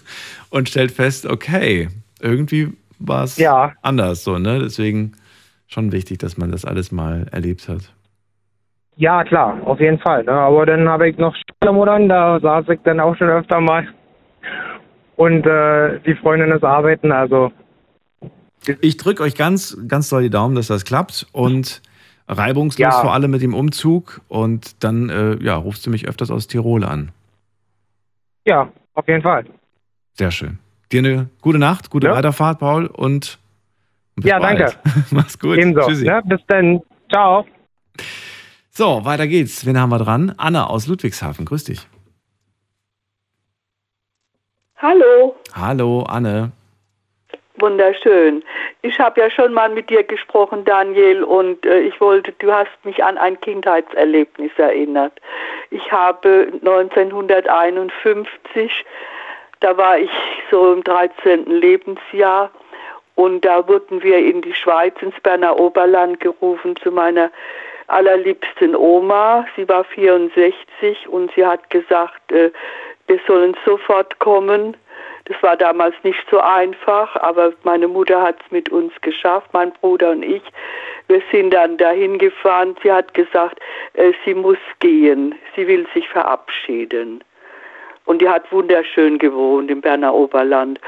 [0.49, 1.89] und stellt fest, okay,
[2.19, 3.41] irgendwie war es
[3.81, 4.59] anders so, ne?
[4.59, 5.13] Deswegen
[5.67, 7.93] schon wichtig, dass man das alles mal erlebt hat.
[8.95, 10.23] ja, klar, auf jeden Fall.
[10.23, 10.31] Ne?
[10.31, 13.87] Aber dann habe ich noch Schwiegermuttern, da saß ich dann auch schon öfter mal.
[15.15, 17.51] Und äh, die Freundin ist arbeiten, also
[18.81, 21.81] Ich drücke euch ganz, ganz doll die Daumen, dass das klappt und
[22.27, 23.01] reibungslos Ja.
[23.01, 24.21] vor allem mit dem Umzug.
[24.27, 27.11] Und dann äh, ja, rufst du mich öfters aus Tirol an.
[28.45, 29.45] ja, auf jeden Fall.
[30.13, 30.59] Sehr schön.
[30.91, 33.39] Dir eine gute Nacht, gute Weiterfahrt, Paul, und
[34.15, 34.59] bis Ja, bald.
[34.59, 34.77] danke.
[35.11, 35.57] Mach's gut.
[35.57, 35.81] Ebenso.
[35.87, 36.05] Tschüssi.
[36.05, 36.21] Ne?
[36.25, 36.81] Bis dann.
[37.11, 37.45] Ciao.
[38.69, 39.65] So, weiter geht's.
[39.65, 40.33] Wen haben wir dran?
[40.37, 41.45] Anna aus Ludwigshafen.
[41.45, 41.87] Grüß dich.
[44.77, 46.51] Hallo, Hallo, Anne.
[47.57, 48.43] Wunderschön.
[48.81, 52.71] Ich habe ja schon mal mit dir gesprochen, Daniel, und äh, ich wollte, du hast
[52.83, 55.13] mich an ein Kindheitserlebnis erinnert.
[55.69, 58.85] Ich habe 1951,
[59.59, 60.11] da war ich
[60.51, 61.45] so im 13.
[61.45, 62.51] Lebensjahr,
[63.15, 67.29] und da wurden wir in die Schweiz, ins Berner Oberland gerufen zu meiner
[67.87, 69.45] allerliebsten Oma.
[69.55, 72.51] Sie war 64 und sie hat gesagt, äh,
[73.07, 74.77] wir sollen sofort kommen.
[75.25, 79.71] Das war damals nicht so einfach, aber meine Mutter hat es mit uns geschafft, mein
[79.71, 80.43] Bruder und ich.
[81.07, 82.75] Wir sind dann dahin gefahren.
[82.83, 83.59] Sie hat gesagt,
[83.93, 85.35] äh, sie muss gehen.
[85.55, 87.23] Sie will sich verabschieden.
[88.05, 90.79] Und die hat wunderschön gewohnt im Berner Oberland.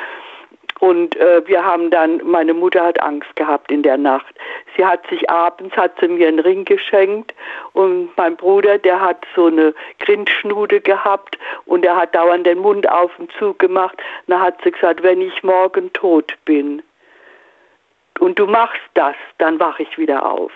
[0.80, 4.36] Und äh, wir haben dann, meine Mutter hat Angst gehabt in der Nacht.
[4.76, 7.34] Sie hat sich abends, hat sie mir einen Ring geschenkt
[7.74, 12.90] und mein Bruder, der hat so eine Grindschnude gehabt und er hat dauernd den Mund
[12.90, 13.98] auf und zu gemacht.
[14.28, 16.84] Dann hat sie gesagt, wenn ich morgen tot bin
[18.20, 20.52] und du machst das, dann wache ich wieder auf.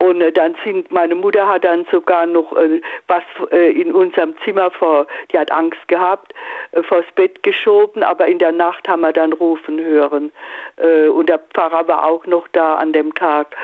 [0.00, 3.22] Und äh, dann sind, meine Mutter hat dann sogar noch äh, was
[3.52, 6.32] äh, in unserem Zimmer vor, die hat Angst gehabt,
[6.72, 10.32] äh, vors Bett geschoben, aber in der Nacht haben wir dann rufen hören.
[10.76, 13.54] Äh, und der Pfarrer war auch noch da an dem Tag.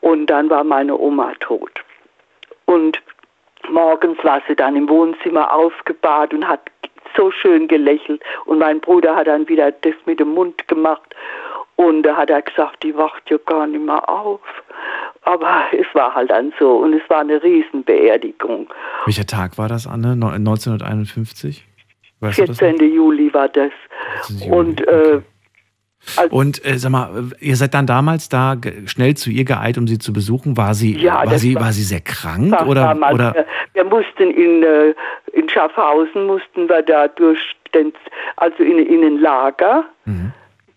[0.00, 1.72] Und dann war meine Oma tot.
[2.64, 3.02] Und
[3.68, 6.60] morgens war sie dann im Wohnzimmer aufgebahrt und hat
[7.16, 8.22] so schön gelächelt.
[8.46, 11.14] Und mein Bruder hat dann wieder das mit dem Mund gemacht.
[11.76, 14.40] Und da hat er gesagt, die wacht ja gar nicht mehr auf.
[15.22, 16.76] Aber es war halt dann so.
[16.78, 18.68] Und es war eine Riesenbeerdigung.
[19.04, 20.16] Welcher Tag war das, Anne?
[20.16, 21.66] No- 1951?
[22.20, 22.58] Weißt du das?
[22.58, 22.92] 14.
[22.94, 23.72] Juli war das.
[24.50, 25.20] Und äh,
[26.30, 29.98] Und äh, sag mal, ihr seid dann damals da schnell zu ihr geeilt, um sie
[29.98, 30.56] zu besuchen.
[30.56, 33.44] War sie, Ja, war sie, war- war sie sehr krank oder, damals, oder äh,
[33.74, 34.94] wir mussten in, äh,
[35.32, 37.38] in Schaffhausen, mussten wir da durch
[37.74, 37.92] den,
[38.36, 40.32] also in, in ein Lager, Mhm.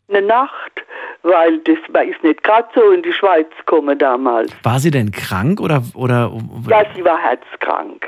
[0.10, 0.72] Eine Nacht,
[1.24, 4.52] weil das war, ist nicht gerade so in die Schweiz gekommen damals.
[4.64, 6.32] war sie denn krank oder, oder
[6.68, 8.08] Ja, sie war herzkrank.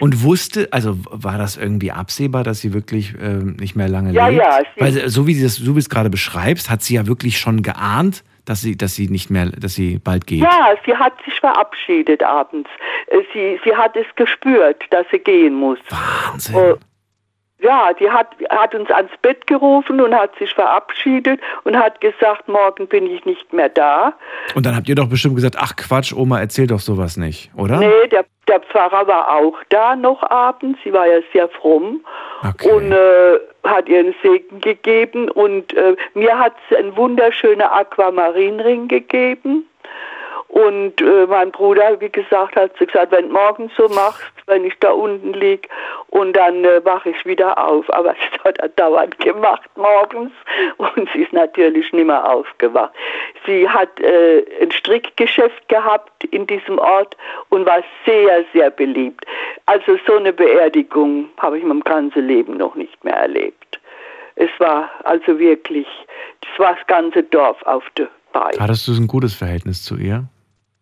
[0.00, 4.28] und wusste, also war das irgendwie absehbar, dass sie wirklich ähm, nicht mehr lange Ja,
[4.28, 4.42] lebt?
[4.42, 6.94] ja, sie- Weil sie- so wie sie das, so wie es gerade beschreibst, hat sie
[6.94, 10.42] ja wirklich schon geahnt, dass sie, dass sie nicht mehr, dass sie bald geht.
[10.42, 12.68] Ja, sie hat sich verabschiedet abends.
[13.06, 15.78] Äh, Sie, sie hat es gespürt, dass sie gehen muss.
[15.88, 16.74] Wahnsinn.
[17.60, 22.48] Ja, die hat, hat uns ans Bett gerufen und hat sich verabschiedet und hat gesagt,
[22.48, 24.12] morgen bin ich nicht mehr da.
[24.54, 27.78] Und dann habt ihr doch bestimmt gesagt, ach Quatsch, Oma, erzähl doch sowas nicht, oder?
[27.78, 30.78] Nee, der, der Pfarrer war auch da noch abends.
[30.84, 32.04] Sie war ja sehr fromm
[32.64, 35.30] und äh, hat ihren Segen gegeben.
[35.30, 39.64] Und äh, mir hat sie einen wunderschönen Aquamarinring gegeben.
[40.54, 44.64] Und äh, mein Bruder, wie gesagt, hat so gesagt, wenn du morgen so machst, wenn
[44.64, 45.68] ich da unten lieg
[46.10, 47.92] und dann äh, wache ich wieder auf.
[47.92, 50.30] Aber das hat er dauernd gemacht morgens
[50.76, 52.92] und sie ist natürlich nicht mehr aufgewacht.
[53.44, 57.16] Sie hat äh, ein Strickgeschäft gehabt in diesem Ort
[57.48, 59.26] und war sehr, sehr beliebt.
[59.66, 63.80] Also so eine Beerdigung habe ich in meinem ganzen Leben noch nicht mehr erlebt.
[64.36, 65.88] Es war also wirklich,
[66.42, 68.08] das war das ganze Dorf auf der.
[68.34, 70.28] Hattest du ein gutes Verhältnis zu ihr?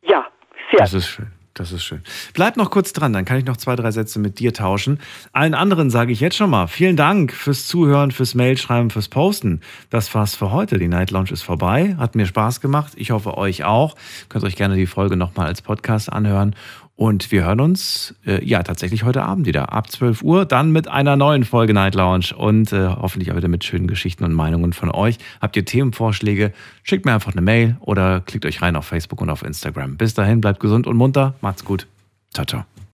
[0.02, 0.26] Ja,
[0.70, 0.80] sehr.
[0.80, 1.32] Das ist schön.
[1.54, 2.02] Das ist schön.
[2.32, 4.98] Bleib noch kurz dran, dann kann ich noch zwei, drei Sätze mit dir tauschen.
[5.34, 9.60] Allen anderen sage ich jetzt schon mal vielen Dank fürs Zuhören, fürs Mailschreiben, fürs Posten.
[9.90, 10.78] Das war's für heute.
[10.78, 11.94] Die Night Lounge ist vorbei.
[11.98, 12.92] Hat mir Spaß gemacht.
[12.96, 13.96] Ich hoffe, euch auch.
[14.30, 16.56] Könnt euch gerne die Folge nochmal als Podcast anhören.
[17.02, 20.86] Und wir hören uns äh, ja tatsächlich heute Abend wieder ab 12 Uhr, dann mit
[20.86, 24.72] einer neuen Folge Night Lounge und äh, hoffentlich auch wieder mit schönen Geschichten und Meinungen
[24.72, 25.18] von euch.
[25.40, 26.52] Habt ihr Themenvorschläge?
[26.84, 29.96] Schickt mir einfach eine Mail oder klickt euch rein auf Facebook und auf Instagram.
[29.96, 31.34] Bis dahin, bleibt gesund und munter.
[31.40, 31.88] Macht's gut.
[32.32, 32.64] Ciao, ciao.